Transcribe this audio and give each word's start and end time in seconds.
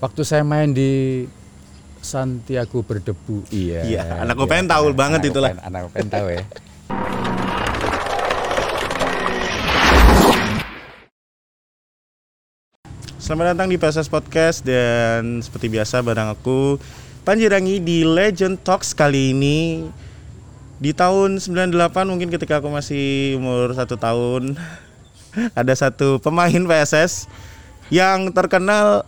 waktu 0.00 0.24
saya 0.24 0.40
main 0.40 0.72
di 0.72 1.28
Santiago 2.00 2.80
berdebu 2.80 3.44
iya. 3.52 3.84
Iya, 3.84 4.24
anak 4.24 4.40
UPN 4.40 4.64
tahu 4.64 4.96
banget 4.96 5.20
anak 5.20 5.28
itulah. 5.28 5.50
UPN, 5.52 5.60
anak 5.68 5.80
UPN 5.92 6.08
tahu 6.08 6.26
ya. 6.32 6.44
Selamat 13.20 13.54
datang 13.54 13.68
di 13.68 13.76
PSS 13.76 14.08
Podcast 14.08 14.64
dan 14.64 15.44
seperti 15.44 15.68
biasa 15.68 16.00
barang 16.00 16.32
aku 16.32 16.80
Panji 17.22 17.46
Rangi 17.46 17.78
di 17.84 18.00
Legend 18.02 18.56
Talks 18.64 18.96
kali 18.96 19.36
ini. 19.36 19.86
Di 20.80 20.96
tahun 20.96 21.36
98 21.36 21.76
mungkin 22.08 22.32
ketika 22.32 22.64
aku 22.64 22.72
masih 22.72 23.36
umur 23.36 23.76
satu 23.76 24.00
tahun 24.00 24.56
ada 25.60 25.76
satu 25.76 26.16
pemain 26.24 26.64
PSS 26.64 27.28
yang 27.92 28.32
terkenal 28.32 29.04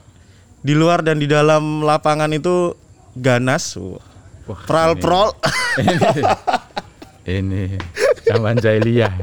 di 0.62 0.78
luar 0.78 1.02
dan 1.02 1.18
di 1.18 1.26
dalam 1.26 1.82
lapangan 1.82 2.30
itu 2.30 2.78
ganas, 3.18 3.74
Wah, 4.46 4.62
pral 4.62 4.94
prol. 4.94 5.34
ini 7.26 7.74
zaman 8.26 8.58
jahiliyah 8.58 9.14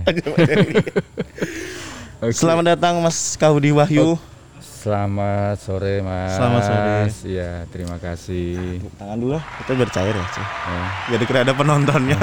Oke. 2.19 2.35
Selamat 2.35 2.75
datang 2.75 2.99
Mas 2.99 3.39
Kaudi 3.39 3.71
Wahyu. 3.71 4.19
Selamat 4.59 5.55
sore 5.59 6.03
mas 6.03 6.35
Selamat 6.35 6.61
sore. 6.67 6.99
Iya 7.27 7.67
terima 7.67 7.99
kasih 7.99 8.79
Tangan 8.95 9.19
dulu 9.19 9.35
lah, 9.39 9.43
kita 9.63 9.71
biar 9.75 9.89
cair 9.91 10.15
ya. 10.15 10.25
Cih. 10.35 10.43
Ya. 10.43 10.83
Jadi 11.15 11.23
kira 11.23 11.39
ada 11.47 11.55
penontonnya. 11.55 12.15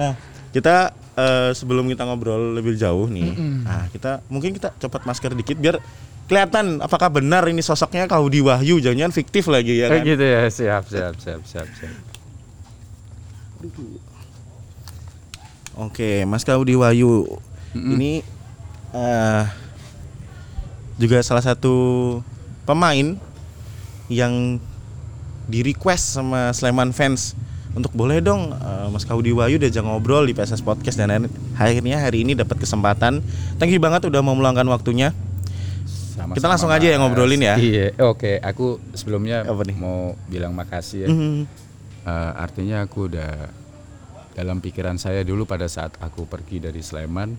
nah, 0.00 0.12
kita 0.52 0.92
eh, 1.16 1.50
sebelum 1.52 1.88
kita 1.92 2.08
ngobrol 2.08 2.56
lebih 2.56 2.76
jauh 2.76 3.08
nih, 3.08 3.36
nah 3.64 3.88
kita 3.92 4.24
mungkin 4.32 4.56
kita 4.56 4.72
copot 4.80 5.04
masker 5.04 5.36
dikit 5.36 5.60
biar 5.60 5.76
kelihatan 6.30 6.78
apakah 6.78 7.10
benar 7.10 7.42
ini 7.44 7.58
sosoknya 7.58 8.06
Kaudi 8.06 8.38
Wahyu, 8.38 8.78
jangan 8.78 9.10
fiktif 9.10 9.44
lagi 9.44 9.76
ya 9.76 9.90
Oh, 9.90 9.92
kan? 9.92 10.06
gitu 10.06 10.22
ya 10.22 10.46
siap 10.46 10.86
siap 10.86 11.18
siap 11.18 11.42
siap 11.42 11.66
siap 11.68 11.94
Oke, 15.74 16.24
Mas 16.24 16.42
Kaudi 16.42 16.74
Wahyu, 16.74 17.24
ini 17.72 18.20
eh, 18.92 19.44
juga 20.96 21.18
salah 21.20 21.40
satu 21.40 21.74
pemain 22.62 23.16
yang 24.06 24.60
di 25.46 25.60
request 25.62 26.14
sama 26.14 26.52
Sleman 26.52 26.92
fans 26.92 27.32
untuk 27.72 27.90
boleh 27.90 28.20
dong 28.20 28.50
eh, 28.50 28.86
Mas 28.88 29.02
Kaudi 29.02 29.30
Wahyu 29.30 29.56
diajak 29.56 29.80
ngobrol 29.80 30.24
di 30.24 30.32
PSS 30.32 30.60
Podcast 30.60 30.94
dan 30.94 31.08
akhir- 31.10 31.32
akhirnya 31.56 31.96
hari 31.98 32.22
ini 32.22 32.34
dapat 32.34 32.58
kesempatan. 32.58 33.24
Thank 33.56 33.72
you 33.72 33.80
banget 33.80 34.04
udah 34.04 34.20
mau 34.20 34.34
meluangkan 34.34 34.66
waktunya. 34.68 35.14
Sama-sama, 36.10 36.34
Kita 36.34 36.48
langsung 36.48 36.68
aja 36.68 36.82
ya 36.84 36.92
Mas. 36.92 37.00
ngobrolin 37.00 37.38
ya. 37.40 37.54
Iya, 37.56 37.86
oke. 38.02 38.42
Aku 38.42 38.66
sebelumnya 38.92 39.42
Apa 39.42 39.62
nih? 39.62 39.76
mau 39.76 40.18
bilang 40.26 40.50
makasih 40.52 40.98
ya. 41.04 41.08
Mhm. 41.08 41.40
Eh, 42.00 42.32
artinya 42.36 42.82
aku 42.82 43.06
udah 43.06 43.52
dalam 44.32 44.58
pikiran 44.58 44.96
saya 44.96 45.20
dulu 45.20 45.44
pada 45.44 45.66
saat 45.66 45.94
aku 45.98 46.24
pergi 46.24 46.58
dari 46.58 46.80
Sleman, 46.80 47.36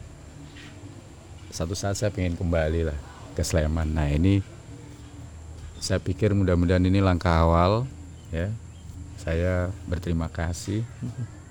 satu 1.49 1.73
saat 1.73 1.95
saya 1.95 2.09
pengen 2.09 2.33
kembali 2.33 2.85
lah 2.85 2.97
ke 3.31 3.41
Sleman. 3.41 3.89
Nah 3.89 4.07
ini 4.07 4.39
saya 5.77 5.97
pikir 5.97 6.31
mudah-mudahan 6.31 6.81
ini 6.81 6.99
langkah 6.99 7.33
awal 7.33 7.83
ya. 8.29 8.47
Saya 9.17 9.69
berterima 9.85 10.25
kasih 10.27 10.81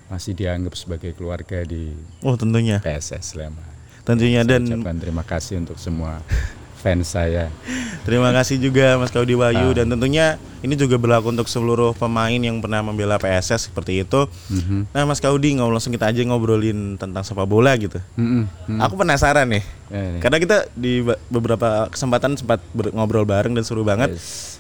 masih 0.07 0.35
dianggap 0.35 0.75
sebagai 0.75 1.13
keluarga 1.13 1.63
di 1.63 1.95
Oh 2.21 2.35
tentunya, 2.35 2.79
PSS 2.79 3.35
Sleman. 3.35 3.63
tentunya 4.01 4.43
Saya 4.43 4.59
dan 4.59 4.63
ucapkan 4.67 4.97
terima 4.97 5.23
kasih 5.23 5.59
untuk 5.59 5.79
semua 5.79 6.19
fans 6.81 7.07
saya. 7.07 7.53
Terima 8.01 8.33
kasih 8.33 8.57
juga 8.57 8.97
Mas 8.97 9.09
Kaudi 9.09 9.33
Wahyu 9.33 9.71
dan 9.71 9.87
tentunya 9.87 10.35
ini 10.59 10.73
juga 10.73 10.97
berlaku 10.97 11.29
untuk 11.29 11.45
seluruh 11.45 11.93
pemain 11.93 12.33
yang 12.33 12.57
pernah 12.59 12.81
membela 12.81 13.17
PSS 13.17 13.69
seperti 13.69 14.01
itu. 14.01 14.25
Mhm. 14.49 14.89
Nah 14.89 15.05
Mas 15.05 15.21
Kaudi 15.21 15.53
nggak 15.53 15.69
langsung 15.69 15.93
kita 15.93 16.09
aja 16.09 16.21
ngobrolin 16.23 16.97
tentang 16.97 17.21
sepak 17.21 17.45
bola 17.45 17.77
gitu. 17.77 18.01
Mhm, 18.15 18.49
mhm. 18.67 18.79
Aku 18.81 18.97
penasaran 18.97 19.45
nih, 19.47 19.63
Ya, 19.87 20.01
ini. 20.01 20.19
karena 20.19 20.37
kita 20.39 20.57
di 20.73 21.01
beberapa 21.29 21.87
kesempatan 21.87 22.35
sempat 22.35 22.65
ber- 22.71 22.91
ngobrol 22.91 23.23
bareng 23.23 23.53
dan 23.53 23.63
seru 23.63 23.81
banget. 23.83 24.11
Yes. 24.11 24.57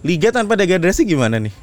Liga 0.00 0.30
tanpa 0.30 0.54
degradasi 0.54 1.02
gimana 1.02 1.36
nih? 1.36 1.54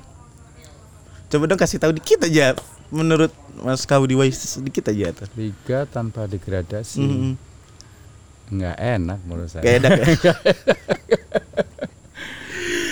Coba 1.27 1.47
dong 1.47 1.57
kasih 1.57 1.79
tahu 1.79 1.93
dikit 1.93 2.21
aja 2.21 2.53
menurut 2.89 3.31
Mas 3.57 3.83
Kaudi 3.83 4.13
Wahyu 4.13 4.29
sedikit 4.31 4.85
aja 4.85 5.15
tuh. 5.15 5.27
Liga 5.33 5.87
tanpa 5.87 6.25
degradasi 6.25 6.99
Mhm. 6.99 7.31
Nggak 8.53 8.77
enak 8.77 9.19
menurut 9.25 9.49
saya. 9.49 9.63
Kayak 9.65 9.77
enak 9.79 9.91
ya. 9.97 10.05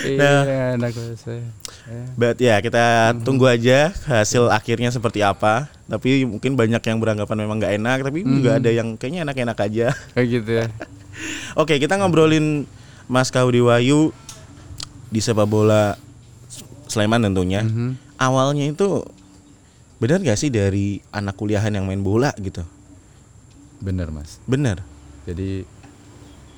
Iya, 0.02 0.18
Nah. 0.18 0.40
nggak 0.42 0.70
enak 0.76 0.90
menurut 0.92 1.20
saya. 1.20 1.44
Ya. 1.82 2.04
But 2.18 2.36
ya 2.38 2.56
kita 2.58 2.84
tunggu 3.22 3.46
aja 3.46 3.94
hasil 4.06 4.50
akhirnya 4.50 4.90
seperti 4.90 5.22
apa. 5.22 5.70
Tapi 5.86 6.26
mungkin 6.26 6.58
banyak 6.58 6.82
yang 6.82 6.98
beranggapan 6.98 7.36
memang 7.38 7.56
nggak 7.62 7.74
enak, 7.78 7.98
tapi 8.02 8.26
juga 8.26 8.58
ada 8.58 8.70
yang 8.70 8.98
kayaknya 8.98 9.22
enak-enak 9.22 9.58
aja. 9.60 9.86
Kayak 10.12 10.26
gitu 10.34 10.50
ya. 10.58 10.66
Oke, 11.60 11.78
kita 11.78 11.94
ngobrolin 11.94 12.66
Mas 13.06 13.30
Kaudi 13.30 13.62
Wahyu 13.62 14.10
di 15.06 15.20
sepak 15.22 15.46
bola 15.46 15.94
Sleman 16.90 17.22
tentunya. 17.22 17.62
Mhm. 17.62 18.18
Awalnya 18.18 18.68
itu 18.68 19.06
benar 19.98 20.18
gak 20.18 20.34
sih 20.34 20.50
dari 20.50 20.98
anak 21.14 21.38
kuliahan 21.38 21.70
yang 21.70 21.86
main 21.86 22.02
bola 22.02 22.34
gitu? 22.36 22.66
Bener 23.78 24.10
mas. 24.10 24.38
Bener. 24.46 24.82
Jadi 25.22 25.62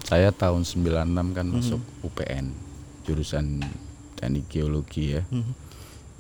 saya 0.03 0.31
tahun 0.31 0.63
96 0.63 1.05
Mhm. 1.25 1.33
kan 1.33 1.47
masuk 1.49 1.81
UPN 2.03 2.53
jurusan 3.03 3.61
teknik 4.15 4.49
geologi 4.49 5.15
ya. 5.15 5.23
Mhm. 5.27 5.53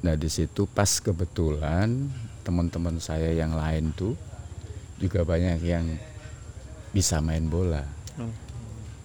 Nah 0.02 0.14
di 0.14 0.28
situ 0.28 0.66
pas 0.66 0.88
kebetulan 0.98 2.12
teman-teman 2.40 2.96
saya 2.98 3.32
yang 3.32 3.52
lain 3.52 3.92
tuh 3.92 4.12
juga 4.96 5.22
banyak 5.22 5.60
yang 5.60 5.96
bisa 6.90 7.18
main 7.18 7.46
bola. 7.46 7.82
Oh. 8.14 8.30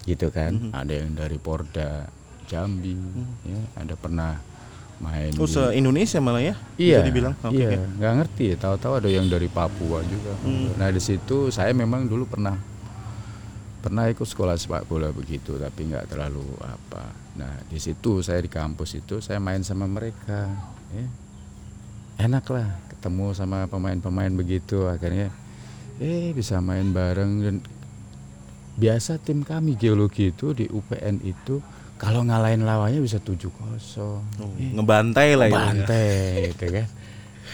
gitu 0.01 0.29
kan 0.29 0.53
Mhm. 0.53 0.71
ada 0.71 0.93
yang 0.95 1.11
dari 1.13 1.37
Porda 1.37 2.07
Jambi 2.45 2.97
ya 3.43 3.57
ada 3.75 3.93
pernah 3.93 4.41
main 4.97 5.29
Oh, 5.33 5.45
se 5.45 5.61
Indonesia 5.71 6.17
malah 6.17 6.41
ya? 6.41 6.55
iya 6.75 6.97
Bisa 6.97 7.05
dibilang. 7.05 7.33
Oke. 7.39 7.57
iya 7.57 7.77
nggak 7.77 8.13
ngerti 8.15 8.45
tahu-tahu 8.55 8.93
ada 8.95 9.05
yang 9.07 9.25
dari 9.25 9.45
Papua 9.47 10.01
juga 10.03 10.33
Hmm. 10.39 10.73
nah 10.75 10.89
di 10.89 10.97
situ 10.97 11.49
saya 11.49 11.73
memang 11.73 12.05
dulu 12.05 12.25
pernah 12.25 12.57
pernah 13.79 14.07
ikut 14.07 14.23
sekolah 14.23 14.55
sepak 14.55 14.85
bola 14.85 15.09
begitu 15.09 15.55
tapi 15.55 15.87
nggak 15.87 16.11
terlalu 16.11 16.43
apa. 16.59 17.09
Nah 17.39 17.63
di 17.65 17.79
situ 17.79 18.19
saya 18.19 18.39
di 18.39 18.51
kampus 18.51 18.99
itu 18.99 19.19
saya 19.19 19.39
main 19.39 19.63
sama 19.63 19.87
mereka 19.87 20.51
ya. 20.91 21.07
Enak 22.19 22.45
lah 22.51 22.67
ketemu 22.91 23.31
sama 23.31 23.63
pemain-pemain 23.65 24.31
begitu 24.31 24.83
akhirnya 24.85 25.31
eh 25.97 26.35
bisa 26.35 26.59
main 26.59 26.91
bareng. 26.91 27.31
Dan 27.39 27.55
biasa 28.75 29.19
tim 29.19 29.43
kami 29.43 29.75
geologi 29.75 30.31
itu 30.31 30.51
di 30.51 30.67
UPN 30.67 31.23
itu 31.23 31.63
kalau 31.99 32.23
ngalahin 32.23 32.63
lawannya 32.63 33.03
bisa 33.03 33.19
7-0 33.19 33.51
Oh, 33.99 34.23
ngebantai 34.55 35.35
lah 35.35 35.47
ya. 35.47 35.55
bantai 35.55 36.07
gitu 36.51 36.65
kan. 36.71 36.87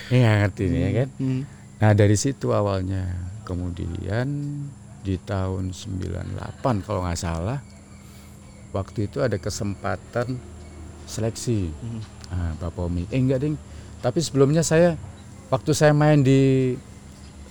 Ini 0.05 0.17
nggak 0.21 0.35
ngerti 0.41 0.63
nih 0.69 0.81
ya 0.81 0.91
kan? 0.93 1.09
Hmm. 1.17 1.41
nah 1.75 1.91
dari 1.93 2.13
situ 2.13 2.49
awalnya. 2.49 3.05
Kemudian 3.45 4.25
di 5.05 5.21
tahun 5.21 5.69
98 5.69 6.81
kalau 6.81 7.05
nggak 7.05 7.19
salah 7.21 7.61
waktu 8.73 9.05
itu 9.05 9.21
ada 9.21 9.37
kesempatan 9.37 10.35
seleksi. 11.05 11.69
Hmm. 11.69 12.01
nah, 12.27 12.51
Pak 12.57 12.73
Pomi. 12.73 13.05
Eh 13.13 13.21
enggak 13.21 13.45
ding. 13.45 13.55
Tapi 14.01 14.19
sebelumnya 14.19 14.65
saya 14.65 14.97
waktu 15.47 15.71
saya 15.71 15.93
main 15.93 16.19
di 16.19 16.73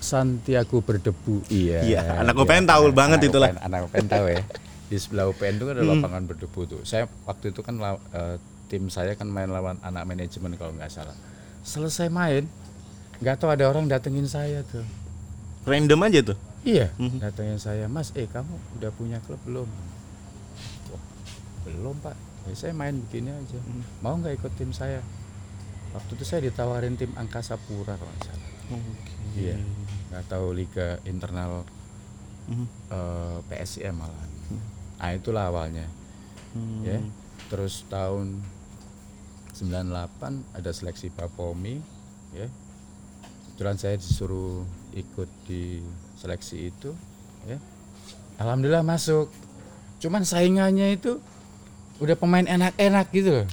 Santiago 0.02 0.84
berdebu. 0.84 1.40
Iya 1.48 1.80
Iya, 1.80 2.00
anak 2.20 2.36
UPN 2.36 2.68
tahu 2.68 2.92
banget 2.92 3.24
anak 3.24 3.30
itulah. 3.30 3.48
UPN, 3.48 3.62
anak 3.62 3.80
UPN 3.88 4.06
tahu 4.10 4.26
ya. 4.28 4.42
Di 4.92 4.96
sebelah 5.00 5.24
UPN 5.32 5.54
itu 5.56 5.64
kan 5.64 5.74
ada 5.74 5.82
Hmm. 5.82 5.92
lapangan 5.96 6.22
berdebu 6.28 6.60
tuh. 6.68 6.80
Saya 6.84 7.08
waktu 7.24 7.56
itu 7.56 7.64
kan 7.64 7.80
eh, 7.80 8.36
tim 8.68 8.92
saya 8.92 9.16
kan 9.16 9.30
main 9.30 9.48
lawan 9.48 9.80
anak 9.80 10.04
manajemen 10.04 10.58
kalau 10.60 10.76
nggak 10.76 10.92
salah. 10.92 11.16
Selesai 11.64 12.12
main 12.12 12.44
nggak 13.24 13.40
tahu 13.40 13.48
ada 13.48 13.64
orang 13.64 13.88
datengin 13.88 14.28
saya 14.28 14.60
tuh. 14.68 14.84
Random 15.64 16.04
aja 16.04 16.20
tuh. 16.20 16.36
Iya. 16.64 16.88
Mhm. 16.96 17.20
datengin 17.20 17.60
saya 17.60 17.86
mas 17.86 18.10
eh 18.12 18.26
kamu 18.26 18.50
udah 18.80 18.90
punya 18.90 19.18
klub 19.22 19.38
belum? 19.44 19.68
Wah, 20.90 21.02
belum 21.62 21.96
pak. 22.00 22.16
Ya, 22.44 22.52
saya 22.52 22.72
main 22.72 22.98
begini 22.98 23.30
aja. 23.30 23.56
Hmm. 23.56 23.84
mau 24.00 24.16
nggak 24.16 24.36
ikut 24.36 24.52
tim 24.56 24.72
saya? 24.72 25.00
Waktu 25.94 26.18
itu 26.18 26.24
saya 26.26 26.40
ditawarin 26.42 26.98
tim 26.98 27.14
Angkasa 27.14 27.54
Pura 27.56 27.94
kalau 27.94 28.10
nggak 28.10 28.26
salah. 28.26 28.48
Iya. 29.36 29.56
Nggak 30.10 30.24
tahu 30.26 30.46
liga 30.52 30.98
internal 31.04 31.62
Mhm. 32.44 32.66
eh, 32.90 33.38
PSIM 33.48 33.96
malah 33.96 34.26
nah 34.94 35.12
itulah 35.12 35.52
awalnya. 35.52 35.84
Hmm. 36.56 36.80
ya. 36.80 36.96
Terus 37.52 37.84
tahun 37.88 38.40
98 39.52 40.42
ada 40.50 40.70
seleksi 40.72 41.12
Papomi 41.12 41.76
ya. 42.32 42.48
Kebetulan 43.44 43.76
saya 43.76 43.94
disuruh 43.94 44.64
ikut 44.92 45.28
di 45.44 45.78
seleksi 46.18 46.70
itu 46.72 46.90
ya 47.44 47.58
alhamdulillah 48.38 48.82
masuk. 48.86 49.30
Cuman 50.02 50.26
saingannya 50.26 50.94
itu 50.98 51.16
udah 52.02 52.16
pemain 52.18 52.44
enak-enak 52.44 53.06
gitu 53.14 53.30
loh. 53.42 53.46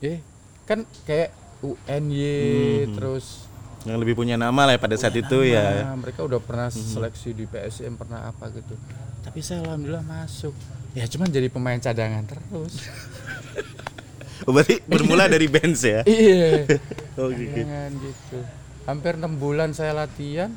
Ya 0.00 0.20
kan 0.66 0.82
kayak 1.06 1.30
UNY 1.62 2.90
terus 2.98 3.46
Yang 3.86 3.98
lebih 4.02 4.14
punya 4.18 4.34
nama 4.34 4.66
lah 4.66 4.74
ya 4.74 4.80
pada 4.82 4.98
saat 4.98 5.14
itu 5.14 5.46
ya. 5.46 5.94
Nah, 5.94 5.94
mereka 5.94 6.26
udah 6.26 6.42
pernah 6.42 6.66
seleksi 6.74 7.30
di 7.30 7.46
PSM 7.46 7.94
pernah 7.94 8.26
apa 8.26 8.50
gitu. 8.50 8.74
Tapi 9.22 9.38
saya 9.46 9.62
alhamdulillah 9.62 10.02
masuk. 10.02 10.50
Ya 10.90 11.06
cuman 11.06 11.30
jadi 11.30 11.46
pemain 11.46 11.78
cadangan 11.78 12.26
terus. 12.26 12.82
Oh, 14.42 14.50
berarti 14.50 14.82
bermula 14.90 15.30
dari 15.34 15.46
bench 15.46 15.86
ya. 15.86 16.02
iya. 16.02 16.66
Oh, 17.16 17.32
gitu. 17.32 17.64
Gitu. 17.64 18.38
Hampir 18.84 19.16
enam 19.16 19.40
bulan 19.40 19.72
saya 19.72 19.96
latihan, 19.96 20.52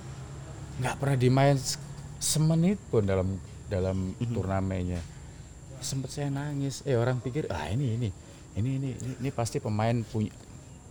nggak 0.79 0.95
pernah 0.95 1.15
dimain 1.15 1.55
se- 1.55 1.79
semenit 2.17 2.79
pun 2.89 3.03
dalam 3.03 3.35
dalam 3.67 4.11
turnamennya. 4.17 4.99
Sempet 5.79 6.09
saya 6.09 6.27
nangis. 6.27 6.83
Eh 6.83 6.95
orang 6.95 7.19
pikir, 7.19 7.47
ah 7.47 7.67
ini 7.67 7.95
ini 7.95 8.09
ini 8.55 8.69
ini 8.75 8.89
ini, 8.91 9.11
ini 9.15 9.29
pasti 9.29 9.59
pemain 9.59 9.95
punya 10.03 10.31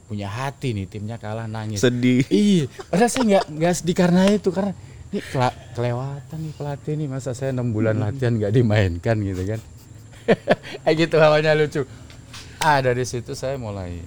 punya 0.09 0.25
hati 0.25 0.73
nih 0.73 0.89
timnya 0.89 1.17
kalah 1.17 1.45
nangis. 1.45 1.85
Sedih. 1.85 2.25
Iya, 2.29 2.65
padahal 2.89 3.11
saya 3.13 3.25
nggak 3.27 3.45
nggak 3.61 3.75
sedih 3.75 3.97
karena 3.97 4.23
itu 4.31 4.49
karena 4.49 4.73
ini 5.09 5.21
kela- 5.23 5.59
kelewatan 5.73 6.39
nih 6.39 6.55
pelatih 6.55 6.93
nih 6.97 7.09
masa 7.09 7.33
saya 7.33 7.53
enam 7.53 7.73
bulan 7.73 8.01
latihan 8.01 8.33
nggak 8.33 8.53
dimainkan 8.53 9.17
gitu 9.21 9.43
kan. 9.45 9.61
Kayak 10.85 10.97
gitu 11.05 11.17
awalnya 11.21 11.53
lucu. 11.53 11.85
Ah 12.59 12.81
dari 12.81 13.05
situ 13.05 13.37
saya 13.37 13.61
mulai 13.61 14.01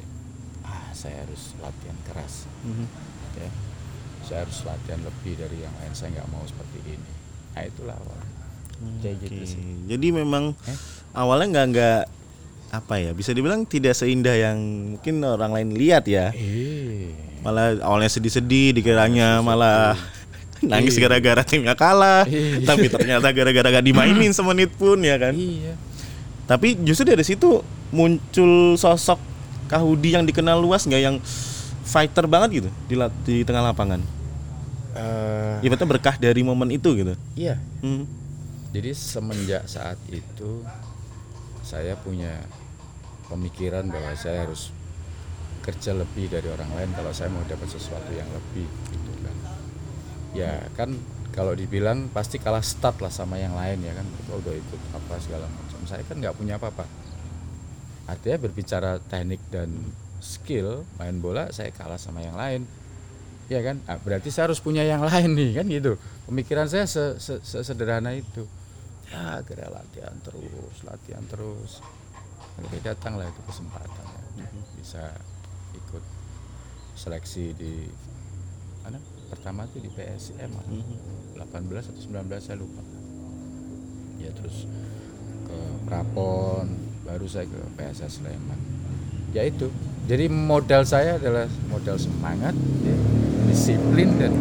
ah 0.66 0.90
saya 0.92 1.22
harus 1.22 1.54
latihan 1.58 1.98
keras. 2.06 2.50
Ya, 2.66 2.86
saya 4.32 4.48
harus 4.48 4.64
latihan 4.64 5.00
lebih 5.02 5.36
dari 5.36 5.58
yang 5.60 5.76
lain. 5.76 5.92
Saya 5.92 6.10
nggak 6.16 6.28
mau 6.32 6.40
seperti 6.42 6.78
ini. 6.88 7.10
Nah 7.52 7.64
itulah 7.68 7.96
awal. 7.96 8.20
Kayak 9.04 9.16
gitu 9.22 9.42
sih. 9.46 9.64
Jadi 9.86 10.08
memang 10.10 10.56
Eh? 10.64 10.78
awalnya 11.12 11.48
nggak 11.52 11.66
nggak 11.70 12.00
apa 12.72 12.96
ya 12.98 13.12
bisa 13.12 13.36
dibilang 13.36 13.68
tidak 13.68 13.92
seindah 13.92 14.32
yang 14.32 14.56
mungkin 14.96 15.20
orang 15.20 15.52
lain 15.52 15.70
lihat 15.76 16.08
ya. 16.08 16.32
Eh, 16.32 17.12
Malah 17.44 17.76
awalnya 17.84 18.08
sedih-sedih 18.08 18.72
dikiranya 18.72 19.44
malah 19.44 20.00
nangis 20.64 20.96
gara-gara 20.96 21.44
timnya 21.44 21.76
kalah. 21.76 22.24
Iya. 22.24 22.64
Tapi 22.64 22.88
ternyata 22.88 23.28
gara-gara 23.30 23.68
gak 23.68 23.84
dimainin 23.84 24.32
semenit 24.32 24.72
pun 24.72 24.96
ya 25.04 25.20
kan. 25.20 25.36
iya. 25.36 25.76
Tapi 26.48 26.80
justru 26.80 27.04
dari 27.06 27.28
situ 27.28 27.60
muncul 27.92 28.80
sosok 28.80 29.20
Kahudi 29.68 30.16
yang 30.16 30.24
dikenal 30.24 30.60
luas 30.60 30.84
nggak 30.84 31.00
yang 31.00 31.16
fighter 31.82 32.28
banget 32.28 32.64
gitu 32.64 32.70
di, 32.88 32.96
di 33.24 33.36
tengah 33.44 33.68
lapangan. 33.68 34.00
Eh, 34.92 35.64
Ibaratnya 35.64 35.88
berkah 35.88 36.16
dari 36.20 36.42
momen 36.44 36.68
itu 36.68 36.92
gitu. 37.00 37.16
iya. 37.40 37.56
Hmm. 37.80 38.04
Jadi 38.72 38.92
semenjak 38.96 39.68
saat 39.68 40.00
itu 40.08 40.64
saya 41.64 41.96
punya 42.00 42.40
pemikiran 43.28 43.88
bahwa 43.88 44.12
saya 44.16 44.48
harus 44.48 44.72
kerja 45.62 45.94
lebih 45.94 46.28
dari 46.32 46.48
orang 46.52 46.72
lain 46.74 46.90
kalau 46.96 47.12
saya 47.14 47.30
mau 47.30 47.44
dapat 47.48 47.68
sesuatu 47.68 48.12
yang 48.12 48.28
lebih 48.32 48.68
gitu 48.92 49.12
kan. 49.24 49.36
Ya 50.36 50.54
kan 50.76 50.96
kalau 51.32 51.56
dibilang 51.56 52.12
pasti 52.12 52.40
kalah 52.40 52.64
start 52.64 53.00
lah 53.00 53.12
sama 53.12 53.40
yang 53.40 53.56
lain 53.56 53.80
ya 53.84 53.96
kan 53.96 54.04
mereka 54.04 54.32
udah 54.40 54.54
ikut 54.56 54.82
apa 54.96 55.14
segala 55.20 55.46
macam. 55.48 55.80
Saya 55.88 56.04
kan 56.08 56.16
nggak 56.20 56.36
punya 56.36 56.56
apa-apa. 56.60 56.88
Artinya 58.08 58.38
berbicara 58.44 59.00
teknik 59.04 59.40
dan 59.52 59.72
skill 60.20 60.84
main 61.00 61.20
bola 61.20 61.52
saya 61.52 61.72
kalah 61.76 62.00
sama 62.00 62.24
yang 62.24 62.36
lain. 62.36 62.64
Ya 63.52 63.60
kan? 63.60 63.84
Ah, 63.84 64.00
berarti 64.00 64.32
saya 64.32 64.48
harus 64.48 64.64
punya 64.64 64.80
yang 64.80 65.04
lain 65.04 65.36
nih 65.36 65.60
kan 65.60 65.68
gitu. 65.68 66.00
Pemikiran 66.24 66.72
saya 66.72 66.88
se- 66.88 67.20
se- 67.20 67.44
sesederhana 67.44 68.16
itu. 68.16 68.48
Ya, 69.12 69.44
akhirnya 69.44 69.68
latihan 69.68 70.16
terus, 70.24 70.76
latihan 70.88 71.24
terus. 71.28 71.84
Akhirnya 72.56 72.96
datanglah 72.96 73.28
itu 73.28 73.42
kesempatan 73.44 74.08
ya. 74.40 74.48
bisa 74.80 75.04
ikut 75.76 76.00
seleksi 76.96 77.52
di 77.52 77.92
mana? 78.88 79.04
Pertama 79.28 79.68
tuh 79.68 79.84
di 79.84 79.92
PSM 79.92 80.48
apa? 80.48 80.72
18 81.36 81.92
atau 81.92 82.02
19 82.08 82.40
saya 82.40 82.56
lupa. 82.56 82.80
Ya 84.16 84.32
terus 84.32 84.64
ke 85.44 85.58
Prapon, 85.84 86.72
baru 87.04 87.28
saya 87.28 87.52
ke 87.52 87.60
PSS 87.76 88.24
Sleman. 88.24 88.60
Ya 89.36 89.44
itu. 89.44 89.68
Jadi 90.08 90.28
modal 90.28 90.84
saya 90.84 91.16
adalah 91.16 91.48
modal 91.68 91.96
semangat, 91.96 92.56
ya, 92.84 92.96
disiplin 93.52 94.10
dan 94.16 94.32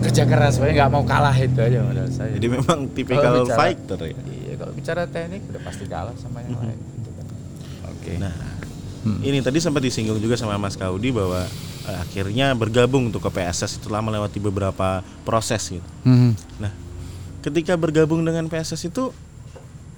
kerja 0.00 0.22
keras. 0.24 0.56
Saya 0.56 0.70
nggak 0.72 0.90
mau 0.90 1.02
kalah 1.02 1.34
itu 1.34 1.58
aja 1.58 1.82
modal 1.82 2.06
saya. 2.08 2.32
Jadi 2.32 2.46
memang 2.48 2.78
tipikal 2.88 3.22
Kalau 3.24 3.42
bicara- 3.44 3.58
fighter 3.58 3.98
ya. 4.00 4.14
Iya, 4.14 4.54
kalau 4.56 4.72
bicara 4.72 5.02
teknik 5.04 5.42
udah 5.50 5.62
pasti 5.62 5.84
kalah 5.84 6.14
sama 6.16 6.38
yang 6.40 6.54
lain 6.56 6.78
gitu 6.78 7.10
kan. 7.10 7.26
Oke. 7.90 8.12
Nah, 8.16 8.34
ini 9.20 9.38
tadi 9.40 9.58
sempat 9.58 9.82
disinggung 9.82 10.16
juga 10.16 10.34
sama 10.34 10.54
Mas 10.56 10.74
Kaudi 10.74 11.10
bahwa 11.10 11.42
eh, 11.84 11.98
akhirnya 12.00 12.54
bergabung 12.54 13.10
untuk 13.10 13.20
ke 13.20 13.30
PSS 13.30 13.76
setelah 13.76 14.00
melewati 14.00 14.38
beberapa 14.38 15.02
proses 15.20 15.68
gitu. 15.68 15.88
Hmm. 16.02 16.32
Nah, 16.56 16.72
ketika 17.40 17.74
bergabung 17.74 18.22
dengan 18.22 18.46
PSS 18.46 18.88
itu 18.88 19.12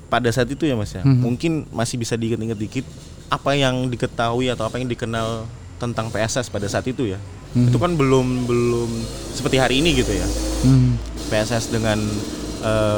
pada 0.06 0.26
saat 0.30 0.46
itu 0.46 0.62
ya 0.62 0.74
Mas 0.74 0.90
ya, 0.90 1.02
Mhm. 1.02 1.18
mungkin 1.18 1.52
masih 1.70 1.98
bisa 1.98 2.14
diinget-inget 2.14 2.56
dikit 2.56 2.86
apa 3.26 3.54
yang 3.54 3.86
diketahui 3.86 4.46
atau 4.46 4.64
apa 4.64 4.78
yang 4.78 4.86
dikenal 4.86 5.46
tentang 5.76 6.08
PSS 6.08 6.46
pada 6.46 6.66
saat 6.66 6.86
itu 6.86 7.06
ya. 7.06 7.18
Mhm. 7.56 7.72
Itu 7.72 7.78
kan 7.80 7.96
belum 7.96 8.44
belum 8.44 8.90
seperti 9.32 9.56
hari 9.56 9.80
ini 9.80 9.96
gitu 9.96 10.12
ya. 10.12 10.28
Hmm. 10.68 11.00
PSS 11.32 11.72
dengan 11.72 11.98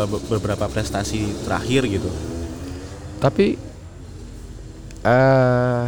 be- 0.08 0.25
beberapa 0.28 0.66
prestasi 0.66 1.25
terakhir 1.46 1.87
gitu. 1.87 2.10
Tapi 3.22 3.55
eh 5.06 5.87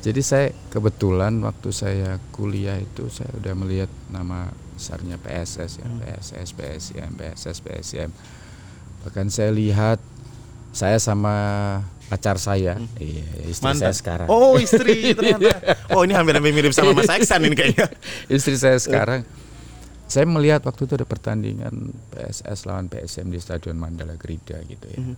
jadi 0.00 0.20
saya 0.24 0.46
kebetulan 0.72 1.44
waktu 1.44 1.68
saya 1.76 2.16
kuliah 2.32 2.80
itu 2.80 3.12
saya 3.12 3.28
udah 3.36 3.52
melihat 3.52 3.90
nama 4.08 4.48
besarnya 4.72 5.20
PSS 5.20 5.76
ya, 5.76 5.88
PSS, 6.00 6.56
PSIM, 6.56 7.10
PSS, 7.20 7.60
PSIM. 7.60 8.08
Bahkan 9.04 9.28
saya 9.28 9.52
lihat 9.52 10.00
saya 10.72 10.96
sama 10.96 11.36
pacar 12.10 12.42
saya, 12.42 12.74
iya 12.98 13.26
istri 13.46 13.70
saya 13.78 13.94
sekarang. 13.94 14.26
Oh, 14.26 14.58
istri 14.58 15.14
ternyata. 15.14 15.78
Oh, 15.94 16.02
ini 16.02 16.18
hampir-hampir 16.18 16.50
mirip 16.50 16.74
sama 16.74 16.90
Mas 16.90 17.06
Aksan 17.06 17.46
ini 17.46 17.54
kayaknya. 17.54 17.86
istri 18.36 18.58
saya 18.58 18.82
sekarang 18.82 19.22
saya 20.10 20.26
melihat 20.26 20.66
waktu 20.66 20.90
itu 20.90 20.98
ada 20.98 21.06
pertandingan 21.06 21.94
PSS 22.10 22.66
lawan 22.66 22.90
PSM 22.90 23.30
di 23.30 23.38
Stadion 23.38 23.78
Mandala 23.78 24.18
Grida 24.18 24.58
gitu 24.66 24.86
ya. 24.90 24.98
Mhm. 24.98 25.14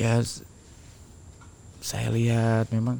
Ya 0.00 0.16
saya 1.84 2.08
lihat 2.08 2.72
memang 2.72 2.96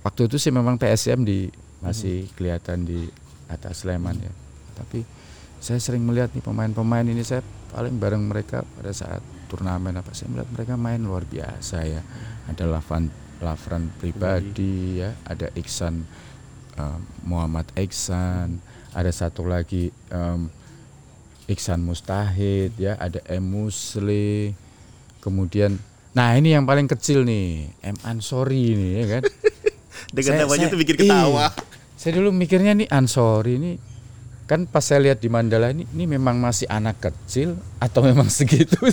waktu 0.00 0.32
itu 0.32 0.40
sih 0.40 0.48
memang 0.48 0.80
PSM 0.80 1.28
di 1.28 1.52
masih 1.84 2.24
kelihatan 2.40 2.88
di 2.88 3.04
atas 3.52 3.84
Sleman 3.84 4.16
ya. 4.16 4.32
Tapi 4.80 5.04
saya 5.60 5.76
sering 5.76 6.00
melihat 6.00 6.32
nih 6.32 6.40
pemain-pemain 6.40 7.04
ini 7.04 7.20
saya 7.20 7.44
paling 7.76 8.00
bareng 8.00 8.24
mereka 8.24 8.64
pada 8.80 8.96
saat 8.96 9.20
turnamen 9.46 9.94
apa 9.96 10.12
saya 10.12 10.30
melihat 10.30 10.50
mereka 10.52 10.74
main 10.74 11.00
luar 11.02 11.24
biasa 11.24 11.86
ya. 11.86 12.02
Ada 12.46 12.66
Lavan 12.66 13.10
Lavran 13.40 13.92
pribadi 14.00 15.00
ya, 15.00 15.12
ada 15.28 15.52
Iksan 15.52 16.04
eh, 16.76 16.98
Muhammad 17.24 17.68
Iksan, 17.76 18.60
ada 18.96 19.10
satu 19.12 19.44
lagi 19.44 19.92
em, 20.08 20.48
Iksan 21.46 21.84
Mustahid 21.84 22.74
ya, 22.80 22.96
ada 22.96 23.20
M 23.30 23.44
Musli. 23.44 24.56
Kemudian 25.20 25.78
nah 26.16 26.32
ini 26.32 26.56
yang 26.56 26.64
paling 26.64 26.88
kecil 26.88 27.28
nih, 27.28 27.70
M 27.84 27.96
Ansori 28.06 28.72
nih 28.72 28.92
ya 29.02 29.06
kan. 29.18 29.22
Dengan 30.16 30.46
namanya 30.46 30.70
tuh 30.70 30.78
bikin 30.80 30.96
ketawa. 30.96 31.50
iya. 31.50 31.64
Saya 31.96 32.20
dulu 32.20 32.30
mikirnya 32.32 32.72
nih 32.76 32.88
Ansori 32.88 33.56
ini 33.58 33.72
kan 34.46 34.62
pas 34.64 34.82
saya 34.82 35.10
lihat 35.10 35.18
di 35.18 35.26
Mandala 35.26 35.74
ini 35.74 35.84
ini 35.90 36.06
memang 36.06 36.38
masih 36.38 36.70
anak 36.70 37.02
kecil 37.02 37.58
atau 37.82 38.00
memang 38.06 38.30
segitu. 38.30 38.78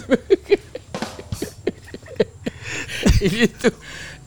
gitu. 3.22 3.70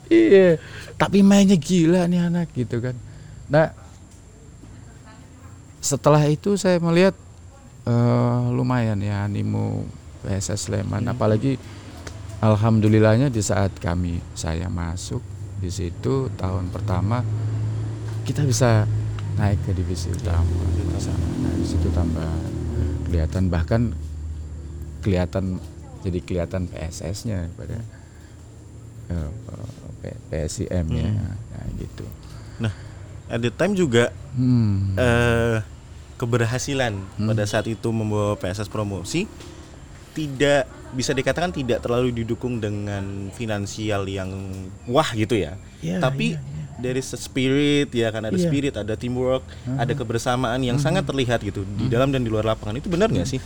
Iya. 0.06 0.62
Tapi 0.96 1.20
mainnya 1.20 1.58
gila 1.58 2.06
nih 2.06 2.30
anak 2.30 2.54
gitu 2.54 2.78
kan. 2.78 2.94
Nah, 3.50 3.74
setelah 5.82 6.22
itu 6.26 6.54
saya 6.54 6.78
melihat 6.78 7.14
eh, 7.86 8.42
lumayan 8.54 8.98
ya 9.02 9.26
animo 9.26 9.86
PSS 10.26 10.70
Sleman 10.70 11.06
apalagi 11.06 11.54
alhamdulillahnya 12.42 13.30
di 13.30 13.38
saat 13.38 13.70
kami 13.78 14.18
saya 14.34 14.66
masuk 14.66 15.22
di 15.62 15.70
situ 15.70 16.28
tahun 16.34 16.68
pertama 16.74 17.22
kita 18.26 18.42
bisa 18.42 18.84
naik 19.36 19.60
ke 19.62 19.72
divisi 19.72 20.08
utama 20.08 20.48
di 20.72 21.00
sana. 21.00 21.26
Nah, 21.44 21.52
di 21.52 21.64
situ 21.64 21.88
tambah 21.92 22.30
kelihatan 23.06 23.42
bahkan 23.46 23.82
kelihatan 25.00 25.60
jadi 26.02 26.18
kelihatan 26.22 26.66
PSS-nya 26.66 27.50
pada 27.54 27.78
eh, 29.12 29.30
P- 30.02 30.20
PSIM 30.30 30.86
ya 30.90 31.10
nah, 31.12 31.66
gitu. 31.76 32.04
Nah, 32.58 32.72
at 33.28 33.40
the 33.40 33.50
time 33.50 33.72
juga 33.72 34.10
Hmm. 34.36 34.92
eh 34.96 35.64
keberhasilan 36.16 36.96
pada 37.18 37.44
saat 37.44 37.68
itu 37.68 37.88
membawa 37.88 38.36
PSS 38.36 38.68
promosi 38.68 39.24
tidak 40.12 40.64
bisa 40.92 41.12
dikatakan 41.12 41.52
tidak 41.52 41.84
terlalu 41.84 42.08
didukung 42.12 42.56
dengan 42.56 43.28
finansial 43.32 44.08
yang 44.08 44.32
wah 44.88 45.08
gitu 45.12 45.36
ya. 45.36 45.60
Iya, 45.80 46.00
Tapi 46.00 46.40
dari 46.76 47.00
spirit 47.00 47.88
ya 47.90 48.12
kan 48.12 48.28
ada 48.28 48.36
Iya. 48.36 48.48
spirit, 48.48 48.74
ada 48.76 48.94
teamwork, 48.94 49.42
ada 49.76 49.92
kebersamaan 49.96 50.60
yang 50.60 50.76
sangat 50.76 51.08
terlihat 51.08 51.40
gitu 51.40 51.64
di 51.64 51.88
dalam 51.88 52.12
dan 52.12 52.20
di 52.22 52.30
luar 52.30 52.44
lapangan. 52.44 52.76
Itu 52.76 52.92
benar 52.92 53.08
nggak 53.08 53.28
sih? 53.28 53.40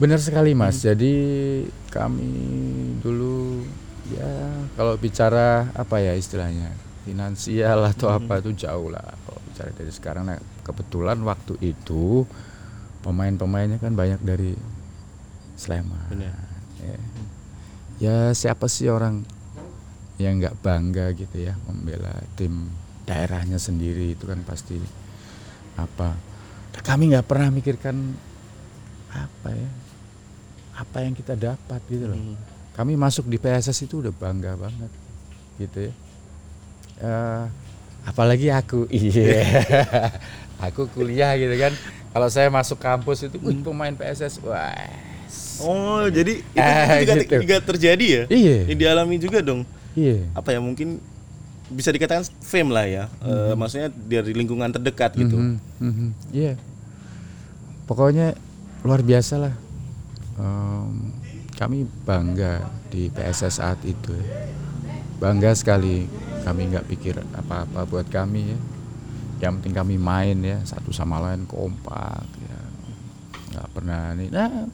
Benar 0.00 0.16
sekali 0.22 0.56
Mas. 0.56 0.80
Jadi 0.80 1.12
kami 1.92 2.30
dulu 3.04 3.66
ya 4.10 4.30
kalau 4.78 4.96
bicara 4.96 5.68
apa 5.76 6.00
ya 6.00 6.16
istilahnya 6.16 6.72
finansial 7.04 7.84
atau 7.92 8.08
apa 8.08 8.40
itu 8.40 8.54
jauh 8.54 8.88
lah. 8.88 9.02
Kalau 9.02 9.40
bicara 9.50 9.70
dari 9.74 9.92
sekarang, 9.92 10.24
nah 10.30 10.38
kebetulan 10.64 11.18
waktu 11.26 11.58
itu 11.60 12.24
pemain-pemainnya 13.02 13.80
kan 13.80 13.92
banyak 13.96 14.20
dari 14.22 14.54
Sleman. 15.60 16.08
Benar. 16.08 16.36
Ya. 16.80 16.96
ya 18.00 18.16
siapa 18.32 18.64
sih 18.72 18.88
orang 18.88 19.28
yang 20.20 20.36
nggak 20.36 20.60
bangga 20.60 21.16
gitu 21.16 21.36
ya 21.40 21.56
membela 21.64 22.12
tim 22.36 22.68
daerahnya 23.02 23.56
sendiri 23.56 24.12
itu 24.12 24.28
kan 24.28 24.44
pasti 24.44 24.76
apa 25.74 26.12
kami 26.80 27.10
nggak 27.10 27.24
pernah 27.24 27.48
mikirkan 27.48 27.96
apa 29.10 29.48
ya 29.50 29.70
apa 30.76 30.96
yang 31.02 31.12
kita 31.12 31.34
dapat 31.34 31.80
gitu 31.88 32.04
loh 32.06 32.16
Hmm. 32.16 32.36
kami 32.76 32.94
masuk 32.94 33.26
di 33.26 33.36
PSS 33.36 33.84
itu 33.84 33.98
udah 33.98 34.12
bangga 34.12 34.54
banget 34.54 34.92
gitu 35.56 35.88
ya 35.88 35.92
Eh, 37.00 37.44
apalagi 38.04 38.52
aku 38.52 38.84
iya 38.92 39.40
aku 40.60 40.84
kuliah 40.92 41.32
gitu 41.34 41.56
kan 41.56 41.72
kalau 42.12 42.28
saya 42.28 42.52
masuk 42.52 42.76
kampus 42.76 43.24
itu 43.24 43.40
"Wih, 43.40 43.56
pemain 43.60 43.92
PSS 43.92 44.44
wah 44.44 44.76
Oh, 45.60 46.08
jadi 46.08 46.40
itu, 46.40 46.56
Ah, 46.60 46.96
itu 46.98 47.04
juga, 47.04 47.14
gitu. 47.20 47.36
juga 47.44 47.56
terjadi 47.60 48.06
ya? 48.08 48.22
Iya. 48.32 48.56
Yang 48.72 48.78
dialami 48.80 49.16
juga 49.20 49.38
dong. 49.44 49.60
Iya 49.94 50.26
Apa 50.34 50.54
ya 50.54 50.60
mungkin 50.62 51.00
bisa 51.70 51.94
dikatakan 51.94 52.26
fame 52.42 52.70
lah 52.74 52.86
ya. 52.86 53.04
Eh, 53.22 53.54
maksudnya 53.54 53.88
dari 53.94 54.34
lingkungan 54.34 54.74
terdekat 54.74 55.14
gitu. 55.14 55.38
Mhm, 55.38 55.54
mhm, 55.78 56.08
Iya. 56.34 56.58
Pokoknya 57.86 58.34
luar 58.82 59.06
biasa 59.06 59.34
lah. 59.38 59.54
Em, 60.34 61.14
kami 61.54 61.86
bangga 62.02 62.66
di 62.90 63.06
PSS 63.10 63.62
saat 63.62 63.78
itu. 63.86 64.14
Bangga 65.22 65.54
sekali. 65.54 66.10
Kami 66.42 66.74
nggak 66.74 66.86
pikir 66.90 67.14
apa-apa 67.36 67.86
buat 67.86 68.10
kami 68.10 68.50
ya. 68.50 68.58
Yang 69.46 69.52
penting 69.62 69.74
kami 69.78 69.94
main 69.94 70.38
ya 70.42 70.58
satu 70.66 70.90
sama 70.90 71.22
lain 71.22 71.46
kompak 71.46 72.26
ya. 72.40 72.58
Nggak 73.54 73.68
pernah 73.70 74.02
nih. 74.18 74.28
Nah, 74.32 74.66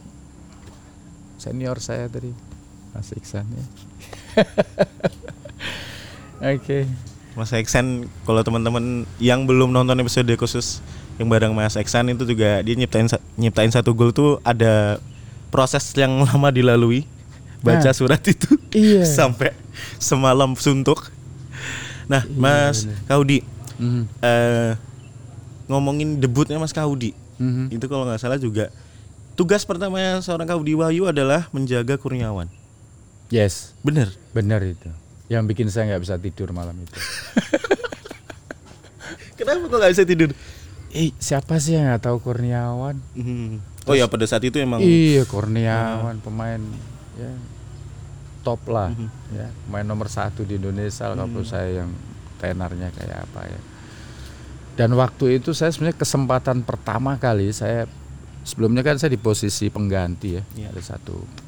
senior 1.37 1.77
saya 1.77 2.09
tadi 2.09 2.33
Mas 2.97 3.13
Iksan 3.13 3.45
ya. 3.53 3.65
Oke. 6.57 6.85
Mas 7.37 7.53
Eksan 7.53 8.09
kalau 8.25 8.41
teman-teman 8.41 9.05
yang 9.17 9.45
belum 9.45 9.69
nonton 9.69 10.01
episode 10.01 10.29
khusus 10.37 10.81
yang 11.17 11.29
bareng 11.29 11.53
Mas 11.53 11.77
Eksan 11.77 12.09
itu 12.09 12.25
juga 12.25 12.61
dia 12.61 12.73
nyiptain 12.73 13.05
nyiptain 13.37 13.69
satu 13.69 13.93
gol 13.93 14.13
tuh 14.13 14.41
ada 14.41 14.97
proses 15.49 15.85
yang 15.95 16.13
lama 16.27 16.49
dilalui 16.49 17.05
baca 17.61 17.81
Nah. 17.83 17.97
surat 17.97 18.21
itu 18.25 18.49
Iya. 18.77 19.05
sampai 19.05 19.53
semalam 19.97 20.53
suntuk. 20.55 21.09
Nah, 22.07 22.23
Mas 22.31 22.85
Kaudi 23.05 23.43
Mhm, 23.77 24.09
eh, 24.25 24.73
ngomongin 25.69 26.17
debutnya 26.17 26.57
Mas 26.57 26.73
Kaudi 26.73 27.13
mhm. 27.37 27.69
itu 27.69 27.85
kalau 27.85 28.09
nggak 28.09 28.17
salah 28.17 28.41
juga 28.41 28.73
tugas 29.37 29.69
pertamanya 29.69 30.17
seorang 30.25 30.49
Kaudi 30.49 30.73
Wahyu 30.73 31.05
adalah 31.05 31.45
menjaga 31.53 32.01
Kurniawan. 32.01 32.49
Yes. 33.29 33.75
Bener. 33.83 34.15
Benar 34.31 34.63
itu. 34.63 34.91
Yang 35.27 35.45
bikin 35.51 35.69
saya 35.73 35.95
nggak 35.95 36.03
bisa 36.07 36.17
tidur 36.23 36.55
malam 36.55 36.79
itu. 36.79 36.95
Kenapa 39.39 39.69
kok 39.69 39.79
nggak 39.79 39.93
bisa 39.93 40.07
tidur? 40.07 40.31
Eh, 40.97 41.13
siapa 41.21 41.61
sih 41.61 41.77
yang 41.77 41.93
nggak 41.93 42.09
tahu 42.09 42.17
Kurniawan? 42.25 42.97
Hmm. 43.19 43.61
Oh 43.85 43.95
ya 43.95 44.09
pada 44.09 44.25
saat 44.25 44.43
itu 44.43 44.57
emang 44.59 44.81
Iya, 44.81 45.29
Kurniawan 45.29 46.19
pemain 46.25 46.59
ya 47.17 47.33
top 48.47 48.63
lah, 48.71 48.95
ya 49.35 49.51
pemain 49.67 49.83
nomor 49.83 50.07
satu 50.07 50.47
di 50.47 50.55
Indonesia 50.55 51.11
lah 51.11 51.27
kalau 51.27 51.43
saya 51.43 51.83
yang 51.83 51.91
tenornya 52.39 52.95
kayak 52.95 53.27
apa 53.27 53.43
ya. 53.51 53.61
Dan 54.79 54.95
waktu 54.95 55.43
itu 55.43 55.51
saya 55.51 55.75
sebenarnya 55.75 55.99
kesempatan 55.99 56.63
pertama 56.63 57.19
kali 57.19 57.51
saya 57.51 57.91
sebelumnya 58.47 58.87
kan 58.87 59.03
saya 59.03 59.11
di 59.11 59.19
posisi 59.19 59.67
pengganti 59.67 60.39
ya. 60.39 60.43
Iya. 60.55 60.71
Ada 60.73 60.97
satu 60.97 61.46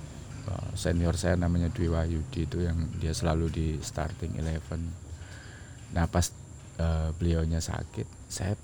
senior 0.79 1.19
saya 1.19 1.35
namanya 1.35 1.75
Dwi 1.75 1.91
Wahyudi 1.91 2.47
itu 2.47 2.63
yang 2.63 2.79
dia 3.03 3.11
selalu 3.11 3.51
di 3.51 3.67
starting 3.83 4.39
eleven. 4.39 4.87
Nah 5.91 6.07
pas 6.07 6.31
uh, 6.79 7.11
beliaunya 7.19 7.59
sakit, 7.59 8.07
saya 8.31 8.55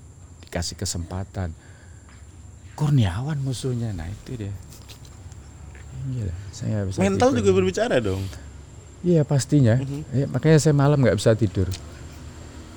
dikasih 0.47 0.79
kesempatan. 0.79 1.51
Kurniawan 2.79 3.39
musuhnya, 3.43 3.91
nah 3.91 4.07
itu 4.07 4.47
dia. 4.47 4.53
Iya, 6.05 6.31
saya 6.55 6.77
bisa 6.87 6.99
mental 7.03 7.35
tidur. 7.35 7.39
juga 7.43 7.51
berbicara 7.59 7.99
dong. 7.99 8.23
Iya 9.03 9.27
pastinya. 9.27 9.75
Mhm. 9.75 10.01
Ya, 10.15 10.25
makanya 10.31 10.59
saya 10.63 10.75
malam 10.75 11.03
nggak 11.03 11.19
bisa 11.19 11.35
tidur. 11.35 11.67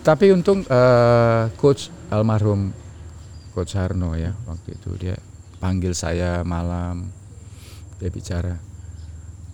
Tapi 0.02 0.34
untung 0.34 0.66
eh, 0.66 1.44
coach 1.58 1.94
almarhum 2.10 2.74
coach 3.52 3.74
Harno 3.74 4.14
ya 4.14 4.32
waktu 4.46 4.78
itu 4.78 4.90
dia 4.96 5.16
panggil 5.58 5.92
saya 5.92 6.46
malam 6.46 7.10
dia 7.98 8.08
bicara, 8.14 8.54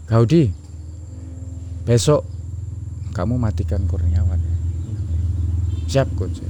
Gaudi 0.05 0.53
besok 1.85 2.29
kamu 3.15 3.39
matikan 3.39 3.87
Kurniawan 3.87 4.37
ya. 4.43 4.57
Siap 5.87 6.09
coach. 6.19 6.43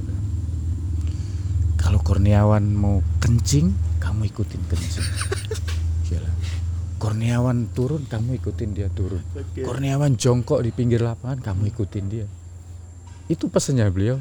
Kalau 1.77 2.01
Kurniawan 2.01 2.65
mau 2.73 3.05
kencing, 3.21 3.69
kamu 4.01 4.33
ikutin 4.33 4.61
kencing. 4.65 5.05
Gila. 6.09 6.31
Kurniawan 6.97 7.69
turun, 7.77 8.09
kamu 8.09 8.41
ikutin 8.41 8.73
dia 8.73 8.89
turun. 8.89 9.21
Oke. 9.37 9.61
Kurniawan 9.61 10.17
jongkok 10.17 10.65
di 10.65 10.73
pinggir 10.73 11.05
lapangan, 11.05 11.45
kamu 11.45 11.69
ikutin 11.69 12.05
dia. 12.09 12.25
Itu 13.29 13.53
pesannya 13.53 13.85
beliau. 13.93 14.17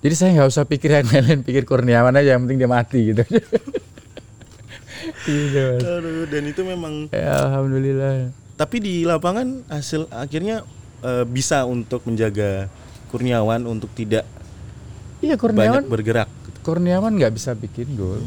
Jadi 0.00 0.14
saya 0.16 0.30
nggak 0.40 0.48
usah 0.48 0.64
pikir 0.64 0.88
yang 0.96 1.04
lain, 1.12 1.44
pikir 1.44 1.68
Kurniawan 1.68 2.16
aja, 2.16 2.32
yang 2.32 2.48
penting 2.48 2.64
dia 2.64 2.70
mati 2.72 3.12
gitu. 3.12 3.20
Mas. 5.12 5.82
Aduh, 5.82 6.24
dan 6.26 6.42
itu 6.44 6.60
memang 6.60 7.08
Ya, 7.10 7.44
Alhamdulillah. 7.44 8.30
tapi 8.54 8.76
di 8.78 9.02
lapangan 9.02 9.64
hasil 9.66 10.06
akhirnya 10.08 10.62
eh, 11.00 11.24
bisa 11.24 11.64
untuk 11.64 12.04
menjaga 12.04 12.68
Kurniawan 13.08 13.64
untuk 13.64 13.90
tidak 13.90 14.22
Iya 15.18 15.34
Kurniawan, 15.34 15.84
banyak 15.84 15.90
bergerak. 15.90 16.28
Kurniawan 16.60 17.12
nggak 17.12 17.32
bisa 17.32 17.52
bikin 17.52 17.92
gol. 17.92 18.24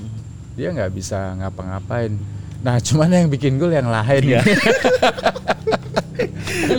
Dia 0.53 0.69
nggak 0.69 0.91
bisa 0.91 1.33
ngapa-ngapain. 1.35 2.13
Nah, 2.59 2.77
cuman 2.79 3.09
yang 3.09 3.27
bikin 3.27 3.57
gol 3.57 3.69
yang 3.69 3.87
lain. 3.87 4.21
Iya. 4.23 4.41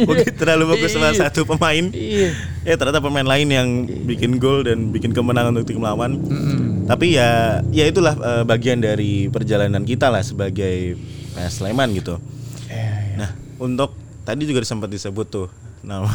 Mungkin 0.06 0.30
terlalu 0.34 0.64
bagus 0.70 0.94
salah 0.94 1.10
Iya. 1.10 1.26
satu 1.26 1.42
pemain. 1.44 1.84
Iya. 1.90 2.30
Ya 2.62 2.74
ternyata 2.74 3.00
pemain 3.00 3.26
lain 3.26 3.48
yang 3.48 3.68
bikin 4.04 4.38
gol 4.38 4.62
dan 4.62 4.90
bikin 4.90 5.10
kemenangan 5.10 5.50
untuk 5.52 5.66
tim 5.68 5.80
lawan. 5.80 6.16
Mm-mm. 6.16 6.73
Tapi 6.84 7.16
ya 7.16 7.60
ya 7.72 7.84
itulah 7.88 8.12
eh, 8.14 8.44
bagian 8.44 8.78
dari 8.78 9.32
perjalanan 9.32 9.82
kita 9.82 10.12
lah 10.12 10.20
sebagai 10.20 10.96
eh, 11.34 11.50
Sleman 11.50 11.92
gitu. 11.96 12.20
Eh, 12.68 13.16
Nah, 13.16 13.30
untuk 13.56 13.94
tadi 14.26 14.44
juga 14.44 14.60
sempat 14.66 14.90
disebut 14.90 15.26
tuh 15.30 15.48
nama 15.80 16.10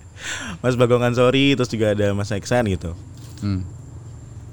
Mas 0.62 0.76
Bagong 0.76 1.02
Ansori 1.02 1.56
terus 1.56 1.72
juga 1.72 1.96
ada 1.96 2.12
Mas 2.12 2.30
Eksan 2.30 2.68
gitu. 2.68 2.92
Hmm. 3.40 3.64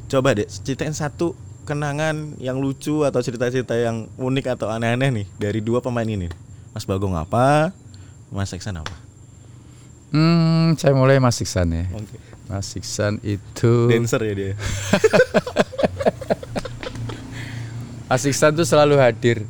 Coba 0.08 0.36
deh 0.36 0.48
ceritain 0.48 0.96
satu 0.96 1.36
kenangan 1.64 2.36
yang 2.42 2.58
lucu 2.58 3.06
atau 3.06 3.22
cerita-cerita 3.22 3.78
yang 3.78 4.10
unik 4.18 4.58
atau 4.58 4.68
aneh-aneh 4.68 5.10
nih 5.14 5.28
dari 5.38 5.60
dua 5.62 5.80
pemain 5.80 6.08
ini. 6.08 6.28
Mas 6.72 6.88
Bagong 6.88 7.14
apa? 7.16 7.76
Mas 8.32 8.56
Eksan 8.56 8.80
apa? 8.80 8.96
Hmm, 10.12 10.76
saya 10.76 10.92
mulai 10.92 11.20
Mas 11.20 11.40
Iksan 11.40 11.72
ya. 11.72 11.86
Oke. 11.96 12.31
Mas 12.52 12.76
Iksan 12.76 13.24
itu. 13.24 13.88
Dancer 13.88 14.20
ya 14.28 14.34
dia. 14.36 14.52
Mas 18.12 18.28
Iksan 18.28 18.60
tuh 18.60 18.68
selalu 18.68 19.00
hadir. 19.00 19.48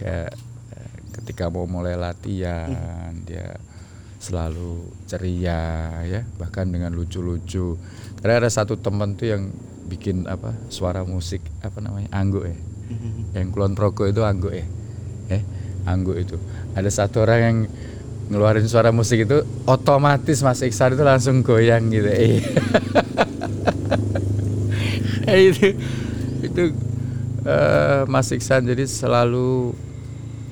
Kayak 0.00 0.32
eh, 0.72 0.96
ketika 1.20 1.52
mau 1.52 1.68
mulai 1.68 1.92
latihan 1.92 3.12
dia 3.28 3.60
selalu 4.16 4.88
ceria 5.04 5.92
ya. 6.08 6.24
Bahkan 6.40 6.72
dengan 6.72 6.96
lucu-lucu. 6.96 7.76
Karena 8.24 8.40
ada 8.40 8.48
satu 8.48 8.80
teman 8.80 9.20
tuh 9.20 9.36
yang 9.36 9.52
bikin 9.86 10.24
apa 10.24 10.56
suara 10.72 11.04
musik 11.04 11.44
apa 11.60 11.84
namanya 11.84 12.08
anggo 12.16 12.48
ya. 12.48 12.56
Yang 13.36 13.52
kulon 13.52 13.76
progo 13.76 14.08
itu 14.08 14.24
anggo 14.24 14.48
ya. 14.48 14.64
Eh 15.28 15.44
anggo 15.84 16.16
itu. 16.16 16.40
Ada 16.72 16.88
satu 16.88 17.28
orang 17.28 17.40
yang 17.44 17.58
ngeluarin 18.26 18.66
suara 18.66 18.90
musik 18.90 19.22
itu 19.22 19.38
otomatis 19.64 20.42
Mas 20.42 20.60
Iksan 20.60 20.94
itu 20.94 21.02
langsung 21.02 21.40
goyang 21.40 21.86
gitu 21.88 22.08
eh 22.08 22.42
Eh, 25.26 25.50
itu 25.50 25.74
itu 26.42 26.62
eh, 27.42 28.02
Mas 28.06 28.30
Iksan 28.30 28.62
jadi 28.62 28.86
selalu 28.86 29.74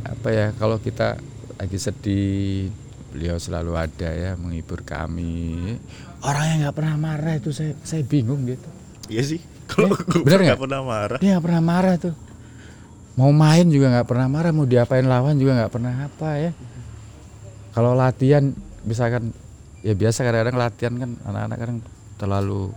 apa 0.02 0.28
ya 0.30 0.46
kalau 0.52 0.78
kita 0.78 1.14
lagi 1.54 1.78
sedih 1.78 2.68
beliau 3.08 3.38
selalu 3.38 3.78
ada 3.78 4.10
ya 4.10 4.34
menghibur 4.34 4.82
kami 4.82 5.78
orang 6.20 6.44
yang 6.50 6.58
nggak 6.66 6.76
pernah 6.76 6.96
marah 6.98 7.34
itu 7.38 7.54
saya 7.54 7.78
saya 7.82 8.02
bingung 8.02 8.42
gitu 8.44 8.66
Iya 9.06 9.22
sih. 9.22 9.40
Kalau 9.68 9.92
bener 10.24 10.40
nggak 10.40 10.56
nggak? 10.56 10.60
pernah 10.60 10.80
marah. 10.82 11.18
dia 11.20 11.36
nggak 11.36 11.44
pernah 11.44 11.62
marah 11.62 11.94
tuh 11.96 12.14
mau 13.14 13.30
main 13.30 13.66
juga 13.70 13.94
nggak 13.94 14.08
pernah 14.10 14.26
marah 14.26 14.50
mau 14.50 14.66
diapain 14.66 15.06
lawan 15.06 15.38
juga 15.38 15.54
nggak 15.54 15.72
pernah 15.72 15.94
apa 16.02 16.28
ya 16.36 16.50
kalau 17.74 17.92
latihan 17.92 18.54
misalkan 18.86 19.34
ya 19.82 19.92
biasa 19.92 20.22
kadang-kadang 20.22 20.56
latihan 20.56 20.94
kan 20.96 21.10
anak-anak 21.26 21.56
kadang 21.58 21.78
terlalu 22.16 22.70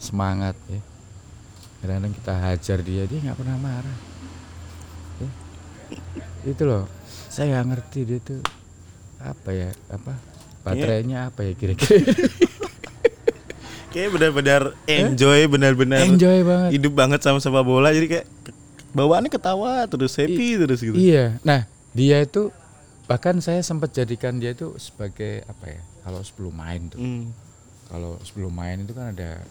semangat 0.00 0.56
ya 0.66 0.80
kadang-kadang 1.78 2.12
kita 2.16 2.32
hajar 2.34 2.78
dia 2.80 3.02
dia 3.04 3.18
nggak 3.20 3.38
pernah 3.38 3.58
marah 3.60 3.98
Ya. 5.22 5.28
itu 6.48 6.62
loh 6.64 6.88
saya 7.28 7.52
nggak 7.52 7.66
ngerti 7.68 8.00
dia 8.08 8.18
tuh 8.18 8.40
apa 9.20 9.50
ya 9.52 9.70
apa 9.92 10.16
baterainya 10.64 11.28
apa 11.30 11.46
ya 11.46 11.52
kira-kira 11.54 12.00
Kayak 13.92 14.08
benar-benar 14.16 14.62
enjoy, 14.88 15.44
benar-benar 15.52 16.00
enjoy 16.08 16.40
banget 16.48 16.80
hidup 16.80 16.92
banget 16.96 17.20
sama 17.20 17.44
sepak 17.44 17.60
bola. 17.60 17.92
Jadi 17.92 18.08
kayak 18.08 18.26
bawaannya 18.96 19.28
ketawa 19.28 19.84
terus 19.84 20.16
happy 20.16 20.56
terus 20.56 20.80
gitu. 20.80 20.96
Iya. 20.96 21.36
Nah, 21.44 21.68
dia 21.92 22.24
itu 22.24 22.48
bahkan 23.12 23.36
saya 23.44 23.60
sempat 23.60 23.92
jadikan 23.92 24.40
dia 24.40 24.56
itu 24.56 24.72
sebagai 24.80 25.44
apa 25.44 25.68
ya? 25.68 25.82
Kalau 26.00 26.24
sebelum 26.24 26.56
main 26.56 26.88
tuh. 26.88 26.96
Hmm. 26.96 27.28
Kalau 27.92 28.16
sebelum 28.24 28.48
main 28.56 28.88
itu 28.88 28.96
kan 28.96 29.12
ada 29.12 29.44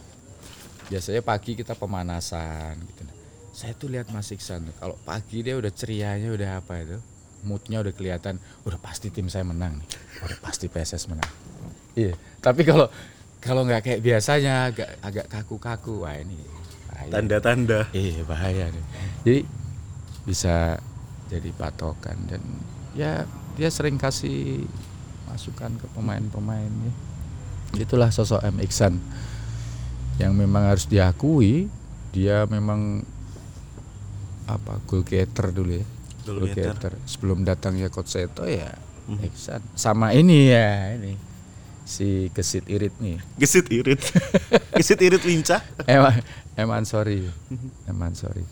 biasanya 0.90 1.22
pagi 1.22 1.54
kita 1.54 1.78
pemanasan 1.78 2.74
gitu. 2.90 3.06
Saya 3.54 3.78
tuh 3.78 3.94
lihat 3.94 4.10
Mas 4.10 4.34
Iksan 4.34 4.66
tuh, 4.66 4.74
kalau 4.82 4.98
pagi 5.06 5.46
dia 5.46 5.54
udah 5.54 5.70
cerianya 5.70 6.34
udah 6.34 6.58
apa 6.58 6.82
itu? 6.82 6.98
Moodnya 7.46 7.86
udah 7.86 7.94
kelihatan, 7.94 8.42
udah 8.66 8.82
pasti 8.82 9.14
tim 9.14 9.30
saya 9.30 9.46
menang 9.46 9.78
nih. 9.78 9.88
Udah 10.26 10.38
pasti 10.42 10.66
PSS 10.66 11.06
menang. 11.06 11.30
Iya. 11.94 12.18
Tapi 12.42 12.66
kalau 12.66 12.90
kalau 13.38 13.62
nggak 13.62 13.82
kayak 13.86 14.00
biasanya 14.02 14.74
agak 14.74 14.90
agak 15.06 15.26
kaku-kaku, 15.30 16.02
wah 16.02 16.18
ini. 16.18 16.34
Tanda-tanda. 17.14 17.86
Iya 17.94 18.26
bahaya 18.26 18.74
nih. 18.74 18.84
Jadi 19.22 19.40
bisa 20.26 20.82
jadi 21.30 21.50
patokan 21.54 22.18
dan 22.26 22.42
ya 22.98 23.22
dia 23.54 23.68
sering 23.68 23.96
kasih 23.96 24.64
masukan 25.26 25.72
ke 25.76 25.86
pemain-pemainnya. 25.92 26.92
Itulah 27.72 28.12
sosok 28.12 28.44
M 28.44 28.60
Iksan 28.60 29.00
yang 30.20 30.36
memang 30.36 30.68
harus 30.68 30.84
diakui 30.84 31.72
dia 32.12 32.44
memang 32.44 33.00
apa 34.44 34.76
goal 34.84 35.00
getter 35.02 35.48
dulu 35.50 35.80
ya. 35.80 35.86
Goal 36.28 36.52
getter. 36.52 36.92
Sebelum 37.08 37.42
datangnya 37.42 37.88
Coach 37.88 38.12
Seto 38.12 38.44
ya 38.44 38.76
Mhm. 39.02 39.18
Iksan. 39.26 39.60
Sama 39.74 40.14
ini 40.14 40.52
ya 40.52 40.94
ini 40.94 41.18
si 41.82 42.30
Gesit 42.30 42.68
Irit 42.70 42.94
nih. 43.02 43.18
Gesit 43.34 43.66
irit. 43.66 43.98
Gesit 44.78 45.02
irit 45.02 45.24
lincah. 45.26 45.58
Eman, 45.82 46.22
Eman 46.54 46.84
sorry, 46.86 47.26
Eman 47.90 48.14
sorry. 48.14 48.46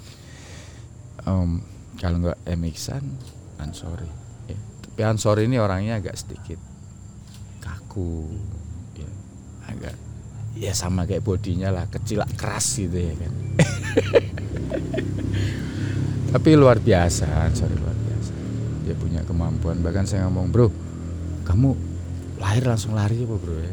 Em, 1.23 1.62
kalau 2.00 2.16
nggak 2.19 2.40
Emiksan, 2.42 3.04
Ansori. 3.61 4.09
Ya. 4.49 4.59
Tapi 5.00 5.16
Ansori 5.16 5.49
ini 5.49 5.57
orangnya 5.57 5.97
agak 5.97 6.12
sedikit 6.12 6.61
kaku, 7.57 8.28
ya. 9.00 9.09
agak 9.73 9.97
ya 10.52 10.76
sama 10.76 11.09
kayak 11.09 11.25
bodinya 11.25 11.73
lah, 11.73 11.88
kecil 11.88 12.21
keras 12.37 12.76
gitu 12.76 13.00
ya 13.00 13.16
kan. 13.16 13.33
Tapi 16.37 16.49
luar 16.52 16.85
biasa, 16.85 17.49
Ansori 17.49 17.80
luar 17.80 17.97
biasa. 17.97 18.33
Dia 18.85 18.92
punya 18.92 19.25
kemampuan. 19.25 19.80
Bahkan 19.80 20.04
saya 20.04 20.28
ngomong, 20.28 20.52
bro, 20.52 20.69
kamu 21.49 21.73
lahir 22.37 22.69
langsung 22.69 22.92
lari 22.92 23.25
apa 23.25 23.41
bro 23.41 23.56
ya? 23.56 23.73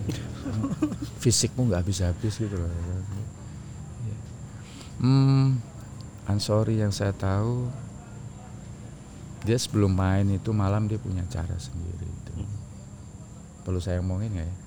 Fisikmu 1.27 1.67
nggak 1.67 1.83
habis-habis 1.83 2.39
gitu 2.39 2.55
loh. 2.55 2.71
Ya. 2.71 4.15
Hmm, 5.03 5.59
Ansori 6.23 6.79
yang 6.79 6.95
saya 6.95 7.11
tahu 7.11 7.67
dia 9.47 9.55
sebelum 9.55 9.95
main 9.95 10.27
itu 10.27 10.51
malam 10.51 10.85
dia 10.85 10.99
punya 10.99 11.23
cara 11.25 11.55
sendiri 11.55 12.03
itu. 12.03 12.33
Perlu 13.63 13.79
saya 13.79 14.03
omongin 14.03 14.35
nggak 14.35 14.47
ya? 14.47 14.55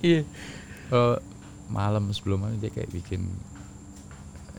Iya. 0.00 0.24
Kalau 0.88 1.20
malam 1.68 2.08
sebelum 2.10 2.40
main 2.40 2.56
dia 2.56 2.72
kayak 2.72 2.88
bikin 2.88 3.28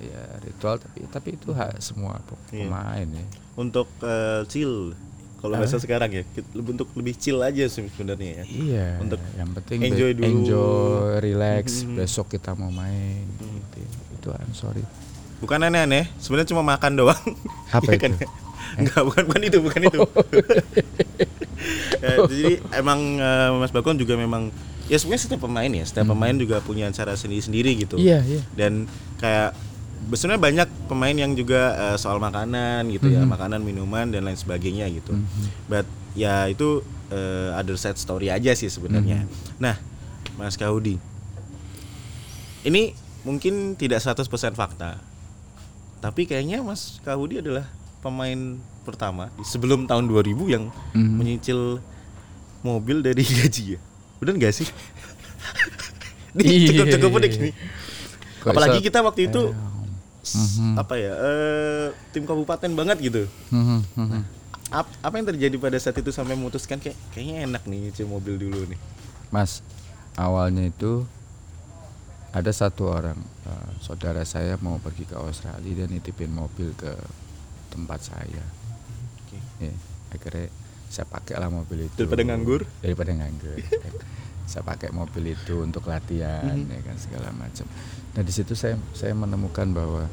ya 0.02 0.22
ritual 0.42 0.82
tapi 0.82 1.06
tapi 1.10 1.30
itu 1.38 1.54
hak 1.54 1.78
semua 1.78 2.18
Iya. 2.50 2.70
pemain 2.70 3.08
ya. 3.10 3.26
Untuk 3.58 3.88
eh, 4.02 4.46
chill. 4.46 4.94
Kalau 5.42 5.58
bahasa 5.58 5.82
sekarang 5.82 6.14
ya, 6.14 6.22
untuk 6.54 6.94
lebih 6.94 7.18
chill 7.18 7.42
aja 7.42 7.66
sih 7.66 7.90
sebenarnya 7.90 8.30
ya. 8.30 8.44
Iya. 8.46 8.88
Untuk 9.02 9.18
yang 9.34 9.50
penting 9.58 9.78
enjoy 9.82 10.14
dulu. 10.14 10.26
enjoy, 10.30 11.18
relax. 11.18 11.82
Mhm. 11.82 11.98
Besok 11.98 12.38
kita 12.38 12.54
mau 12.54 12.70
main. 12.70 13.26
Gitu. 13.42 13.82
Itu 14.22 14.30
Ansori. 14.38 14.86
Bukan 15.42 15.58
aneh-aneh, 15.60 16.06
sebenarnya 16.16 16.50
cuma 16.50 16.62
makan 16.64 16.92
doang. 16.96 17.24
Apa 17.74 17.90
Iya 17.90 17.98
itu? 17.98 18.04
kan? 18.04 18.12
Enggak, 18.72 19.02
bukan 19.04 19.24
bukan 19.26 19.42
itu, 19.44 19.58
bukan 19.60 19.82
itu. 19.84 20.00
Ya, 22.02 22.18
jadi 22.26 22.58
emang 22.74 22.98
eh, 23.22 23.50
Mas 23.54 23.70
Bakon 23.70 23.94
juga 23.94 24.18
memang 24.18 24.50
ya 24.90 24.98
sebenarnya 24.98 25.24
setiap 25.24 25.46
pemain 25.46 25.70
ya, 25.70 25.86
setiap 25.86 26.10
pemain 26.10 26.34
juga 26.34 26.58
punya 26.58 26.90
cara 26.90 27.14
sendiri-sendiri 27.14 27.78
gitu. 27.78 28.02
Hmm. 28.02 28.06
Iya, 28.10 28.20
iya. 28.26 28.42
Dan 28.58 28.90
kayak 29.18 29.54
sebenarnya 30.10 30.42
banyak 30.42 30.68
pemain 30.90 31.14
yang 31.14 31.38
juga 31.38 31.62
eh, 31.78 31.98
soal 32.02 32.18
makanan 32.18 32.90
gitu 32.90 33.06
ya, 33.08 33.22
Mhm. 33.22 33.30
makanan, 33.30 33.62
minuman 33.62 34.10
dan 34.10 34.26
lain 34.26 34.34
sebagainya 34.34 34.90
gitu. 34.90 35.14
Mhm. 35.14 35.70
But 35.70 35.86
ya 36.18 36.50
itu 36.50 36.82
eh, 37.14 37.54
other 37.54 37.78
side 37.78 38.02
story 38.02 38.34
aja 38.34 38.50
sih 38.58 38.66
sebenarnya. 38.66 39.22
Mhm. 39.22 39.62
Nah, 39.62 39.78
Mas 40.36 40.58
Kaudi. 40.58 40.98
Ini 42.64 42.98
mungkin 43.22 43.78
tidak 43.78 44.02
100% 44.02 44.26
fakta. 44.52 44.98
Tapi 46.02 46.26
kayaknya 46.26 46.60
Mas 46.60 46.98
Kaudi 47.00 47.38
adalah 47.38 47.70
pemain 48.02 48.58
pertama 48.82 49.30
di 49.32 49.46
sebelum 49.46 49.86
tahun 49.86 50.10
2000 50.10 50.50
yang 50.50 50.64
Mhm. 50.92 51.14
menyicil 51.14 51.78
mobil 52.62 53.00
dari 53.00 53.22
gaji 53.40 53.78
ya. 53.78 53.80
Bener 54.18 54.36
gak 54.40 54.54
sih? 54.56 54.68
Iya. 56.34 56.72
cukup 56.72 56.86
cukup 56.90 57.12
unik 57.20 57.34
nih. 57.40 57.54
Kok 58.40 58.50
Apalagi 58.50 58.80
kita 58.80 59.04
waktu 59.04 59.28
itu 59.28 59.52
Mhm. 60.24 60.74
apa 60.76 60.96
ya? 60.96 61.12
eh, 61.14 61.86
tim 62.10 62.24
kabupaten 62.24 62.72
banget 62.72 62.98
gitu. 63.04 63.24
mhm, 63.50 63.80
mhm. 63.94 64.22
Ap- 64.72 64.98
apa 65.02 65.14
yang 65.14 65.28
terjadi 65.28 65.56
pada 65.58 65.76
saat 65.76 66.00
itu 66.00 66.08
sampai 66.10 66.34
memutuskan 66.34 66.80
kayak 66.80 66.96
kayaknya 67.12 67.44
enak 67.44 67.64
nih 67.66 67.80
nyicil 67.84 68.08
mobil 68.08 68.40
dulu 68.40 68.64
nih. 68.66 68.80
Mas, 69.28 69.60
awalnya 70.16 70.64
itu 70.66 71.04
ada 72.32 72.52
satu 72.52 72.88
orang 72.88 73.20
eh, 73.44 73.70
saudara 73.80 74.24
saya 74.24 74.56
mau 74.58 74.80
pergi 74.80 75.04
ke 75.04 75.16
Australia 75.16 75.84
dan 75.84 75.90
nitipin 75.92 76.32
mobil 76.32 76.72
ke 76.74 76.96
tempat 77.68 78.00
saya. 78.02 78.44
Oke. 79.20 79.38
Ya, 79.60 79.74
akhirnya 80.10 80.48
saya 80.88 81.08
pakai 81.08 81.36
lah 81.36 81.48
mobil 81.48 81.88
itu. 81.88 81.96
Daripada 81.98 82.24
nganggur? 82.24 82.62
Daripada 82.80 83.12
nganggur. 83.12 83.58
kan. 83.60 83.94
saya 84.42 84.68
pakai 84.68 84.92
mobil 84.92 85.32
itu 85.32 85.64
untuk 85.64 85.88
latihan 85.88 86.44
Mhm. 86.60 86.68
ya 86.68 86.80
kan 86.84 86.98
segala 86.98 87.32
macam. 87.32 87.64
Nah 88.12 88.22
di 88.22 88.32
situ 88.32 88.52
saya 88.52 88.76
saya 88.92 89.16
menemukan 89.16 89.72
bahwa 89.72 90.04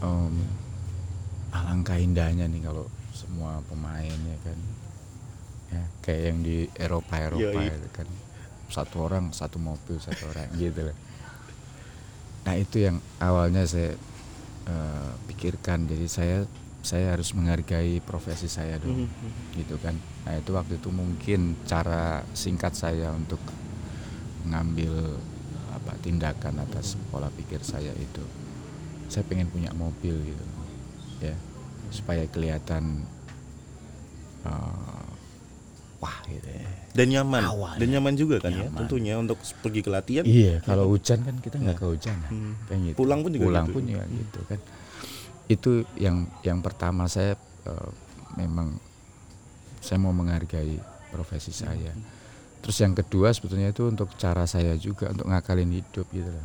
em, 0.00 0.34
alangkah 1.48 1.96
indahnya 1.96 2.44
nih 2.44 2.60
kalau 2.60 2.84
semua 3.12 3.64
pemain 3.64 4.12
ya 4.12 4.38
kan 4.44 4.58
ya 5.70 5.82
kayak 6.00 6.22
yang 6.26 6.38
di 6.40 6.56
Eropa 6.74 7.16
Eropa 7.16 7.60
itu 7.64 7.88
kan 7.90 8.08
satu 8.68 8.96
orang 9.02 9.32
satu 9.32 9.56
mobil 9.56 9.96
satu 9.96 10.28
orang 10.28 10.48
gitu 10.54 10.84
loh. 10.84 10.96
Nah 12.40 12.54
itu 12.54 12.80
yang 12.80 12.96
awalnya 13.18 13.64
saya 13.64 13.94
eh, 14.66 15.10
pikirkan 15.26 15.84
jadi 15.84 16.06
saya 16.06 16.38
saya 16.80 17.12
harus 17.12 17.32
menghargai 17.32 18.00
profesi 18.00 18.48
saya 18.48 18.80
dong 18.80 19.04
Mhm. 19.04 19.58
gitu 19.58 19.76
kan. 19.76 19.92
Nah 20.24 20.36
itu 20.36 20.50
waktu 20.52 20.76
itu 20.76 20.88
mungkin 20.88 21.56
cara 21.64 22.24
singkat 22.32 22.72
saya 22.72 23.12
untuk 23.12 23.40
mengambil 24.44 25.20
apa 25.70 25.92
tindakan 26.00 26.64
atas 26.64 26.96
pola 27.08 27.28
pikir 27.30 27.60
saya 27.60 27.92
itu. 27.92 28.24
Saya 29.10 29.26
pengen 29.26 29.50
punya 29.50 29.74
mobil 29.74 30.16
gitu, 30.24 30.46
ya 31.20 31.36
supaya 31.90 32.24
kelihatan 32.24 33.04
eh, 34.46 34.99
wah 36.00 36.18
gitu 36.26 36.48
ya. 36.48 36.64
Dan 36.90 37.06
nyaman. 37.12 37.42
Awalnya. 37.46 37.78
Dan 37.78 37.88
nyaman 37.94 38.14
juga 38.16 38.36
kan 38.42 38.50
ya 38.50 38.66
Nyaman. 38.66 38.78
tentunya 38.82 39.14
untuk 39.14 39.38
pergi 39.62 39.80
ke 39.80 39.90
latihan. 39.92 40.24
Iya, 40.26 40.58
kalau 40.64 40.90
hujan 40.90 41.22
kan 41.22 41.36
kita 41.38 41.56
nggak 41.60 41.78
kehujanan. 41.78 42.30
Hmm. 42.32 42.54
Kan 42.66 42.76
gitu. 42.82 42.96
Pulang 42.98 43.20
pun 43.22 43.30
juga 43.30 43.44
Pulang 43.46 43.66
gitu. 43.68 43.74
pun 43.78 43.82
juga 43.86 44.04
gitu 44.10 44.40
kan. 44.48 44.58
Itu 45.46 45.70
yang 45.94 46.16
yang 46.42 46.58
pertama 46.58 47.06
saya 47.06 47.36
eh, 47.64 47.90
memang 48.34 48.74
saya 49.78 49.98
mau 49.98 50.10
menghargai 50.10 50.80
profesi 51.08 51.52
saya. 51.52 51.92
Terus 52.60 52.76
yang 52.76 52.92
kedua 52.92 53.32
sebetulnya 53.32 53.72
itu 53.72 53.88
untuk 53.88 54.12
cara 54.16 54.44
saya 54.44 54.76
juga 54.76 55.08
untuk 55.12 55.28
ngakalin 55.28 55.70
hidup 55.72 56.04
gitu 56.10 56.28
loh. 56.28 56.44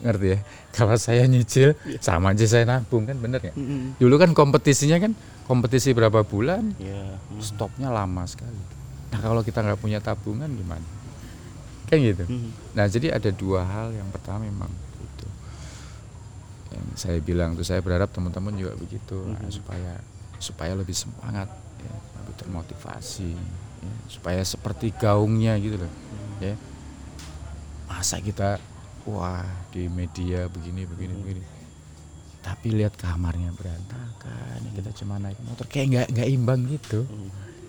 ngerti 0.00 0.32
ya 0.32 0.38
kalau 0.72 0.96
saya 0.96 1.28
nyicil 1.28 1.76
sama 2.00 2.32
aja 2.32 2.48
saya 2.48 2.64
nabung 2.64 3.04
kan 3.04 3.20
bener 3.20 3.36
ya 3.44 3.52
dulu 4.00 4.16
kan 4.16 4.32
kompetisinya 4.32 4.96
kan 4.96 5.12
kompetisi 5.50 5.90
berapa 5.90 6.22
bulan? 6.22 6.78
Iya. 6.78 7.18
stopnya 7.42 7.90
lama 7.90 8.22
sekali. 8.30 8.54
Nah 9.10 9.18
kalau 9.18 9.42
kita 9.42 9.66
nggak 9.66 9.82
punya 9.82 9.98
tabungan 9.98 10.46
gimana? 10.46 10.86
Kan 11.90 11.98
gitu. 11.98 12.22
Mhm. 12.22 12.78
nah 12.78 12.86
jadi 12.86 13.18
ada 13.18 13.34
dua 13.34 13.66
hal. 13.66 13.90
Yang 13.90 14.14
pertama 14.14 14.46
memang 14.46 14.70
itu 15.02 15.26
yang 16.70 16.86
saya 16.94 17.18
bilang 17.18 17.58
tuh 17.58 17.66
saya 17.66 17.82
berharap 17.82 18.14
teman-teman 18.14 18.54
juga 18.54 18.78
begitu 18.78 19.26
nah, 19.26 19.50
supaya 19.50 19.98
supaya 20.38 20.78
lebih 20.78 20.94
semangat 20.94 21.50
ya, 21.82 21.94
lebih 22.22 22.34
termotivasi 22.38 23.34
ya, 23.82 23.94
supaya 24.06 24.46
seperti 24.46 24.94
gaungnya 24.94 25.58
gitu 25.58 25.82
loh 25.82 25.92
ya. 26.38 26.54
Masa 27.90 28.22
kita 28.22 28.62
wah 29.02 29.42
di 29.74 29.90
media 29.90 30.46
begini 30.46 30.86
begini 30.86 31.14
begini 31.18 31.59
tapi 32.40 32.72
lihat 32.72 32.94
kamarnya 32.94 33.52
berantakan 33.52 34.58
ya 34.60 34.70
kita 34.74 34.90
cuma 34.96 35.16
naik 35.16 35.36
motor 35.40 35.64
kayak 35.66 35.86
nggak 35.88 36.06
nggak 36.10 36.28
imbang 36.30 36.60
gitu 36.68 37.04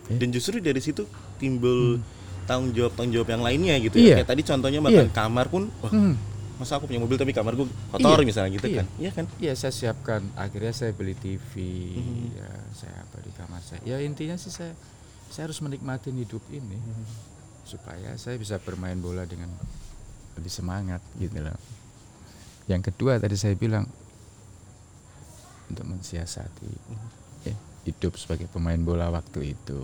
Ya. 0.10 0.20
Dan 0.20 0.36
justru 0.36 0.60
dari 0.60 0.84
situ 0.84 1.08
timbul 1.40 2.04
tanggung 2.44 2.76
jawab 2.76 2.92
tanggung 2.94 3.16
jawab 3.16 3.32
yang 3.32 3.40
lainnya 3.40 3.80
gitu 3.80 3.96
Iya. 3.96 4.04
ya. 4.04 4.16
Kayak 4.20 4.28
tadi 4.28 4.42
contohnya 4.44 4.80
bahkan 4.82 5.08
Iya. 5.08 5.16
kamar 5.16 5.46
pun, 5.48 5.64
wah 5.80 5.88
Hmm. 5.88 6.20
masa 6.60 6.76
aku 6.76 6.86
punya 6.86 7.00
mobil 7.00 7.16
tapi 7.16 7.32
kamar 7.32 7.56
gue 7.56 7.64
kotor 7.88 8.20
Iya. 8.20 8.28
misalnya 8.28 8.52
gitu 8.52 8.68
Iya. 8.68 8.84
kan. 8.84 8.88
Iya 9.00 9.12
kan? 9.14 9.26
Iya 9.40 9.54
saya 9.56 9.72
siapkan 9.72 10.22
akhirnya 10.36 10.74
saya 10.76 10.92
beli 10.92 11.16
TV 11.16 11.52
Mhm. 11.96 12.28
ya 12.36 12.50
saya 12.76 12.96
apa 13.00 13.18
di 13.18 13.32
kamar 13.32 13.62
saya 13.62 13.80
ya 13.82 13.98
intinya 13.98 14.36
sih 14.36 14.52
saya 14.52 14.76
saya 15.32 15.48
harus 15.48 15.64
menikmati 15.64 16.12
hidup 16.12 16.44
ini 16.50 16.76
Mhm. 16.76 17.06
supaya 17.64 18.12
saya 18.20 18.36
bisa 18.36 18.60
bermain 18.60 19.00
bola 19.00 19.24
dengan 19.24 19.48
lebih 20.36 20.52
semangat 20.52 21.00
gitu 21.16 21.40
loh 21.40 21.56
yang 22.68 22.84
kedua 22.84 23.16
tadi 23.16 23.34
saya 23.34 23.56
bilang 23.56 23.88
untuk 25.72 25.88
mensiasati 25.88 26.72
ya, 27.44 27.56
hidup 27.84 28.14
sebagai 28.16 28.46
pemain 28.46 28.78
bola 28.78 29.08
waktu 29.08 29.56
itu 29.56 29.80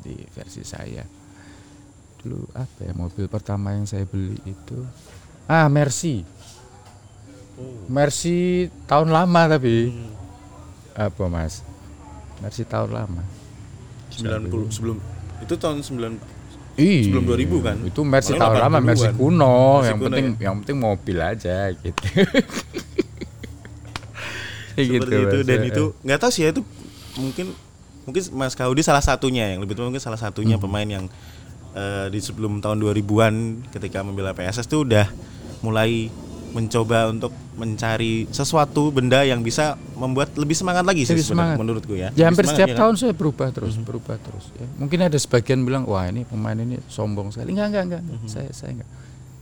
di 0.00 0.16
versi 0.32 0.64
saya 0.64 1.04
dulu 2.18 2.44
apa 2.52 2.80
ya 2.82 2.92
mobil 2.92 3.28
pertama 3.28 3.72
yang 3.72 3.84
saya 3.84 4.04
beli 4.04 4.36
itu 4.44 4.80
ah 5.46 5.68
Mercy 5.68 6.24
Mercy 7.86 8.68
tahun 8.84 9.08
lama 9.10 9.42
tapi 9.48 9.92
Hmm. 9.92 10.12
apa 10.96 11.24
mas 11.28 11.60
Mercy 12.40 12.64
tahun 12.64 12.90
lama 12.90 13.22
90 14.10 14.72
sebelum 14.72 14.96
itu 15.40 15.54
tahun 15.54 15.80
9 15.80 16.40
Ih, 16.80 17.02
Sebelum 17.04 17.26
2000 17.28 17.60
kan? 17.60 17.76
Itu 17.84 18.00
Mercy 18.06 18.32
tahun 18.40 18.56
lama, 18.56 18.78
80-an. 18.80 18.88
Mercy 18.88 19.08
kuno. 19.12 19.52
Mercy 19.52 19.84
yang 19.84 19.98
kuno 19.98 20.06
penting 20.08 20.26
ya? 20.30 20.40
yang 20.48 20.54
penting 20.62 20.76
mobil 20.80 21.18
aja 21.20 21.56
gitu. 21.76 22.04
Seperti 24.82 25.16
itu 25.18 25.36
Mas. 25.36 25.46
dan 25.46 25.58
Eh, 25.58 25.68
itu 25.68 25.84
nggak 26.00 26.18
tahu 26.18 26.30
sih 26.30 26.42
ya 26.42 26.50
itu 26.50 26.62
mungkin 27.16 27.46
mungkin 28.02 28.22
Mas 28.32 28.54
Kaudi 28.54 28.80
salah 28.80 29.00
satunya 29.00 29.44
yang 29.48 29.60
lebih 29.60 29.74
tua 29.74 29.84
mungkin 29.84 30.00
salah 30.00 30.16
satunya 30.16 30.54
Hmm. 30.54 30.64
pemain 30.64 30.88
yang 30.88 31.04
eh, 31.70 32.06
di 32.08 32.18
sebelum 32.18 32.58
tahun 32.58 32.78
2000-an 32.78 33.34
ketika 33.70 34.00
membela 34.00 34.30
PSS 34.30 34.66
itu 34.66 34.82
udah 34.82 35.06
mulai 35.60 36.10
mencoba 36.50 37.06
untuk 37.06 37.30
mencari 37.54 38.26
sesuatu 38.26 38.90
benda 38.90 39.22
yang 39.22 39.38
bisa 39.38 39.78
membuat 39.94 40.34
lebih 40.34 40.52
semangat 40.52 40.82
lagi 40.82 41.04
sih 41.04 41.14
Lebih 41.14 41.30
semangat. 41.30 41.56
menurutku 41.56 41.94
ya. 41.94 42.10
Ya 42.12 42.26
hampir 42.26 42.42
semangat, 42.42 42.58
setiap 42.58 42.68
ya 42.68 42.74
kan? 42.74 42.80
tahun 42.82 42.94
saya 42.96 43.12
berubah 43.12 43.48
terus, 43.50 43.74
berubah 43.78 44.16
terus. 44.18 44.50
Ya. 44.52 44.66
Mungkin 44.74 44.98
ada 45.00 45.14
sebagian 45.14 45.62
bilang, 45.62 45.86
wah 45.86 46.02
ini 46.04 46.26
pemain 46.26 46.56
ini 46.56 46.82
sombong 46.84 47.30
sekali. 47.30 47.54
Enggak, 47.54 47.70
enggak, 47.70 47.84
enggak. 47.86 48.02
Mhm. 48.02 48.26
Saya 48.26 48.50
saya 48.50 48.70
enggak. 48.74 48.90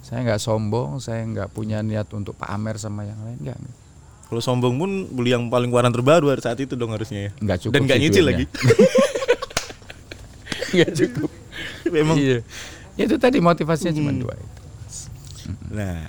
Saya 0.03 0.19
enggak 0.21 0.41
sombong, 0.43 0.91
saya 0.99 1.21
enggak 1.23 1.49
punya 1.49 1.81
niat 1.81 2.13
untuk 2.13 2.37
pamer 2.37 2.77
sama 2.77 3.05
yang 3.05 3.17
lain, 3.23 3.41
enggak. 3.41 3.57
enggak. 3.57 3.77
Kalau 4.29 4.39
sombong 4.39 4.77
pun 4.77 4.91
beli 5.09 5.33
yang 5.33 5.49
paling 5.49 5.69
keluaran 5.69 5.89
terbaru 5.89 6.29
saat 6.37 6.57
itu 6.61 6.73
dong 6.73 6.93
harusnya 6.93 7.29
ya. 7.29 7.31
Enggak 7.41 7.65
cukup. 7.65 7.73
Dan 7.73 7.81
nggak 7.85 7.97
sih 7.97 8.03
nyicil 8.05 8.25
lagi. 8.25 8.45
Enggak 10.73 10.91
cukup. 10.95 11.31
Memang. 11.97 12.17
Iya. 12.17 12.39
Ya, 12.99 13.03
itu 13.07 13.17
tadi 13.17 13.39
motivasinya 13.39 13.95
cuma 13.95 14.11
Hmm. 14.11 14.21
dua 14.21 14.35
itu. 14.35 14.61
Nah, 15.71 16.03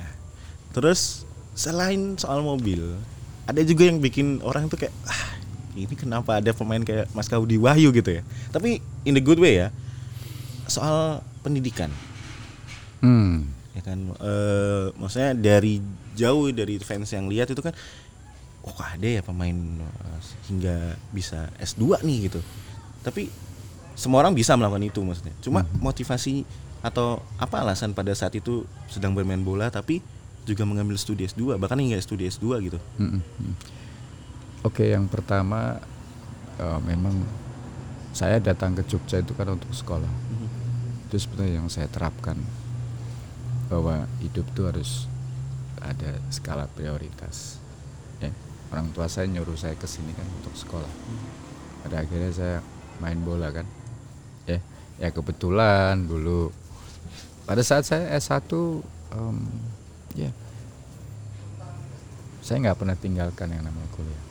terus 0.74 1.24
selain 1.54 2.18
soal 2.20 2.42
mobil, 2.42 2.98
ada 3.46 3.62
juga 3.64 3.88
yang 3.88 4.02
bikin 4.02 4.42
orang 4.44 4.68
tuh 4.68 4.76
kayak 4.76 4.94
ah 5.06 5.38
ini 5.74 5.96
kenapa 5.96 6.44
ada 6.44 6.52
pemain 6.52 6.82
kayak 6.82 7.08
Mas 7.14 7.30
Kaudi 7.32 7.56
Wahyu 7.56 7.94
gitu 7.94 8.10
ya. 8.10 8.22
Tapi 8.50 8.84
in 9.06 9.14
the 9.16 9.24
good 9.24 9.40
way 9.40 9.58
ya. 9.58 9.70
Soal 10.68 11.24
pendidikan, 11.40 11.90
Hmm. 13.00 13.48
ya 13.74 13.82
kan 13.82 14.12
eh 14.20 14.92
maksudnya 14.94 15.34
dari 15.34 15.82
jauh 16.14 16.52
dari 16.52 16.78
fans 16.78 17.10
yang 17.10 17.26
lihat 17.26 17.48
itu 17.48 17.58
kan 17.58 17.74
oh 18.64 18.72
kok 18.72 18.86
ada 18.86 19.08
ya 19.08 19.22
pemain 19.24 19.56
eh, 19.56 20.20
hingga 20.52 21.00
bisa 21.16 21.52
S2 21.60 22.04
nih 22.04 22.18
gitu. 22.32 22.40
Tapi 23.04 23.32
semua 23.96 24.24
orang 24.24 24.36
bisa 24.36 24.56
melakukan 24.56 24.84
itu 24.84 25.00
maksudnya. 25.04 25.36
Cuma 25.44 25.64
motivasi 25.80 26.44
atau 26.80 27.20
apa 27.36 27.60
alasan 27.60 27.92
pada 27.92 28.16
saat 28.16 28.32
itu 28.40 28.64
sedang 28.88 29.12
bermain 29.12 29.44
bola 29.44 29.68
tapi 29.68 30.00
juga 30.48 30.64
mengambil 30.64 30.96
studi 30.96 31.28
S2 31.28 31.60
bahkan 31.60 31.76
hingga 31.76 32.00
studi 32.00 32.26
S2 32.32 32.48
gitu. 32.72 32.80
Mm, 32.96 33.20
mm, 33.20 33.22
mm. 33.22 33.56
Oke, 34.64 34.92
yang 34.92 35.08
pertama 35.08 35.80
eh, 36.60 36.80
memang 36.88 37.16
saya 38.16 38.42
datang 38.42 38.74
ke 38.76 38.84
Jogja 38.88 39.22
itu 39.22 39.32
kan 39.38 39.54
untuk 39.54 39.72
sekolah. 39.72 40.10
Itu 41.08 41.16
sebenarnya 41.16 41.64
yang 41.64 41.70
saya 41.72 41.88
terapkan 41.88 42.36
bahwa 43.70 44.10
hidup 44.20 44.50
itu 44.50 44.62
harus 44.66 44.92
ada 45.80 46.18
skala 46.34 46.66
prioritas. 46.74 47.59
Orang 48.70 48.94
tua 48.94 49.10
saya 49.10 49.26
nyuruh 49.26 49.58
saya 49.58 49.74
ke 49.74 49.90
sini 49.90 50.14
kan 50.14 50.26
untuk 50.42 50.54
sekolah. 50.54 50.92
Pada 51.86 52.06
akhirnya 52.06 52.32
saya 52.34 52.56
main 53.02 53.18
bola 53.22 53.50
kan. 53.50 53.66
Ya, 54.46 54.62
ya 55.02 55.10
kebetulan 55.10 56.06
dulu. 56.06 56.54
Pada 57.50 57.66
saat 57.66 57.86
saya 57.90 58.14
S1 58.14 58.46
em, 59.18 59.38
ya 60.14 60.30
saya 62.46 62.66
nggak 62.66 62.78
pernah 62.78 62.98
tinggalkan 62.98 63.50
yang 63.50 63.66
namanya 63.66 63.90
kuliah. 63.94 64.24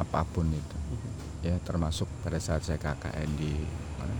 Apa 0.00 0.24
pun 0.24 0.48
itu. 0.48 0.78
Ya 1.44 1.60
termasuk 1.60 2.08
pada 2.24 2.40
saat 2.40 2.64
saya 2.64 2.80
KKN 2.80 3.28
di 3.36 3.52
mana? 4.00 4.16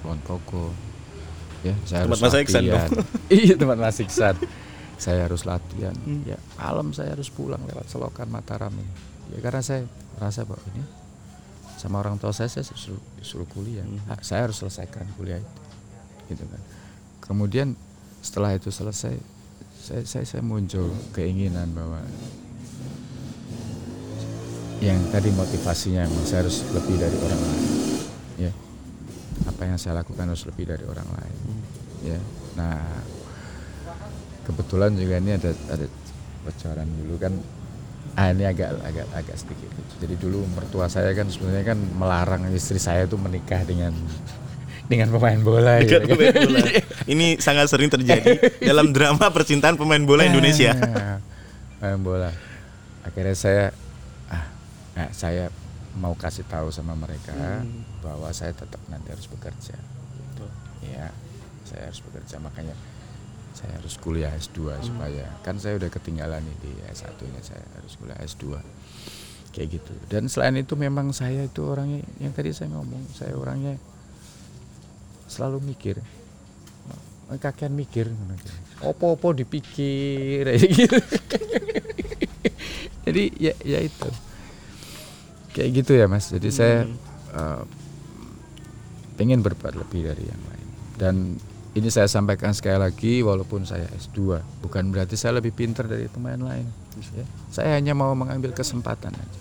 Kulon 0.00 0.20
Progo 0.24 0.72
ya 1.60 1.76
saya 1.84 2.08
Tempat 2.08 2.18
harus 2.18 2.32
Mas 2.32 2.36
Iksan 2.40 2.62
iya 3.40 3.54
tempat 3.56 3.76
Mas 3.76 3.98
Iksan 4.00 4.34
saya 5.00 5.24
harus 5.24 5.48
latihan. 5.48 5.96
Hmm. 5.96 6.28
ya 6.28 6.36
malam 6.60 6.92
saya 6.92 7.16
harus 7.16 7.32
pulang 7.32 7.64
lewat 7.64 7.88
selokan 7.88 8.28
Mataram 8.28 8.70
ini. 8.76 8.92
Ya 9.32 9.40
karena 9.40 9.64
saya 9.64 9.88
merasa 10.20 10.44
bahwa 10.44 10.60
ini 10.76 10.84
sama 11.80 12.04
orang 12.04 12.20
tua 12.20 12.36
saya 12.36 12.52
saya 12.52 12.68
suruh, 12.68 13.00
suruh 13.24 13.48
kuliah. 13.48 13.82
Hmm. 13.82 14.12
Ah, 14.12 14.20
saya 14.20 14.44
harus 14.44 14.60
selesaikan 14.60 15.08
kuliah 15.16 15.40
itu. 15.40 15.54
Gitu 16.36 16.44
kan. 16.44 16.60
Kemudian 17.24 17.72
setelah 18.20 18.52
itu 18.52 18.68
selesai 18.68 19.16
saya 19.80 20.04
saya, 20.04 20.28
saya 20.28 20.44
muncul 20.44 20.92
keinginan 21.16 21.72
bahwa 21.72 22.04
yang 24.84 25.00
tadi 25.08 25.32
motivasinya 25.32 26.04
memang 26.04 26.28
saya 26.28 26.44
harus 26.44 26.60
lebih 26.76 27.00
dari 27.00 27.16
orang 27.16 27.40
lain. 27.40 27.64
Ya 28.36 28.52
apa 29.48 29.62
yang 29.64 29.80
saya 29.80 30.04
lakukan 30.04 30.28
harus 30.28 30.44
lebih 30.44 30.68
dari 30.68 30.84
orang 30.84 31.08
lain. 31.08 31.36
Ya 32.04 32.20
nah 32.60 32.76
kebetulan 34.44 34.94
juga 34.94 35.14
ini 35.18 35.36
ada 35.36 35.50
ada 35.68 35.86
bocoran 36.40 36.88
dulu 36.88 37.14
kan 37.20 37.32
ah 38.14 38.32
ini 38.34 38.42
agak 38.42 38.74
agak 38.82 39.06
agak 39.14 39.36
sedikit 39.38 39.70
jadi 40.02 40.14
dulu 40.18 40.42
mertua 40.52 40.90
saya 40.90 41.14
kan 41.14 41.30
sebenarnya 41.30 41.76
kan 41.76 41.78
melarang 41.94 42.42
istri 42.50 42.80
saya 42.80 43.06
tuh 43.06 43.20
menikah 43.20 43.62
dengan 43.62 43.94
dengan 44.90 45.06
pemain 45.14 45.38
bola 45.38 45.78
gitu 45.86 46.02
kan. 46.02 46.18
pemain 46.18 46.34
bola. 46.34 46.66
Ini 47.14 47.38
sangat 47.38 47.70
sering 47.70 47.86
terjadi 47.86 48.58
dalam 48.58 48.90
drama 48.90 49.30
percintaan 49.30 49.78
pemain 49.78 50.02
bola 50.02 50.26
Indonesia. 50.26 50.74
Ah, 51.80 51.94
Main 51.94 52.02
bola. 52.04 52.28
Akhirnya 53.06 53.32
saya 53.32 53.64
ah, 54.28 54.44
nah, 54.92 55.08
saya 55.14 55.48
mau 55.94 56.12
kasih 56.12 56.42
tahu 56.44 56.68
sama 56.68 56.92
mereka 56.92 57.32
Hmm. 57.32 57.86
bahwa 58.02 58.28
saya 58.34 58.50
tetap 58.50 58.82
nanti 58.90 59.14
harus 59.14 59.30
bekerja. 59.30 59.78
Gitu. 60.18 60.44
Ya, 60.90 61.08
saya 61.64 61.88
harus 61.88 62.02
bekerja 62.02 62.36
makanya 62.36 62.74
saya 63.60 63.76
harus 63.76 63.94
kuliah 63.96 64.32
S2 64.32 64.58
Hmm. 64.64 64.80
supaya 64.80 65.24
kan 65.40 65.60
saya 65.60 65.76
udah 65.76 65.88
ketinggalan 65.88 66.40
nih 66.40 66.56
di 66.58 66.72
S1-nya 66.88 67.40
saya 67.40 67.60
harus 67.76 67.92
kuliah 67.94 68.16
S2. 68.18 68.56
Kayak 69.50 69.68
gitu. 69.76 69.92
Dan 70.06 70.26
selain 70.26 70.56
itu 70.56 70.72
memang 70.74 71.12
saya 71.12 71.44
itu 71.44 71.60
orangnya 71.60 72.00
yang 72.16 72.32
tadi 72.32 72.50
saya 72.50 72.72
ngomong, 72.72 73.04
saya 73.12 73.34
orangnya 73.34 73.76
selalu 75.26 75.62
mikir 75.68 76.00
kakean 77.30 77.70
mikir 77.70 78.10
opo-opo 78.82 79.30
dipikir 79.30 80.50
gitu. 80.58 80.98
jadi 83.06 83.22
ya 83.38 83.54
ya 83.62 83.78
itu 83.80 84.10
kayak 85.50 85.70
gitu 85.78 85.92
ya 85.94 86.10
mas 86.10 86.26
jadi 86.26 86.48
saya 86.50 86.78
Hmm. 86.82 86.98
eh, 87.30 87.62
pengen 89.14 89.46
berbuat 89.46 89.78
lebih 89.78 90.10
dari 90.10 90.26
yang 90.26 90.42
lain 90.42 90.68
dan 90.98 91.14
ini 91.70 91.86
saya 91.86 92.10
sampaikan 92.10 92.50
sekali 92.50 92.82
lagi 92.82 93.22
walaupun 93.22 93.62
saya 93.62 93.86
S2 93.94 94.42
bukan 94.66 94.90
berarti 94.90 95.14
saya 95.14 95.38
lebih 95.38 95.54
pintar 95.54 95.86
dari 95.86 96.10
pemain 96.10 96.38
lain 96.38 96.66
ya. 97.14 97.22
saya 97.46 97.78
hanya 97.78 97.94
mau 97.94 98.10
mengambil 98.18 98.50
kesempatan 98.50 99.14
aja. 99.14 99.40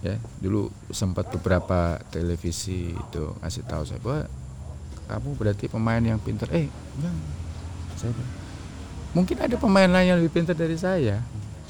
Ya 0.00 0.16
dulu 0.40 0.72
sempat 0.88 1.28
beberapa 1.28 2.00
televisi 2.08 2.96
itu 2.96 3.22
ngasih 3.44 3.64
tahu 3.68 3.82
saya 3.84 4.00
bahwa 4.00 4.24
kamu 5.12 5.30
berarti 5.36 5.68
pemain 5.68 6.00
yang 6.00 6.16
pintar. 6.16 6.48
Eh 6.56 6.72
enggak. 6.96 7.14
Saya 8.00 8.12
mungkin 9.12 9.36
ada 9.36 9.60
pemain 9.60 9.90
lain 9.90 10.16
yang 10.16 10.18
lebih 10.24 10.32
pintar 10.32 10.56
dari 10.56 10.80
saya 10.80 11.20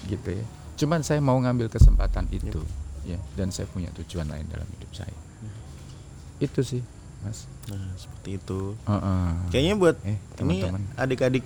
gitu 0.06 0.30
ya. 0.30 0.46
Cuman 0.78 1.02
saya 1.02 1.18
mau 1.18 1.34
ngambil 1.42 1.66
kesempatan 1.66 2.30
itu 2.30 2.62
ya. 3.02 3.18
Dan 3.34 3.50
saya 3.50 3.66
punya 3.66 3.90
tujuan 3.98 4.30
lain 4.30 4.46
dalam 4.46 4.70
hidup 4.78 4.94
saya. 4.94 5.18
Itu 6.38 6.62
sih 6.62 6.99
mas 7.20 7.44
Nah, 7.66 7.94
seperti 7.94 8.30
itu. 8.34 8.74
Heeh. 8.82 9.26
Kayaknya 9.48 9.74
buat 9.76 9.96
Eh, 10.02 10.18
ini 10.42 10.58
teman-teman. 10.58 10.82
adik-adik 10.96 11.44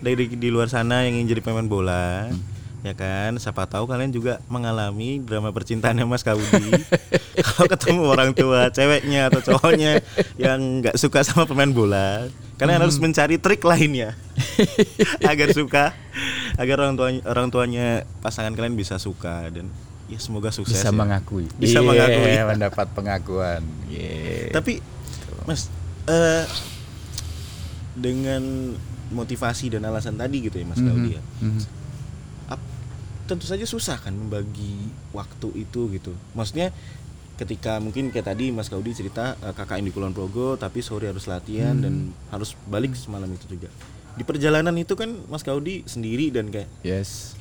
dari 0.00 0.24
di 0.30 0.48
luar 0.48 0.66
sana 0.66 1.04
yang 1.04 1.16
ingin 1.16 1.36
jadi 1.36 1.42
pemain 1.42 1.66
bola, 1.66 2.30
Hmm. 2.30 2.40
ya 2.80 2.94
kan? 2.94 3.36
Siapa 3.36 3.66
tahu 3.66 3.84
kalian 3.84 4.08
juga 4.08 4.40
mengalami 4.46 5.18
drama 5.18 5.50
percintaannya 5.50 6.04
Mas 6.04 6.22
Kaudi. 6.22 6.64
Kalau 7.44 7.66
ketemu 7.68 8.02
orang 8.04 8.30
tua 8.32 8.66
ceweknya 8.68 9.28
atau 9.28 9.40
cowoknya 9.44 10.00
yang 10.36 10.80
nggak 10.80 10.96
suka 10.96 11.20
sama 11.20 11.44
pemain 11.44 11.68
bola, 11.68 12.24
kalian 12.56 12.78
Hmm. 12.78 12.84
harus 12.84 12.96
mencari 12.96 13.36
trik 13.36 13.60
lainnya 13.62 14.16
agar 15.22 15.52
suka, 15.52 15.92
agar 16.54 16.76
orang 16.80 16.96
tuanya 16.96 17.20
orang 17.26 17.48
tuanya 17.48 17.86
pasangan 18.18 18.52
kalian 18.52 18.74
bisa 18.74 18.96
suka 18.96 19.50
dan 19.50 19.68
ya 20.08 20.16
semoga 20.16 20.48
sukses. 20.48 20.72
bisa 20.74 20.88
ya. 20.88 20.94
mengakui 20.94 21.46
Bisa 21.54 21.78
Iya, 21.78 21.86
mengakui. 21.86 22.32
mendapat 22.50 22.86
pengakuan 22.92 23.62
Iya. 23.86 24.50
Tapi 24.50 24.80
Mas 25.44 25.68
eh, 26.04 26.44
dengan 27.94 28.72
motivasi 29.08 29.68
dan 29.70 29.84
alasan 29.84 30.14
tadi 30.14 30.42
gitu 30.42 30.54
ya 30.54 30.64
Mas 30.64 30.78
Mhm, 30.78 30.86
Kaudi 30.86 31.10
ya. 31.10 31.22
mhm. 31.40 31.60
ap- 32.48 32.70
tentu 33.26 33.44
saja 33.44 33.64
susah 33.64 33.96
kan 33.96 34.12
membagi 34.12 34.76
waktu 35.10 35.48
itu 35.58 35.88
gitu. 35.90 36.12
Maksudnya 36.32 36.70
ketika 37.34 37.78
mungkin 37.78 38.08
kayak 38.08 38.28
tadi 38.28 38.50
Mas 38.50 38.66
Kaudi 38.66 38.92
cerita 38.92 39.36
eh, 39.38 39.52
KKN 39.52 39.84
di 39.84 39.92
Kulon 39.92 40.12
Progo 40.12 40.54
tapi 40.54 40.80
sore 40.80 41.06
harus 41.06 41.24
latihan 41.24 41.74
dan 41.74 41.94
harus 42.28 42.52
balik 42.64 42.92
semalam 42.94 43.28
itu 43.28 43.48
juga. 43.50 43.68
Di 44.14 44.22
perjalanan 44.22 44.74
itu 44.74 44.92
kan 44.92 45.12
Mas 45.26 45.42
Kaudi 45.42 45.84
sendiri 45.84 46.28
dan 46.28 46.48
kayak 46.48 46.68
yes 46.80 47.34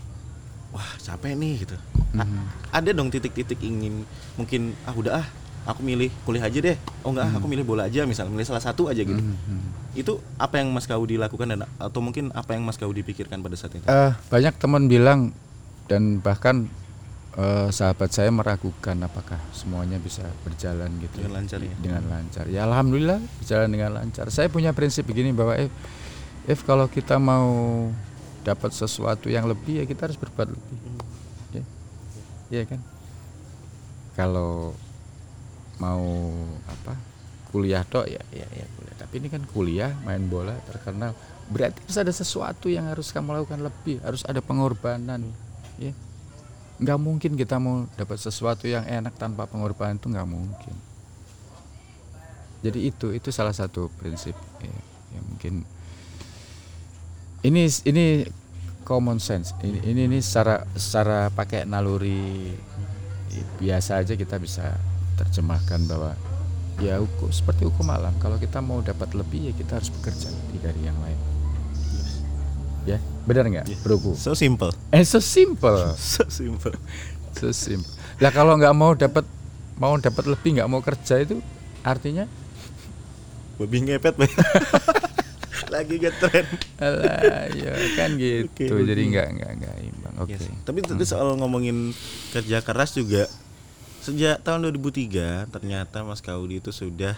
wah 0.70 0.86
capek 0.98 1.34
nih 1.34 1.64
gitu. 1.64 1.78
A- 2.14 2.24
Mhm. 2.24 2.44
ada 2.72 2.90
dong 2.92 3.10
titik-titik 3.10 3.60
ingin 3.60 4.08
mungkin 4.36 4.72
ah 4.84 4.94
udah 4.94 5.14
ah 5.20 5.28
aku 5.68 5.84
milih 5.84 6.08
kuliah 6.24 6.48
aja 6.48 6.60
deh. 6.64 6.78
Oh 7.04 7.12
enggak, 7.12 7.28
ah, 7.28 7.34
aku 7.36 7.46
milih 7.46 7.64
bola 7.64 7.86
aja 7.86 8.08
misalnya, 8.08 8.32
milih 8.32 8.48
salah 8.48 8.64
satu 8.64 8.88
aja 8.88 9.00
gitu. 9.00 9.20
Mhm. 9.20 9.60
Itu 9.94 10.24
apa 10.38 10.58
yang 10.58 10.72
Mas 10.72 10.88
Kaudi 10.88 11.20
lakukan 11.20 11.44
dan 11.46 11.68
atau 11.76 12.00
mungkin 12.00 12.32
apa 12.32 12.56
yang 12.56 12.64
Mas 12.64 12.80
Kaudi 12.80 13.04
pikirkan 13.04 13.44
pada 13.44 13.56
saat 13.56 13.76
itu? 13.76 13.84
Eh, 13.84 14.12
banyak 14.30 14.56
teman 14.56 14.88
bilang 14.88 15.36
dan 15.86 16.20
bahkan 16.20 16.72
eh, 17.34 17.70
sahabat 17.70 18.10
saya 18.10 18.32
meragukan 18.32 18.98
apakah 19.00 19.38
semuanya 19.52 19.96
bisa 19.98 20.26
berjalan 20.42 20.90
gitu 20.98 21.20
Dengan 21.20 21.38
lancar 21.38 21.60
ya? 21.62 21.76
dengan 21.78 22.04
lancar 22.08 22.46
ya 22.48 22.66
alhamdulillah 22.66 23.22
berjalan 23.38 23.70
dengan 23.70 23.92
lancar 23.94 24.26
saya 24.28 24.50
punya 24.50 24.74
prinsip 24.74 25.06
begini 25.06 25.30
bahwa 25.30 25.54
if, 25.54 25.70
if 26.48 26.60
kalau 26.64 26.90
kita 26.90 27.22
mau 27.22 27.46
dapat 28.42 28.74
sesuatu 28.74 29.28
yang 29.28 29.46
lebih 29.46 29.80
ya 29.80 29.86
kita 29.86 30.10
harus 30.10 30.18
berbuat 30.18 30.50
lebih 30.50 30.78
ya 32.52 32.62
Iya 32.62 32.64
kan? 32.68 32.82
Kalau 34.18 34.74
mau 35.78 36.34
apa 36.66 36.98
kuliah 37.54 37.86
tok 37.86 38.10
ya 38.10 38.20
ya 38.34 38.48
ya 38.50 38.66
kuliah 38.76 38.96
tapi 38.98 39.22
ini 39.22 39.28
kan 39.30 39.46
kuliah 39.46 39.92
main 40.04 40.26
bola 40.28 40.58
terkenal. 40.68 41.14
Berarti 41.48 41.80
harus 41.86 41.98
ada 41.98 42.12
sesuatu 42.12 42.68
yang 42.68 42.90
harus 42.92 43.14
kamu 43.14 43.40
lakukan 43.40 43.62
lebih 43.64 44.04
harus 44.04 44.26
ada 44.28 44.44
pengorbanan 44.44 45.32
ya. 45.80 45.94
Nggak 46.78 47.00
mungkin 47.00 47.32
kita 47.40 47.58
mau 47.58 47.88
dapat 47.96 48.18
sesuatu 48.20 48.68
yang 48.68 48.86
enak 48.86 49.16
tanpa 49.16 49.48
pengorbanan 49.48 49.98
itu 49.98 50.08
nggak 50.12 50.30
mungkin. 50.30 50.76
Jadi 52.66 52.90
itu 52.90 53.14
itu 53.14 53.30
salah 53.30 53.54
satu 53.54 53.88
prinsip 54.02 54.34
ya, 54.60 54.78
ya 55.14 55.20
mungkin. 55.24 55.62
Ini 57.46 57.62
ini 57.86 58.06
common 58.88 59.20
sense. 59.20 59.52
Ini 59.60 59.84
ini, 59.84 60.02
ini 60.08 60.18
secara 60.24 60.64
secara 60.80 61.28
pakai 61.28 61.68
naluri 61.68 62.56
biasa 63.60 64.00
aja 64.00 64.16
kita 64.16 64.40
bisa 64.40 64.80
terjemahkan 65.20 65.84
bahwa 65.92 66.16
ya 66.80 67.04
hukum 67.04 67.28
seperti 67.28 67.68
hukum 67.68 67.92
alam. 67.92 68.16
Kalau 68.24 68.40
kita 68.40 68.64
mau 68.64 68.80
dapat 68.80 69.12
lebih 69.12 69.52
ya 69.52 69.54
kita 69.54 69.84
harus 69.84 69.92
bekerja 69.92 70.32
lebih 70.32 70.60
dari 70.64 70.82
yang 70.88 70.96
lain. 71.04 71.20
Ya 72.88 73.04
benar 73.28 73.52
nggak 73.52 73.68
broku? 73.84 74.16
So 74.16 74.32
simple. 74.32 74.72
eh 74.96 75.04
so 75.04 75.20
simple. 75.20 75.92
So 76.00 76.24
simple. 76.32 76.80
so 77.36 77.52
simple. 77.52 77.92
Lah 78.24 78.32
kalau 78.32 78.56
nggak 78.56 78.72
mau 78.72 78.96
dapat 78.96 79.28
mau 79.76 80.00
dapat 80.00 80.24
lebih 80.32 80.64
nggak 80.64 80.70
mau 80.72 80.80
kerja 80.80 81.20
itu 81.20 81.44
artinya? 81.84 82.24
Babi 83.60 83.78
ngepet. 83.84 84.16
lagi 85.68 85.96
getren. 85.98 86.48
alah 86.78 87.48
ya 87.50 87.72
kan 87.94 88.16
gitu 88.22 88.70
Oke, 88.70 88.84
jadi 88.84 88.98
oke. 88.98 89.10
nggak 89.10 89.28
nggak 89.34 89.52
nggak 89.58 89.76
imbang 89.84 90.16
oke 90.18 90.32
Yes. 90.32 90.48
Tapi 90.62 90.80
tadi 90.82 91.04
soal 91.04 91.36
ngomongin 91.36 91.92
kerja 92.32 92.60
keras 92.60 92.92
juga 92.92 93.28
sejak 94.00 94.40
tahun 94.40 94.72
2003 94.72 95.50
ternyata 95.50 96.02
Mas 96.02 96.20
Kaudi 96.20 96.58
itu 96.58 96.72
sudah 96.72 97.16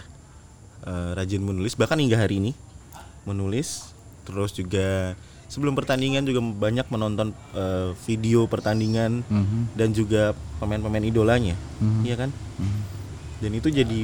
eh, 0.82 1.10
rajin 1.12 1.38
menulis 1.38 1.74
bahkan 1.74 1.96
hingga 1.96 2.16
hari 2.16 2.38
ini 2.38 2.52
menulis 3.22 3.94
terus 4.22 4.50
juga 4.50 5.14
sebelum 5.46 5.74
pertandingan 5.74 6.22
juga 6.22 6.40
banyak 6.40 6.86
menonton 6.88 7.30
eh, 7.52 7.94
video 8.04 8.44
pertandingan 8.44 9.22
Mhm. 9.22 9.74
dan 9.74 9.90
juga 9.90 10.32
pemain-pemain 10.56 11.04
idolanya 11.04 11.54
Mhm. 11.78 12.02
iya 12.02 12.16
kan 12.16 12.30
Mhm. 12.56 12.80
dan 13.38 13.50
itu 13.52 13.68
jadi 13.68 14.02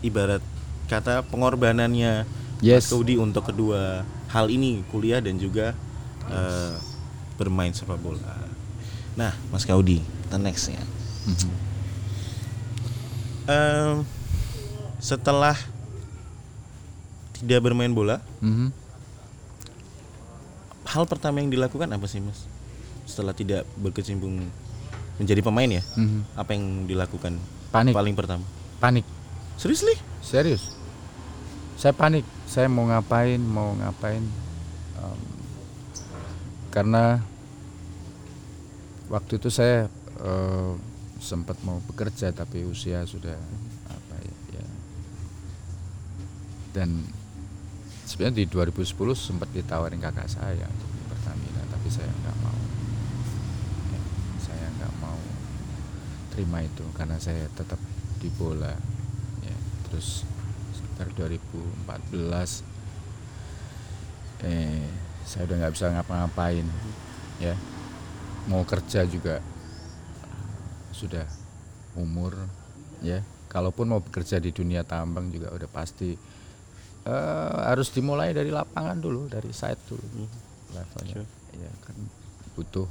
ibarat 0.00 0.40
kata 0.84 1.24
pengorbanannya 1.24 2.24
Yes. 2.62 2.86
Mas 2.86 2.94
Kaudi 2.94 3.18
untuk 3.18 3.42
kedua 3.42 4.06
hal 4.30 4.46
ini 4.46 4.86
kuliah 4.88 5.18
dan 5.18 5.34
juga 5.36 5.74
eh, 6.30 6.74
bermain 7.34 7.74
sepak 7.74 7.98
bola. 7.98 8.38
Nah, 9.18 9.34
Mas 9.50 9.66
Kaudi, 9.66 9.98
kita 9.98 10.38
next 10.38 10.70
ya. 10.70 10.78
Mhm. 11.26 11.50
Em, 13.42 13.96
setelah 15.02 15.58
tidak 17.34 17.66
bermain 17.66 17.90
bola, 17.90 18.22
Mhm. 18.38 18.70
hal 20.86 21.04
pertama 21.10 21.42
yang 21.42 21.50
dilakukan 21.50 21.90
apa 21.90 22.06
sih, 22.06 22.22
Mas? 22.22 22.46
Setelah 23.02 23.34
tidak 23.34 23.66
berkecimpung 23.74 24.46
menjadi 25.18 25.42
pemain 25.42 25.66
ya, 25.68 25.82
Mhm. 25.98 26.38
apa 26.38 26.50
yang 26.54 26.86
dilakukan 26.86 27.34
panik 27.68 27.92
paling 27.92 28.14
pertama? 28.14 28.44
panik 28.78 29.04
Seriously? 29.56 29.94
serius 30.20 30.74
saya 31.74 31.90
panik 31.90 32.22
saya 32.52 32.68
mau 32.68 32.84
ngapain 32.84 33.40
mau 33.40 33.72
ngapain 33.80 34.20
Em, 35.02 35.20
karena 36.70 37.18
waktu 39.10 39.36
itu 39.36 39.48
saya 39.50 39.90
eh, 40.22 40.72
sempat 41.18 41.58
mau 41.66 41.78
bekerja 41.90 42.30
tapi 42.34 42.66
usia 42.66 43.06
sudah 43.06 43.36
apa 43.86 44.16
ya, 44.22 44.34
ya. 44.58 44.66
dan 46.74 47.06
sebenarnya 48.06 48.42
di 48.42 48.46
2010 48.50 48.94
sempat 49.14 49.48
ditawarin 49.54 50.02
kakak 50.02 50.26
saya 50.30 50.66
untuk 50.66 50.90
di 50.94 51.02
Pertamina 51.06 51.62
tapi 51.70 51.88
saya 51.90 52.10
nggak 52.10 52.38
mau 52.42 52.58
Ya, 53.92 54.00
saya 54.40 54.66
nggak 54.80 54.94
mau 55.02 55.20
terima 56.32 56.64
itu 56.64 56.84
karena 56.96 57.20
saya 57.20 57.44
tetap 57.52 57.78
di 58.18 58.32
bola 58.34 58.72
ya 59.44 59.56
terus 59.86 60.24
sekitar 61.02 61.28
2014 62.06 62.62
eh 64.42 64.86
saya 65.22 65.46
udah 65.46 65.56
nggak 65.62 65.74
bisa 65.74 65.86
ngapa-ngapain 65.90 66.66
ya. 67.38 67.54
Mau 68.50 68.66
kerja 68.66 69.06
juga 69.06 69.38
sudah 70.90 71.26
umur 71.94 72.34
ya. 73.02 73.22
Kalaupun 73.46 73.86
mau 73.86 74.00
bekerja 74.02 74.40
di 74.42 74.50
dunia 74.50 74.82
tambang 74.82 75.30
juga 75.30 75.52
udah 75.54 75.70
pasti 75.70 76.14
eh, 77.06 77.56
harus 77.62 77.90
dimulai 77.94 78.34
dari 78.34 78.50
lapangan 78.50 78.98
dulu 78.98 79.30
dari 79.30 79.50
site 79.54 79.82
dulu. 79.90 80.26
Levelnya 80.72 81.20
Sure. 81.22 81.28
ya 81.52 81.68
kan 81.84 81.96
butuh 82.56 82.88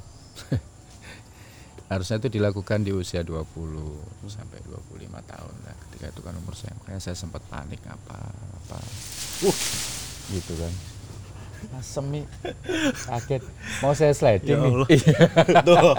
harusnya 1.92 2.16
itu 2.16 2.28
dilakukan 2.30 2.80
di 2.80 2.90
usia 2.90 3.20
20 3.20 3.44
sampai 4.26 4.58
25 4.64 4.98
tahun 5.22 5.54
lah 5.62 5.76
ketika 5.84 6.06
itu 6.08 6.20
kan 6.20 6.34
umur 6.34 6.54
saya 6.54 6.72
makanya 6.74 7.00
saya 7.00 7.14
sempat 7.14 7.44
panik 7.46 7.80
apa 7.84 8.16
apa 8.58 8.78
Uh. 9.42 9.56
gitu 10.30 10.54
kan 10.54 10.70
asem 11.78 12.02
nih 12.10 12.24
kaget 13.04 13.42
mau 13.78 13.92
saya 13.92 14.10
sliding 14.10 14.54
Ya 14.54 14.58
Allah. 14.58 14.88
Tuh. 15.62 15.94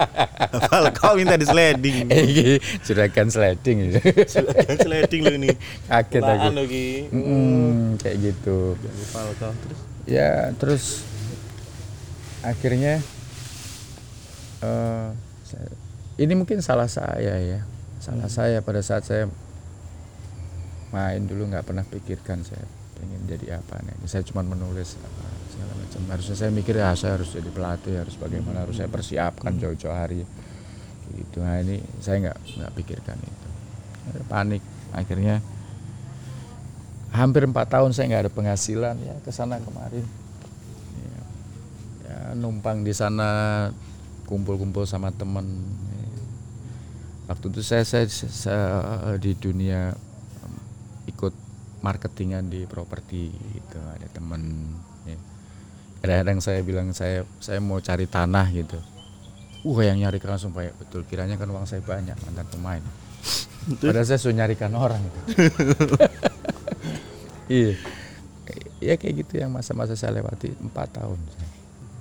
Hafal 0.52 0.92
kau 0.92 1.16
minta 1.16 1.36
di 1.36 1.44
sliding. 1.44 2.04
Juragan 2.84 3.28
sliding. 3.28 3.96
Silakan 4.24 4.76
sliding 4.76 5.20
lu 5.24 5.36
nih. 5.40 5.56
kaget 5.86 6.20
aku 6.20 6.36
Apaan 6.36 6.52
lu 6.52 6.64
Ki? 6.66 7.08
Mm, 7.08 7.96
kayak 7.96 8.16
gitu 8.22 8.76
terus. 8.76 9.08
ya 10.04 10.52
terus 10.54 10.84
akhirnya 12.40 13.00
eh, 14.60 15.08
saya- 15.42 15.80
ini 16.18 16.32
mungkin 16.38 16.62
salah 16.62 16.86
saya 16.86 17.38
ya. 17.42 17.60
Salah 17.98 18.28
saya 18.28 18.60
pada 18.60 18.84
saat 18.84 19.08
saya 19.08 19.26
main 20.94 21.26
dulu 21.26 21.50
nggak 21.50 21.66
pernah 21.66 21.82
pikirkan 21.82 22.46
saya 22.46 22.62
pengen 22.94 23.26
jadi 23.26 23.58
apa 23.58 23.82
nih. 23.82 24.06
Saya 24.06 24.22
cuma 24.22 24.46
menulis 24.46 24.94
apa 25.00 25.24
segala 25.50 25.72
macam. 25.74 26.00
Harusnya 26.14 26.36
saya 26.38 26.50
mikir 26.54 26.74
ya 26.78 26.94
saya 26.94 27.18
harus 27.18 27.34
jadi 27.34 27.50
pelatih 27.50 27.94
harus 27.98 28.14
bagaimana 28.14 28.62
harus 28.62 28.78
saya 28.78 28.86
persiapkan 28.86 29.58
jauh-jauh 29.58 29.94
hari. 29.94 30.22
Gitu. 31.10 31.38
Nah 31.42 31.58
ini 31.58 31.82
saya 31.98 32.30
nggak 32.30 32.38
nggak 32.62 32.72
pikirkan 32.78 33.18
itu. 33.18 33.48
Panik. 34.30 34.62
Akhirnya 34.94 35.42
hampir 37.14 37.46
empat 37.46 37.70
tahun 37.70 37.94
saya 37.94 38.10
nggak 38.10 38.22
ada 38.26 38.32
penghasilan 38.34 38.94
ya 39.02 39.14
ke 39.22 39.30
sana 39.34 39.58
kemarin. 39.62 40.06
Ya, 40.98 41.20
ya, 42.06 42.18
numpang 42.38 42.86
di 42.86 42.94
sana 42.94 43.70
kumpul-kumpul 44.26 44.86
sama 44.86 45.10
temen. 45.10 45.46
Waktu 47.24 47.44
itu 47.52 47.60
saya, 47.64 47.84
saya, 47.84 48.06
saya 48.08 48.62
di 49.16 49.32
dunia 49.36 49.92
em, 50.44 50.54
ikut 51.08 51.32
marketingan 51.84 52.48
di 52.48 52.64
properti 52.64 53.32
gitu. 53.32 53.78
Ada 53.80 54.08
temen 54.12 54.72
ya. 55.04 55.18
kadang-kadang 56.00 56.38
saya 56.40 56.60
bilang 56.60 56.88
saya 56.96 57.24
saya 57.40 57.60
mau 57.60 57.80
cari 57.80 58.08
tanah 58.08 58.46
gitu. 58.52 58.80
Uh 59.64 59.80
yang 59.80 60.00
nyari 60.00 60.20
langsung 60.20 60.52
banyak. 60.52 60.76
Betul 60.76 61.08
kiranya 61.08 61.40
kan 61.40 61.48
uang 61.48 61.64
saya 61.64 61.80
banyak 61.80 62.16
mantan 62.24 62.48
pemain. 62.48 62.84
Padahal 63.80 64.04
saya 64.04 64.20
sudah 64.20 64.44
nyarikan 64.44 64.76
orang 64.76 65.00
iya. 67.48 67.72
Ya 68.84 69.00
kayak 69.00 69.24
gitu 69.24 69.40
yang 69.40 69.48
masa-masa 69.48 69.96
saya 69.96 70.20
lewati 70.20 70.52
empat 70.60 71.00
tahun. 71.00 71.16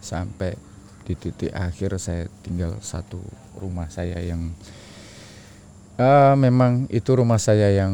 Sampai 0.04 0.60
di 1.08 1.16
titik 1.16 1.56
akhir 1.56 1.96
saya 2.00 2.28
tinggal 2.44 2.76
satu 2.84 3.24
rumah 3.56 3.88
saya 3.88 4.20
yang 4.20 4.52
eh, 5.98 6.34
memang 6.38 6.90
itu 6.90 7.12
rumah 7.14 7.38
saya 7.38 7.70
yang 7.74 7.94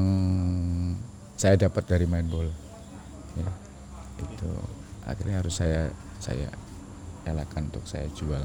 saya 1.39 1.55
dapat 1.55 1.87
dari 1.87 2.03
main 2.03 2.27
bola 2.27 2.51
ya, 3.39 3.49
itu 4.19 4.51
akhirnya 5.07 5.39
harus 5.39 5.55
saya 5.55 5.87
saya 6.19 6.51
elakkan 7.23 7.71
untuk 7.71 7.85
saya 7.87 8.07
jual. 8.11 8.43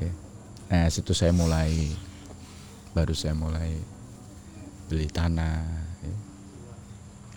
Ya. 0.00 0.10
nah 0.72 0.88
situ 0.90 1.14
saya 1.14 1.30
mulai 1.30 1.92
baru 2.96 3.14
saya 3.14 3.36
mulai 3.36 3.78
beli 4.90 5.06
tanah 5.08 5.60
ya. 6.02 6.16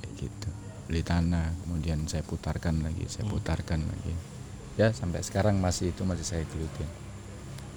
kayak 0.02 0.13
gitu. 0.15 0.50
Beli 0.88 1.04
tanah 1.04 1.52
kemudian 1.65 2.08
saya 2.08 2.24
putarkan 2.24 2.82
lagi 2.82 3.04
saya 3.12 3.28
putarkan 3.28 3.84
lagi. 3.84 4.15
Ya 4.80 4.93
sampai 4.93 5.26
sekarang 5.26 5.60
masih 5.60 5.91
itu 5.91 6.08
masih 6.08 6.24
saya 6.24 6.43
gelutin. 6.48 6.89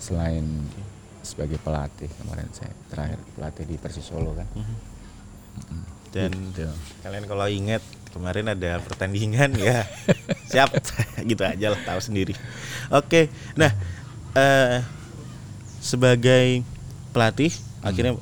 Selain 0.00 0.44
sebagai 1.20 1.61
pelatih 1.61 2.09
kemarin 2.20 2.48
saya 2.50 2.72
terakhir 2.88 3.18
pelatih 3.37 3.64
di 3.68 3.76
Persis 3.76 4.06
Solo 4.06 4.33
kan 4.33 4.48
Dan 6.11 6.30
Gitu. 6.50 6.66
kalian 7.06 7.24
kalau 7.30 7.46
ingat 7.46 7.83
kemarin 8.11 8.50
ada 8.50 8.83
pertandingan 8.83 9.54
ya 9.54 9.87
siap 10.50 10.74
gitu 11.22 11.42
aja 11.46 11.70
lah 11.70 11.80
tahu 11.87 12.00
sendiri. 12.02 12.35
Oke, 12.90 13.30
nah 13.54 13.70
eh, 14.35 14.83
sebagai 15.78 16.66
pelatih 17.14 17.54
akhirnya 17.80 18.18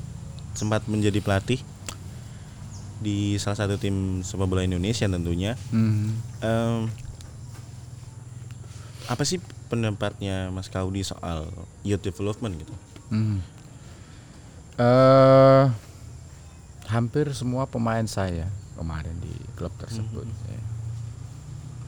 sempat 0.53 0.85
menjadi 0.85 1.17
pelatih 1.17 1.57
di 2.99 3.39
salah 3.41 3.57
satu 3.57 3.81
tim 3.81 4.21
sepak 4.21 4.45
bola 4.45 4.61
Indonesia 4.61 5.09
tentunya. 5.09 5.57
Hmm. 5.73 6.13
Em, 6.45 6.81
apa 9.09 9.23
sih 9.25 9.41
pendapatnya 9.73 10.53
Mas 10.53 10.69
Kaudi 10.69 11.01
soal 11.01 11.49
youth 11.81 12.05
development 12.05 12.61
gitu? 12.61 12.73
Hmm. 13.09 13.41
Eh, 14.79 15.65
hampir 16.87 17.29
semua 17.35 17.67
pemain 17.67 18.05
saya 18.07 18.47
kemarin 18.79 19.13
di 19.19 19.33
klub 19.59 19.75
tersebut 19.75 20.23
ya, 20.47 20.61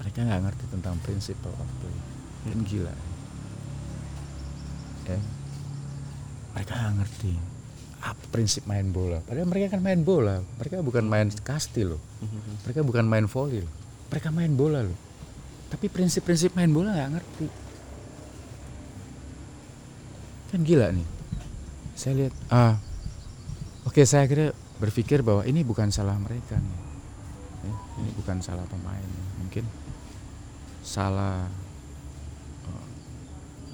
mereka 0.03 0.27
nggak 0.27 0.41
ngerti 0.43 0.65
tentang 0.75 0.99
prinsip 0.99 1.39
waktu 1.45 1.87
kan 2.51 2.59
gila. 2.67 2.95
Ya. 5.07 5.19
Mereka 6.51 6.71
nggak 6.75 6.95
ngerti 6.99 7.33
apa 8.01 8.23
prinsip 8.33 8.65
main 8.65 8.89
bola. 8.89 9.21
Padahal 9.21 9.47
mereka 9.47 9.77
kan 9.77 9.81
main 9.85 10.01
bola. 10.01 10.41
Mereka 10.57 10.81
bukan 10.81 11.05
main 11.05 11.29
kasti 11.31 11.85
loh. 11.85 12.01
Mereka 12.65 12.81
bukan 12.81 13.05
main 13.05 13.29
volley 13.29 13.61
loh. 13.61 13.73
Mereka 14.09 14.33
main 14.33 14.51
bola 14.57 14.83
loh. 14.83 14.97
Tapi 15.71 15.87
prinsip-prinsip 15.87 16.51
main 16.57 16.67
bola 16.73 16.91
nggak 16.91 17.11
ngerti 17.15 17.45
kan 20.51 20.61
gila 20.67 20.91
nih. 20.91 21.07
Saya 21.95 22.13
lihat 22.19 22.33
ah 22.51 22.75
oke 23.87 24.03
saya 24.03 24.27
akhirnya 24.27 24.51
berpikir 24.83 25.23
bahwa 25.23 25.47
ini 25.47 25.63
bukan 25.63 25.89
salah 25.89 26.19
mereka 26.19 26.59
nih. 26.59 26.79
Ya, 27.61 27.75
ini 28.01 28.09
bukan 28.17 28.41
salah 28.41 28.65
pemain 28.67 29.05
mungkin 29.37 29.63
salah 30.81 31.45
eh, 32.65 32.87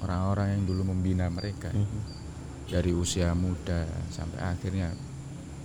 orang-orang 0.04 0.60
yang 0.60 0.62
dulu 0.68 0.92
membina 0.92 1.32
mereka 1.32 1.72
dari 2.68 2.92
usia 2.92 3.32
muda 3.32 3.88
sampai 4.12 4.44
akhirnya 4.44 4.92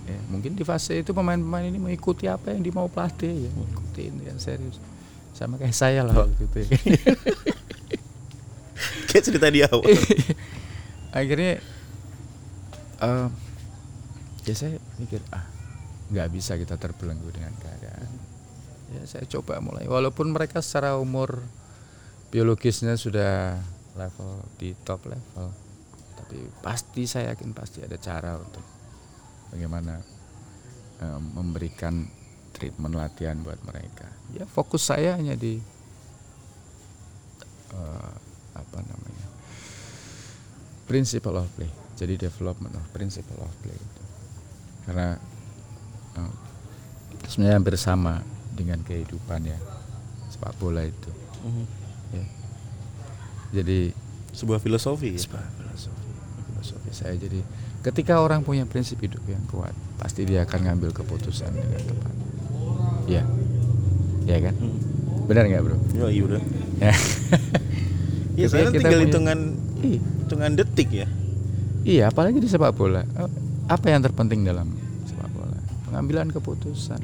ya 0.04 0.20
mungkin 0.28 0.56
di 0.56 0.64
fase 0.64 1.00
itu 1.00 1.12
pemain-pemain 1.12 1.68
ini 1.68 1.80
mengikuti 1.80 2.28
apa 2.28 2.52
yang 2.52 2.64
dimau 2.64 2.88
pelatih 2.88 3.48
ya 3.48 3.50
ikutin 3.52 4.12
ya 4.24 4.32
serius. 4.40 4.80
Sama 5.34 5.58
kayak 5.58 5.76
saya 5.76 6.06
lah 6.06 6.14
waktu 6.14 6.46
itu 6.46 6.58
ya. 6.62 6.68
Kayak 9.10 9.24
cerita 9.30 9.46
di 9.46 9.62
awal. 9.62 9.86
akhirnya 11.14 11.62
eh, 12.98 13.28
ya 14.44 14.54
saya 14.58 14.76
mikir 14.98 15.22
ah 15.30 15.46
nggak 16.10 16.28
bisa 16.34 16.58
kita 16.58 16.74
terbelenggu 16.76 17.30
dengan 17.30 17.54
keadaan. 17.62 18.10
Ya 18.92 19.02
saya 19.06 19.24
coba 19.30 19.62
mulai. 19.62 19.86
Walaupun 19.86 20.34
mereka 20.34 20.60
secara 20.60 20.98
umur 20.98 21.40
biologisnya 22.34 22.98
sudah 22.98 23.62
level 23.94 24.42
di 24.58 24.74
top 24.82 25.06
level 25.06 25.54
tapi 26.24 26.40
pasti 26.64 27.06
saya 27.06 27.36
yakin 27.36 27.54
pasti 27.54 27.84
ada 27.84 28.00
cara 28.00 28.34
untuk 28.40 28.64
bagaimana 29.54 30.00
eh, 30.98 31.20
memberikan 31.36 32.08
treatment 32.56 32.96
latihan 32.96 33.38
buat 33.44 33.60
mereka. 33.62 34.08
Ya 34.34 34.48
fokus 34.48 34.88
saya 34.88 35.14
hanya 35.14 35.36
di 35.36 35.60
eh, 37.70 38.12
apa 38.54 38.78
namanya 38.82 39.33
principle 40.84 41.36
of 41.36 41.48
play 41.54 41.68
jadi 41.94 42.18
development 42.18 42.74
of 42.74 42.84
principle 42.90 43.38
of 43.38 43.52
play 43.60 43.72
itu 43.72 44.02
karena 44.84 45.16
eh, 46.14 46.32
sebenarnya 47.26 47.56
hampir 47.56 47.76
sama 47.76 48.20
dengan 48.52 48.80
kehidupan 48.80 49.44
ya 49.44 49.58
sepak 50.28 50.54
bola 50.56 50.82
itu 50.82 51.10
ya. 52.10 52.24
jadi 53.52 53.90
Sebuah 54.30 54.58
filosofi. 54.58 55.14
ya? 55.14 55.20
sebuah 55.20 55.46
filosofi 55.54 56.10
filosofi 56.50 56.90
saya 56.90 57.14
jadi 57.14 57.38
ketika 57.82 58.18
orang 58.18 58.42
punya 58.42 58.64
prinsip 58.64 58.98
hidup 58.98 59.22
yang 59.24 59.42
kuat 59.46 59.70
pasti 59.96 60.24
dia 60.24 60.42
akan 60.42 60.60
ngambil 60.66 60.90
keputusan 60.92 61.50
dengan 61.50 61.80
tepat 61.80 62.14
ya 63.06 63.22
ya 64.24 64.38
kan 64.40 64.54
Hmm. 64.56 64.76
benar 65.28 65.44
nggak 65.46 65.62
bro 65.62 65.76
Yo, 65.94 66.06
iya 66.08 66.22
udah. 66.26 66.42
ya 66.80 66.92
kita 68.36 68.70
tinggal 68.72 69.00
hitungan 69.00 69.38
Iya. 69.84 70.00
hitungan 70.00 70.52
detik 70.56 70.88
ya. 70.90 71.08
Iya, 71.84 72.08
apalagi 72.08 72.40
di 72.40 72.48
sepak 72.48 72.72
bola. 72.72 73.04
Apa 73.68 73.92
yang 73.92 74.00
terpenting 74.00 74.40
dalam 74.40 74.72
sepak 75.04 75.28
bola? 75.36 75.56
Pengambilan 75.84 76.32
keputusan, 76.32 77.00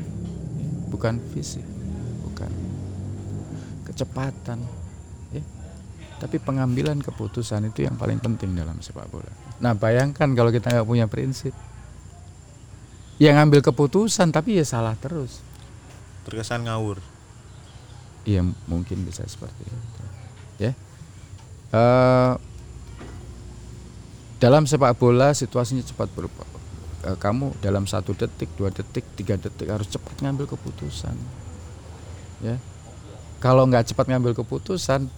bukan 0.89 1.21
fisik, 1.37 1.65
bukan 2.25 2.49
kecepatan, 3.85 4.65
ya. 5.37 5.45
Tapi 6.17 6.41
pengambilan 6.41 7.05
keputusan 7.05 7.69
itu 7.69 7.85
yang 7.85 8.01
paling 8.01 8.21
penting 8.25 8.57
dalam 8.57 8.81
sepak 8.81 9.05
bola. 9.13 9.29
Nah, 9.61 9.77
bayangkan 9.77 10.33
kalau 10.33 10.49
kita 10.49 10.73
nggak 10.73 10.89
punya 10.89 11.05
prinsip, 11.05 11.53
yang 13.21 13.37
ngambil 13.37 13.61
keputusan 13.61 14.33
tapi 14.33 14.57
ya 14.57 14.65
salah 14.65 14.97
terus. 14.97 15.45
Terkesan 16.25 16.65
ngawur. 16.65 17.05
Iya, 18.25 18.49
mungkin 18.65 19.05
bisa 19.05 19.29
seperti 19.29 19.69
itu. 19.69 20.01
Ya. 20.57 20.73
Eh, 21.73 22.33
dalam 24.41 24.65
sepak 24.65 24.97
bola 24.97 25.37
situasinya 25.37 25.85
cepat 25.85 26.09
berubah. 26.17 26.49
Eh, 27.05 27.17
kamu 27.21 27.61
dalam 27.61 27.85
satu 27.85 28.17
detik, 28.17 28.49
dua 28.57 28.73
detik, 28.73 29.05
tiga 29.15 29.37
detik 29.37 29.69
harus 29.69 29.87
cepat 29.87 30.17
ngambil 30.25 30.49
keputusan. 30.49 31.15
Ya. 32.41 32.57
kalau 33.37 33.69
nggak 33.69 33.93
cepat 33.93 34.09
ngambil 34.09 34.33
keputusan 34.33 35.13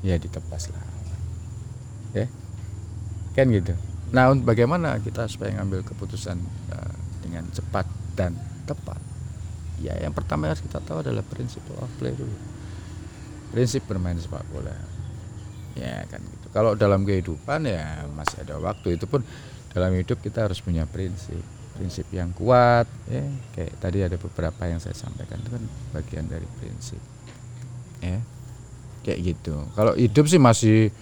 ya 0.00 0.16
ditepas 0.16 0.72
lah 0.72 0.84
ya. 2.16 2.26
Kan 3.36 3.52
gitu. 3.52 3.76
Nah 4.08 4.32
bagaimana 4.32 4.96
kita 5.04 5.28
supaya 5.28 5.52
ngambil 5.60 5.84
keputusan 5.84 6.40
uh, 6.72 6.94
dengan 7.20 7.44
cepat 7.52 7.84
dan 8.16 8.36
tepat? 8.64 9.00
Ya 9.84 9.96
yang 10.00 10.16
pertama 10.16 10.48
yang 10.48 10.56
harus 10.56 10.64
kita 10.64 10.80
tahu 10.80 11.04
adalah 11.04 11.24
prinsip 11.24 11.60
of 11.76 11.92
play 12.00 12.16
dulu. 12.16 12.36
Prinsip 13.52 13.84
bermain 13.84 14.16
sepak 14.16 14.44
bola. 14.48 14.72
Ya 15.76 16.04
kan 16.08 16.24
gitu 16.24 16.43
kalau 16.54 16.78
dalam 16.78 17.02
kehidupan 17.02 17.66
ya 17.66 18.06
masih 18.14 18.46
ada 18.46 18.62
waktu. 18.62 18.94
Itu 18.94 19.10
pun 19.10 19.26
dalam 19.74 19.90
hidup 19.98 20.22
kita 20.22 20.46
harus 20.46 20.62
punya 20.62 20.86
prinsip 20.86 21.42
prinsip 21.74 22.06
yang 22.14 22.30
kuat 22.30 22.86
ya. 23.10 23.26
Kayak 23.58 23.72
tadi 23.82 23.98
ada 24.06 24.14
beberapa 24.14 24.62
yang 24.70 24.78
saya 24.78 24.94
sampaikan 24.94 25.42
itu 25.42 25.50
kan 25.50 25.62
bagian 25.90 26.30
dari 26.30 26.46
prinsip 26.62 27.02
ya. 27.98 28.22
Kayak 29.02 29.34
gitu. 29.34 29.66
Kalau 29.74 29.98
hidup 29.98 30.24
sih 30.30 30.38
masih 30.38 30.94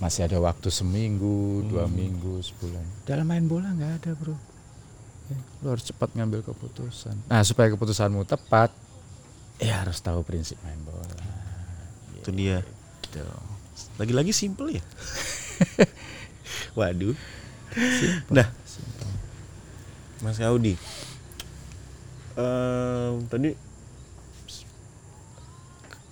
masih 0.00 0.24
ada 0.24 0.40
waktu 0.40 0.72
seminggu 0.72 1.68
dua 1.68 1.84
minggu 1.84 2.40
sebulan. 2.40 3.04
Dalam 3.04 3.28
main 3.28 3.44
bola 3.44 3.68
nggak 3.76 3.92
ada 4.00 4.10
bro? 4.16 4.32
Ya, 5.28 5.38
lo 5.60 5.76
harus 5.76 5.84
cepat 5.84 6.16
ngambil 6.16 6.40
keputusan. 6.40 7.28
Nah 7.28 7.44
supaya 7.44 7.68
keputusanmu 7.68 8.24
tepat 8.24 8.72
ya 9.60 9.84
harus 9.84 10.00
tahu 10.00 10.24
prinsip 10.24 10.56
main 10.64 10.80
bola. 10.88 11.20
Itu 12.16 12.32
dia. 12.32 12.64
gitu. 13.04 13.49
Lagi-lagi 13.96 14.32
simple 14.32 14.80
ya. 14.80 14.84
Waduh. 16.78 17.14
Nah, 18.32 18.48
Mas 20.20 20.40
Audi. 20.42 20.74
eh, 22.40 23.10
tadi 23.26 23.50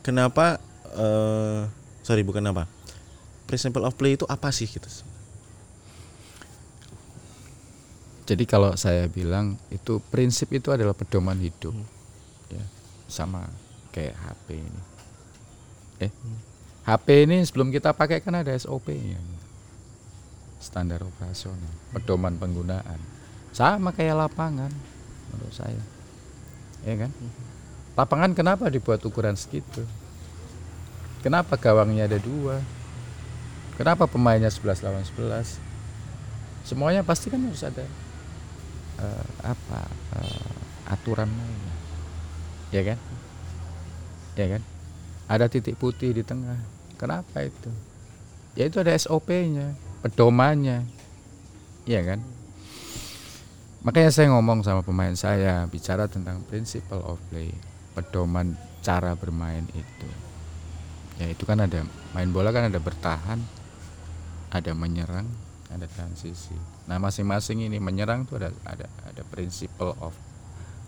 kenapa 0.05 0.61
eh 0.97 1.69
sorry 2.05 2.25
bukan 2.25 2.49
apa. 2.49 2.65
Principle 3.49 3.85
of 3.89 3.97
play 3.97 4.17
itu 4.17 4.29
apa 4.29 4.53
sih 4.53 4.69
gitu? 4.69 4.89
Jadi 8.29 8.45
kalau 8.45 8.77
saya 8.77 9.09
bilang 9.09 9.57
itu 9.73 10.05
prinsip 10.13 10.53
itu 10.53 10.69
adalah 10.69 10.93
pedoman 10.93 11.41
hidup, 11.41 11.73
ya 12.53 12.61
sama 13.09 13.49
kayak 13.89 14.13
HP 14.21 14.47
ini. 14.61 14.83
Eh, 16.05 16.13
HP 16.89 17.29
ini 17.29 17.45
sebelum 17.45 17.69
kita 17.69 17.93
pakai 17.93 18.25
kan 18.25 18.41
ada 18.41 18.49
SOP-nya, 18.57 19.21
standar 20.57 21.05
operasional, 21.05 21.69
pedoman 21.93 22.41
penggunaan, 22.41 22.97
sama 23.53 23.93
kayak 23.93 24.25
lapangan 24.25 24.73
menurut 25.29 25.53
saya, 25.53 25.85
ya 26.89 26.97
kan? 26.97 27.13
Lapangan 27.93 28.33
kenapa 28.33 28.73
dibuat 28.73 29.05
ukuran 29.05 29.37
segitu? 29.37 29.85
Kenapa 31.21 31.61
gawangnya 31.61 32.09
ada 32.09 32.17
dua? 32.17 32.57
Kenapa 33.77 34.09
pemainnya 34.09 34.49
11 34.49 34.81
lawan 34.81 35.05
11? 35.05 35.61
Semuanya 36.65 37.05
pasti 37.05 37.29
kan 37.29 37.43
harus 37.45 37.63
ada 37.69 37.85
eh, 39.03 39.27
apa 39.45 39.81
eh, 40.19 40.51
aturan 40.89 41.29
mainnya 41.29 41.77
ya 42.69 42.83
kan 42.85 42.99
ya 44.37 44.47
kan 44.57 44.63
ada 45.29 45.49
titik 45.49 45.77
putih 45.77 46.13
di 46.13 46.21
tengah 46.25 46.57
kenapa 46.99 47.47
itu? 47.47 47.71
Ya 48.59 48.67
itu 48.67 48.83
ada 48.83 48.91
SOP-nya 48.91 49.79
pedomannya. 50.03 50.83
Ya 51.87 52.03
kan? 52.05 52.21
Makanya 53.87 54.11
saya 54.11 54.35
ngomong 54.35 54.67
sama 54.67 54.83
pemain 54.83 55.15
saya 55.15 55.65
bicara 55.71 56.11
tentang 56.11 56.43
principle 56.51 57.01
of 57.07 57.23
play 57.31 57.55
pedoman 57.95 58.59
cara 58.83 59.15
bermain 59.15 59.65
itu. 59.73 60.09
Ya 61.23 61.31
itu 61.31 61.47
kan 61.47 61.63
ada 61.63 61.87
main 62.15 62.31
bola 62.35 62.51
kan 62.51 62.67
ada 62.67 62.83
bertahan 62.83 63.39
ada 64.51 64.73
menyerang 64.75 65.27
ada 65.71 65.87
transisi. 65.87 66.55
Nah 66.91 66.99
masing-masing 66.99 67.71
ini 67.71 67.79
menyerang 67.79 68.27
tuh 68.27 68.43
ada 68.43 68.51
ada 68.67 68.91
ada 69.07 69.23
principle 69.31 69.95
of 70.03 70.13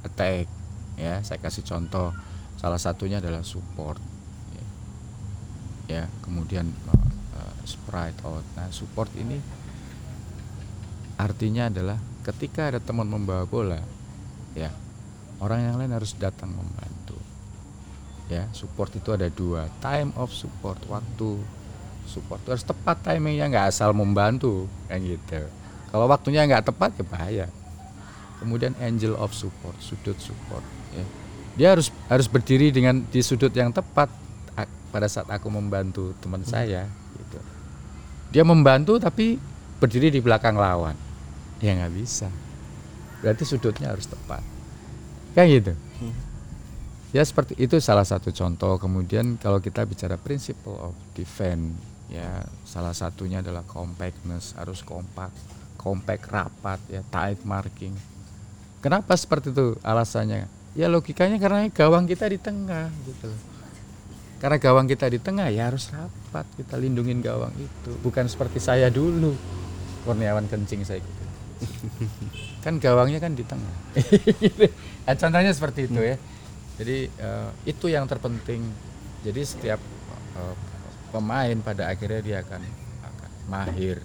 attack. 0.03 0.51
Ya 0.99 1.23
saya 1.23 1.39
kasih 1.39 1.63
contoh. 1.63 2.11
Salah 2.59 2.77
satunya 2.77 3.23
adalah 3.23 3.41
support 3.41 4.03
ya 5.91 6.07
kemudian 6.23 6.71
uh, 7.35 7.55
sprite 7.67 8.23
out. 8.23 8.47
Nah 8.55 8.71
support 8.71 9.11
ini 9.19 9.43
artinya 11.19 11.67
adalah 11.67 11.99
ketika 12.23 12.71
ada 12.71 12.79
teman 12.79 13.11
membawa 13.11 13.43
bola 13.43 13.83
ya 14.55 14.71
orang 15.43 15.67
yang 15.67 15.77
lain 15.83 15.91
harus 15.91 16.15
datang 16.15 16.55
membantu 16.55 17.19
ya. 18.31 18.47
Support 18.55 19.03
itu 19.03 19.11
ada 19.11 19.27
dua 19.27 19.67
time 19.83 20.15
of 20.15 20.31
support 20.31 20.79
waktu 20.87 21.43
support. 22.07 22.39
Itu 22.47 22.55
harus 22.55 22.63
tepat 22.65 23.03
timingnya 23.03 23.51
nggak 23.51 23.67
asal 23.75 23.91
membantu 23.91 24.71
kan 24.87 25.03
gitu. 25.03 25.43
Kalau 25.91 26.07
waktunya 26.07 26.47
nggak 26.47 26.71
tepat 26.71 26.95
ya 26.95 27.05
bahaya. 27.05 27.47
Kemudian 28.39 28.73
angel 28.81 29.19
of 29.19 29.35
support 29.35 29.75
sudut 29.83 30.17
support 30.23 30.63
ya. 30.95 31.05
Dia 31.59 31.69
harus 31.77 31.91
harus 32.07 32.31
berdiri 32.31 32.71
dengan 32.71 33.03
di 33.05 33.21
sudut 33.21 33.53
yang 33.53 33.75
tepat 33.75 34.09
pada 34.91 35.07
saat 35.07 35.31
aku 35.31 35.49
membantu 35.49 36.13
teman 36.19 36.43
saya 36.43 36.91
gitu. 37.17 37.39
Dia 38.31 38.43
membantu 38.47 38.99
tapi 38.99 39.39
berdiri 39.79 40.11
di 40.11 40.21
belakang 40.23 40.55
lawan. 40.55 40.95
Ya 41.63 41.75
nggak 41.75 41.95
bisa. 41.95 42.29
Berarti 43.23 43.43
sudutnya 43.47 43.91
harus 43.91 44.07
tepat. 44.07 44.43
Kayak 45.35 45.49
gitu. 45.51 45.73
Ya 47.11 47.27
seperti 47.27 47.59
itu 47.59 47.79
salah 47.83 48.07
satu 48.07 48.31
contoh. 48.31 48.79
Kemudian 48.79 49.35
kalau 49.39 49.59
kita 49.59 49.83
bicara 49.83 50.15
principle 50.15 50.79
of 50.79 50.95
defense 51.15 51.75
ya 52.11 52.43
salah 52.67 52.91
satunya 52.91 53.39
adalah 53.39 53.63
compactness 53.63 54.59
harus 54.59 54.83
kompak 54.83 55.31
compact 55.79 56.27
rapat 56.29 56.79
ya 56.91 57.03
tight 57.09 57.41
marking. 57.47 57.95
Kenapa 58.83 59.15
seperti 59.15 59.55
itu 59.55 59.79
alasannya? 59.83 60.51
Ya 60.75 60.87
logikanya 60.87 61.39
karena 61.43 61.67
gawang 61.71 62.07
kita 62.07 62.31
di 62.31 62.39
tengah 62.39 62.89
gitu 63.07 63.50
karena 64.41 64.57
gawang 64.57 64.89
kita 64.89 65.13
di 65.13 65.21
tengah 65.21 65.53
ya 65.53 65.69
harus 65.69 65.93
rapat. 65.93 66.49
Kita 66.57 66.81
lindungin 66.81 67.21
gawang 67.21 67.53
itu. 67.61 67.93
Bukan 68.01 68.25
seperti 68.25 68.57
saya 68.57 68.89
dulu. 68.89 69.37
Kurniawan 70.09 70.49
kencing 70.49 70.81
saya 70.81 71.05
gitu 71.05 71.21
kan 72.65 72.81
gawangnya 72.81 73.21
kan 73.21 73.37
di 73.37 73.45
tengah. 73.45 73.75
Nah, 75.05 75.15
contohnya 75.21 75.53
seperti 75.53 75.89
itu 75.89 76.01
ya. 76.01 76.17
Jadi 76.81 76.99
eh, 77.09 77.51
itu 77.69 77.87
yang 77.93 78.09
terpenting. 78.09 78.65
Jadi 79.21 79.41
setiap 79.45 79.81
eh, 80.37 80.55
pemain 81.13 81.57
pada 81.61 81.93
akhirnya 81.93 82.21
dia 82.25 82.37
akan 82.41 82.63
akan 83.05 83.31
mahir 83.53 84.01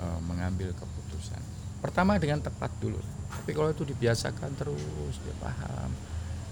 eh, 0.00 0.20
mengambil 0.24 0.72
keputusan. 0.72 1.40
Pertama 1.84 2.16
dengan 2.16 2.40
tepat 2.40 2.72
dulu. 2.80 2.98
Tapi 3.28 3.52
kalau 3.52 3.68
itu 3.68 3.84
dibiasakan 3.84 4.56
terus 4.56 5.16
dia 5.20 5.36
paham. 5.40 5.92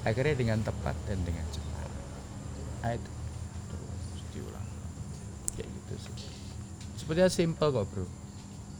Akhirnya 0.04 0.36
dengan 0.38 0.60
tepat 0.62 0.94
dan 1.08 1.18
dengan 1.24 1.42
cepat 1.50 1.65
nah 2.86 2.94
itu. 2.94 3.10
Terus 3.66 4.22
diulang. 4.30 4.66
Kayak 5.58 5.68
gitu 5.74 5.94
sih. 5.98 6.14
Sebenarnya 6.96 7.30
simple 7.30 7.66
kok 7.66 7.86
bro. 7.90 8.06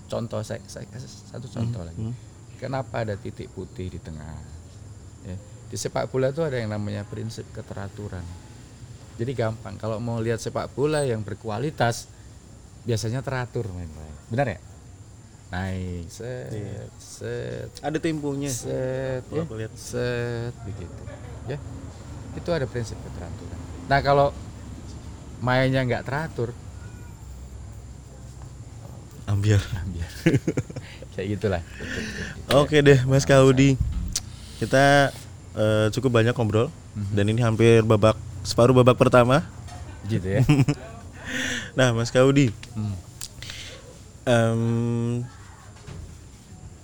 Contoh 0.06 0.38
saya, 0.46 0.62
saya 0.70 0.86
kasih 0.86 1.10
satu 1.10 1.50
contoh 1.50 1.82
lagi. 1.82 1.98
hmm. 1.98 2.14
kenapa 2.62 3.02
ada 3.02 3.18
titik 3.18 3.50
putih 3.50 3.90
di 3.90 3.98
tengah? 3.98 4.38
Ya. 5.26 5.34
di 5.66 5.74
sepak 5.74 6.06
bola 6.06 6.30
itu 6.30 6.46
ada 6.46 6.62
yang 6.62 6.70
namanya 6.70 7.02
prinsip 7.02 7.42
keteraturan. 7.50 8.22
Jadi 9.18 9.34
gampang. 9.34 9.74
Kalau 9.74 9.98
mau 9.98 10.22
lihat 10.22 10.38
sepak 10.38 10.70
bola 10.70 11.02
yang 11.02 11.26
berkualitas 11.26 12.06
biasanya 12.86 13.18
teratur 13.18 13.66
main 13.74 13.90
main 13.90 14.14
benar 14.30 14.46
ya? 14.46 14.60
Naik 15.50 16.06
set 16.06 16.54
Iya. 16.54 16.86
set. 17.02 17.70
Ada 17.82 17.98
temponya. 17.98 18.46
set 18.46 19.26
ya, 19.26 19.42
lihat. 19.42 19.74
set 19.74 20.54
begitu. 20.62 21.02
Ya. 21.50 21.58
Itu 22.38 22.54
ada 22.54 22.70
prinsip 22.70 22.94
keteraturan 23.02 23.58
nah 23.86 24.00
kalau 24.00 24.34
mainnya 25.38 25.82
nggak 25.82 26.04
teratur 26.04 26.50
Ambiar. 29.26 29.58
biar 29.90 30.06
kayak 31.12 31.26
gitulah 31.34 31.62
Oke 32.46 32.78
deh 32.78 33.02
Mas 33.02 33.26
Kaudi. 33.26 33.74
Kita 34.56 35.10
eh, 35.52 35.86
cukup 35.90 36.22
banyak 36.22 36.30
ngobrol 36.30 36.70
dan 37.10 37.26
ini 37.26 37.42
hampir 37.42 37.82
babak 37.82 38.14
separuh 38.40 38.70
babak 38.72 38.94
pertama. 38.94 39.42
gitu 40.06 40.38
ya 40.38 40.42
Nah, 41.76 41.90
Mas 41.92 42.08
Kaudi, 42.08 42.54
Hmm. 42.72 42.94
em, 44.24 44.62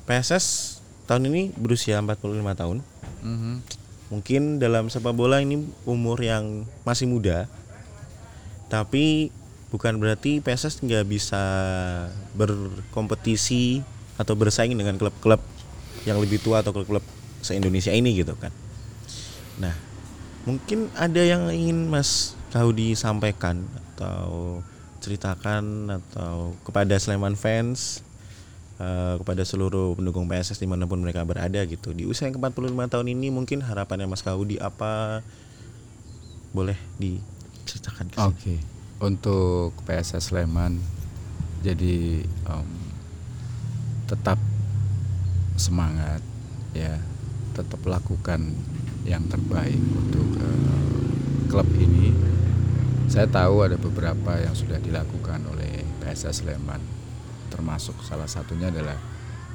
PSS 0.05 0.77
tahun 1.07 1.31
ini 1.31 1.43
berusia 1.55 1.97
45 1.97 2.19
tahun. 2.53 2.79
Mhm. 3.23 3.55
Mungkin 4.13 4.61
dalam 4.61 4.93
sepak 4.93 5.17
bola 5.17 5.41
ini 5.41 5.65
umur 5.89 6.21
yang 6.21 6.69
masih 6.85 7.09
muda. 7.09 7.49
Tapi 8.69 9.33
bukan 9.73 9.97
berarti 9.97 10.45
PSS 10.45 10.85
nggak 10.85 11.09
bisa 11.09 11.41
berkompetisi 12.37 13.81
atau 14.21 14.37
bersaing 14.37 14.77
dengan 14.77 15.01
klub-klub 15.01 15.41
yang 16.05 16.21
lebih 16.21 16.37
tua 16.45 16.61
atau 16.61 16.77
klub-klub 16.77 17.03
se-Indonesia 17.41 17.91
ini 17.97 18.13
gitu 18.21 18.37
kan. 18.37 18.53
Nah, 19.57 19.73
Mungkin 20.43 20.91
ada 20.99 21.23
yang 21.23 21.47
ingin 21.55 21.87
Mas 21.87 22.35
Kaudi 22.51 22.99
sampaikan 22.99 23.63
atau 23.95 24.59
ceritakan 24.99 25.99
atau 26.03 26.59
kepada 26.67 26.99
Sleman 26.99 27.39
fans 27.39 28.03
eh, 28.83 29.15
kepada 29.23 29.47
seluruh 29.47 29.95
pendukung 29.95 30.27
PSS 30.27 30.59
di 30.59 30.67
mana 30.67 30.91
pun 30.91 30.99
mereka 30.99 31.23
berada 31.23 31.63
gitu 31.63 31.95
di 31.95 32.03
usia 32.03 32.27
yang 32.27 32.35
ke-45 32.43 32.75
tahun 32.91 33.07
ini 33.15 33.31
mungkin 33.31 33.63
harapannya 33.63 34.11
Mas 34.11 34.27
Kaudi 34.27 34.59
apa 34.59 35.23
boleh 36.53 36.77
diceritakan. 37.01 38.13
Oke, 38.29 38.61
untuk 39.01 39.73
PSS 39.89 40.31
Sleman, 40.31 40.79
jadi 41.65 42.23
em, 42.27 42.71
tetap 44.07 44.37
semangat, 45.57 46.21
ya, 46.77 47.01
tetap 47.57 47.81
lakukan 47.89 48.53
yang 49.09 49.25
terbaik 49.27 49.81
untuk 49.97 50.29
eh, 50.39 51.03
klub 51.49 51.69
ini. 51.81 52.13
Saya 53.09 53.29
tahu 53.29 53.65
ada 53.65 53.77
beberapa 53.77 54.41
yang 54.41 54.57
sudah 54.57 54.81
dilakukan 54.81 55.45
oleh 55.49 55.85
PSS 56.01 56.45
Sleman, 56.45 56.81
termasuk 57.53 58.01
salah 58.01 58.25
satunya 58.25 58.73
adalah 58.73 58.97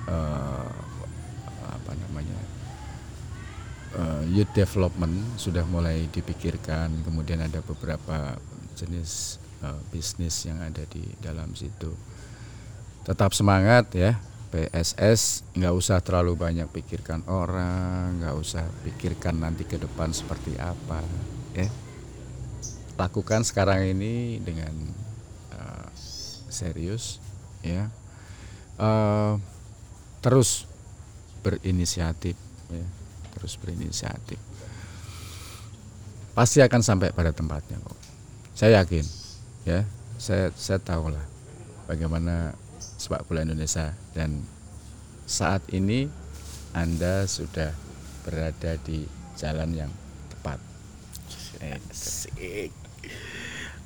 eh, 0.05 0.69
apa 1.65 1.91
namanya 1.97 2.39
eh, 3.97 4.23
youth 4.29 4.53
development 4.53 5.41
sudah 5.41 5.65
mulai 5.65 6.05
dipikirkan 6.13 7.01
kemudian 7.01 7.41
ada 7.41 7.65
beberapa 7.65 8.37
jenis 8.77 9.41
eh, 9.65 9.81
bisnis 9.89 10.45
yang 10.45 10.61
ada 10.61 10.85
di 10.85 11.01
dalam 11.17 11.57
situ. 11.57 11.89
Tetap 13.01 13.33
semangat 13.33 13.89
ya 13.97 14.19
PSS 14.47 15.43
nggak 15.55 15.73
usah 15.75 15.99
terlalu 15.99 16.39
banyak 16.39 16.67
pikirkan 16.71 17.23
orang 17.27 18.23
nggak 18.23 18.35
usah 18.35 18.63
pikirkan 18.87 19.43
nanti 19.43 19.67
ke 19.67 19.81
depan 19.81 20.13
seperti 20.13 20.55
apa 20.61 21.01
ya. 21.57 21.67
Lakukan 22.97 23.45
sekarang 23.45 23.85
ini 23.85 24.41
dengan 24.41 24.73
eh, 25.53 25.89
serius 26.47 27.26
ya. 27.67 27.85
Eh, 28.77 29.33
terus 30.23 30.65
berinisiatif 31.43 32.35
ya. 32.71 32.85
Terus 33.37 33.53
berinisiatif. 33.59 34.39
Pasti 36.31 36.61
akan 36.61 36.81
sampai 36.81 37.11
pada 37.11 37.33
tempatnya 37.33 37.81
kok. 37.81 37.97
Saya 38.55 38.81
yakin 38.81 39.05
ya. 39.67 39.83
Saya 40.17 40.49
saya 40.57 40.81
tahu 40.81 41.13
lah 41.13 41.21
bagaimana 41.85 42.57
sepak 42.97 43.29
bola 43.29 43.45
Indonesia 43.45 43.93
dan 44.17 44.41
saat 45.29 45.61
ini 45.69 46.09
anda 46.73 47.29
sudah 47.29 47.73
berada 48.25 48.75
di 48.81 49.05
jalan 49.37 49.71
yang 49.77 49.91
tepat. 50.33 50.57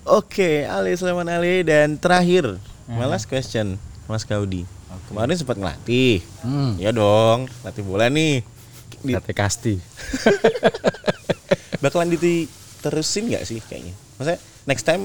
Oke, 0.01 0.65
Ali 0.65 0.97
Sleman 0.97 1.29
Ali 1.29 1.61
dan 1.61 1.99
terakhir, 1.99 2.57
malas 2.91 3.23
question 3.23 3.79
Mas 4.05 4.21
Kaudi. 4.21 4.67
Kemarin 5.07 5.33
sempat 5.33 5.55
ngelatih. 5.55 6.19
hmm, 6.41 6.75
Ya 6.77 6.91
dong, 6.91 7.47
latih 7.61 7.81
bola 7.81 8.07
nih. 8.07 8.43
Di, 8.99 9.11
Kate 9.11 9.33
Kasti 9.33 9.75
bakalan 11.81 12.13
diterusin 12.13 13.27
nggak 13.27 13.43
sih 13.43 13.57
kayaknya? 13.59 13.97
Maksudnya 14.15 14.37
next 14.63 14.83
time 14.83 15.03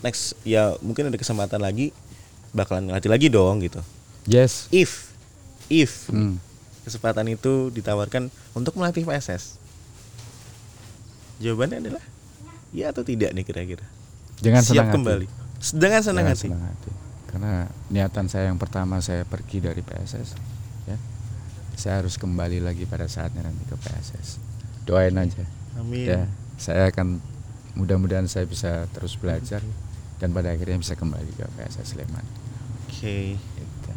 next 0.00 0.22
ya 0.42 0.74
mungkin 0.80 1.06
ada 1.06 1.14
kesempatan 1.14 1.60
lagi 1.60 1.94
bakalan 2.50 2.90
ngelatih 2.90 3.06
lagi 3.06 3.26
dong 3.28 3.62
gitu. 3.62 3.78
yes 4.24 4.66
If 4.68 5.14
if 5.68 6.10
Hmm. 6.10 6.42
kesempatan 6.82 7.26
itu 7.28 7.70
ditawarkan 7.70 8.26
untuk 8.52 8.74
melatih 8.74 9.02
PSS. 9.02 9.62
Jawabannya 11.38 11.78
adalah 11.80 12.02
ya 12.72 12.90
atau 12.90 13.02
tidak 13.02 13.30
nih 13.30 13.44
kira-kira? 13.44 13.86
dengan 14.36 14.60
Siap 14.60 14.74
senang 14.74 14.86
hati. 14.86 14.96
kembali. 14.96 15.26
Dengan 15.70 16.00
senang 16.00 16.16
Dengan 16.20 16.34
hati. 16.34 16.42
senang 16.44 16.62
hati. 16.66 16.90
Karena 17.36 17.68
niatan 17.92 18.32
saya 18.32 18.48
yang 18.48 18.56
pertama 18.56 18.96
saya 19.04 19.28
pergi 19.28 19.60
dari 19.60 19.84
PSS, 19.84 20.40
ya, 20.88 20.96
saya 21.76 22.00
harus 22.00 22.16
kembali 22.16 22.64
lagi 22.64 22.88
pada 22.88 23.04
saatnya 23.04 23.44
nanti 23.44 23.60
ke 23.68 23.76
PSS. 23.76 24.40
Doain 24.88 25.12
aja, 25.20 25.44
Amin. 25.76 26.08
ya. 26.08 26.24
Saya 26.56 26.88
akan 26.88 27.20
mudah-mudahan 27.76 28.24
saya 28.24 28.48
bisa 28.48 28.88
terus 28.88 29.20
belajar 29.20 29.60
dan 30.16 30.32
pada 30.32 30.48
akhirnya 30.48 30.80
bisa 30.80 30.96
kembali 30.96 31.28
ke 31.36 31.44
PSS 31.60 31.92
Sleman. 31.92 32.24
Oke. 32.88 33.36
Gitu. 33.36 33.92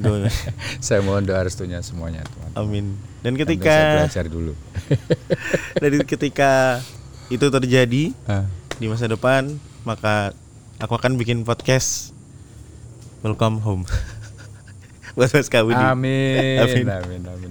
Doa. 0.00 0.24
saya 0.88 1.04
mohon 1.04 1.28
doa 1.28 1.44
restunya 1.44 1.84
semuanya, 1.84 2.24
teman. 2.24 2.56
Amin. 2.56 2.96
Dan 3.20 3.36
Sambil 3.36 3.44
saya 3.44 3.52
ketika 3.52 3.76
belajar 4.00 4.26
dulu. 4.32 4.52
dari 5.84 5.96
ketika 6.08 6.80
itu 7.28 7.46
terjadi 7.52 8.16
Ah, 8.24 8.48
di 8.80 8.88
masa 8.88 9.04
depan, 9.12 9.60
maka 9.84 10.32
aku 10.80 10.96
akan 10.96 11.20
bikin 11.20 11.44
podcast 11.44 12.15
Welcome 13.26 13.58
Home. 13.66 13.82
Buat 15.18 15.34
Mas 15.34 15.50
Kaudi. 15.50 15.74
amin, 15.74 16.62
Amin. 16.62 16.86
amin, 16.86 16.86
amin, 16.86 17.20
amin. 17.26 17.50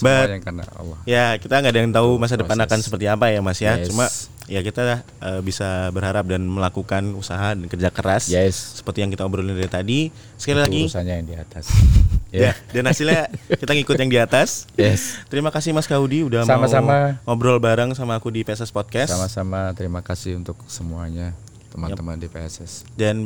But- 0.00 0.24
Semuanya 0.24 0.38
karena 0.40 0.64
Allah. 0.74 0.98
Ya, 1.04 1.36
kita 1.36 1.60
nggak 1.60 1.72
ada 1.74 1.80
yang 1.84 1.92
tahu 1.92 2.16
masa 2.16 2.34
depan 2.34 2.56
Proses. 2.56 2.70
akan 2.72 2.78
seperti 2.80 3.04
apa 3.04 3.28
ya, 3.28 3.44
Mas 3.44 3.60
ya. 3.60 3.76
Yes. 3.76 3.92
Cuma 3.92 4.08
ya 4.48 4.64
kita 4.64 5.02
eh, 5.02 5.40
bisa 5.44 5.92
berharap 5.92 6.24
dan 6.24 6.40
melakukan 6.40 7.04
usaha 7.12 7.52
dan 7.52 7.68
kerja 7.68 7.92
keras 7.92 8.32
Yes. 8.32 8.80
seperti 8.80 9.04
yang 9.04 9.12
kita 9.12 9.28
obrolin 9.28 9.52
dari 9.52 9.68
tadi. 9.68 10.00
Sekali 10.40 10.56
Itu 10.56 10.64
lagi 10.64 10.80
urusannya 10.88 11.14
yang 11.20 11.26
di 11.28 11.36
atas. 11.36 11.64
ya, 12.32 12.56
dan 12.72 12.84
hasilnya 12.88 13.28
kita 13.52 13.72
ngikut 13.76 13.96
yang 14.00 14.10
di 14.10 14.18
atas. 14.18 14.64
Yes. 14.74 15.20
Terima 15.28 15.52
kasih 15.52 15.76
Mas 15.76 15.84
Kaudi 15.84 16.24
udah 16.24 16.48
Sama-sama. 16.48 17.20
mau 17.20 17.36
ngobrol 17.36 17.60
bareng 17.60 17.92
sama 17.92 18.16
aku 18.16 18.32
di 18.32 18.40
PSS 18.40 18.72
Podcast. 18.72 19.12
Sama-sama 19.12 19.68
terima 19.76 20.00
kasih 20.00 20.40
untuk 20.40 20.56
semuanya 20.64 21.36
teman-teman 21.74 22.14
di 22.14 22.30
PSS. 22.30 22.86
Dan 22.94 23.16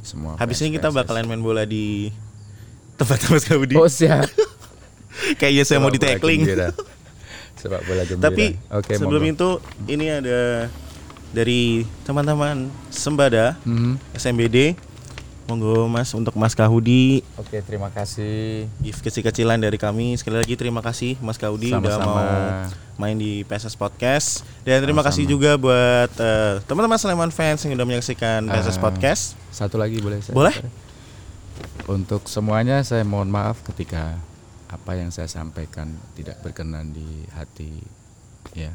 Semua 0.00 0.38
habis 0.38 0.62
ini 0.62 0.78
kita 0.78 0.88
bakalan 0.88 1.26
main 1.26 1.42
bola 1.42 1.66
di 1.66 2.14
tempat 2.94 3.18
Mas 3.26 3.42
Kaudi. 3.42 3.74
Oh 3.74 3.90
siap. 3.90 4.30
Kayaknya 5.40 5.64
saya 5.66 5.78
mau 5.82 5.90
di 5.90 5.98
tackling. 5.98 6.46
Sepak 7.56 7.82
bola 7.82 8.02
gembira. 8.04 8.22
Tapi 8.22 8.54
Oke, 8.70 8.94
sebelum 8.94 9.20
monggo. 9.20 9.34
itu 9.34 9.48
ini 9.90 10.06
ada 10.06 10.70
dari 11.28 11.82
teman-teman 12.06 12.70
Sembada 12.88 13.58
Mhm. 13.66 13.98
SMBD. 14.14 14.78
Monggo 15.46 15.86
Mas 15.86 16.10
untuk 16.10 16.34
Mas 16.34 16.52
Kahudi 16.52 17.22
Oke, 17.34 17.62
terima 17.62 17.86
kasih. 17.88 18.66
gift 18.78 18.98
kecil-kecilan 19.00 19.56
dari 19.56 19.76
kami. 19.76 20.14
Sekali 20.14 20.36
lagi 20.36 20.54
terima 20.54 20.82
kasih 20.82 21.14
Mas 21.18 21.36
Kahudi 21.36 21.70
udah 21.70 21.86
Sama-sama. 21.86 22.04
mau 22.04 22.26
main 22.98 23.14
di 23.14 23.40
PSS 23.42 23.74
Podcast. 23.74 24.42
Dan 24.62 24.80
terima 24.80 25.00
Sama-sama. 25.00 25.14
kasih 25.14 25.24
juga 25.24 25.54
buat 25.54 26.10
eh, 26.12 26.54
teman-teman 26.64 26.96
Sleman 26.96 27.30
fans 27.30 27.62
yang 27.62 27.74
udah 27.74 27.86
menyaksikan 27.86 28.42
PSS 28.44 28.76
Ah, 28.76 28.82
Podcast. 28.82 29.22
Satu 29.48 29.78
lagi 29.78 29.98
boleh 29.98 30.18
saya? 30.18 30.34
Boleh. 30.34 30.56
Untuk 31.86 32.26
semuanya 32.26 32.82
saya 32.82 33.06
mohon 33.06 33.30
maaf 33.30 33.62
ketika 33.64 34.18
apa 34.66 34.98
yang 34.98 35.08
saya 35.08 35.30
sampaikan 35.30 35.94
tidak 36.18 36.42
berkenan 36.42 36.90
di 36.90 37.06
hati 37.30 37.70
ya. 38.52 38.74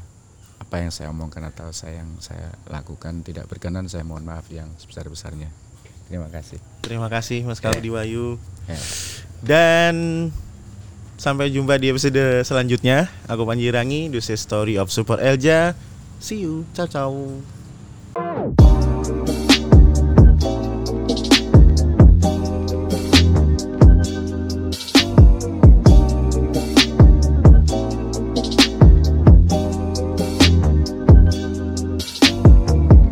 Apa 0.57 0.79
yang 0.79 0.89
saya 0.89 1.11
omongkan 1.11 1.43
atau 1.43 1.67
saya 1.75 1.99
yang 1.99 2.15
saya 2.23 2.47
lakukan 2.65 3.19
tidak 3.21 3.43
berkenan, 3.45 3.85
saya 3.85 4.07
mohon 4.07 4.23
maaf 4.23 4.47
yang 4.47 4.71
sebesar-besarnya. 4.77 5.51
Terima 6.11 6.27
kasih. 6.27 6.59
Terima 6.83 7.07
kasih 7.07 7.39
Mas 7.47 7.63
Kahudi 7.63 7.87
Wayu. 7.87 8.35
Ya. 8.67 8.75
Dan 9.39 9.95
sampai 11.15 11.47
jumpa 11.55 11.79
di 11.79 11.87
episode 11.87 12.43
selanjutnya. 12.43 13.07
Aku 13.31 13.47
Panji 13.47 13.71
Rangi, 13.71 14.11
This 14.11 14.27
is 14.27 14.43
Story 14.43 14.75
of 14.75 14.91
Super 14.91 15.23
Elja. 15.23 15.71
See 16.19 16.43
you. 16.43 16.67
Ciao 16.75 16.85
ciao. 16.91 17.60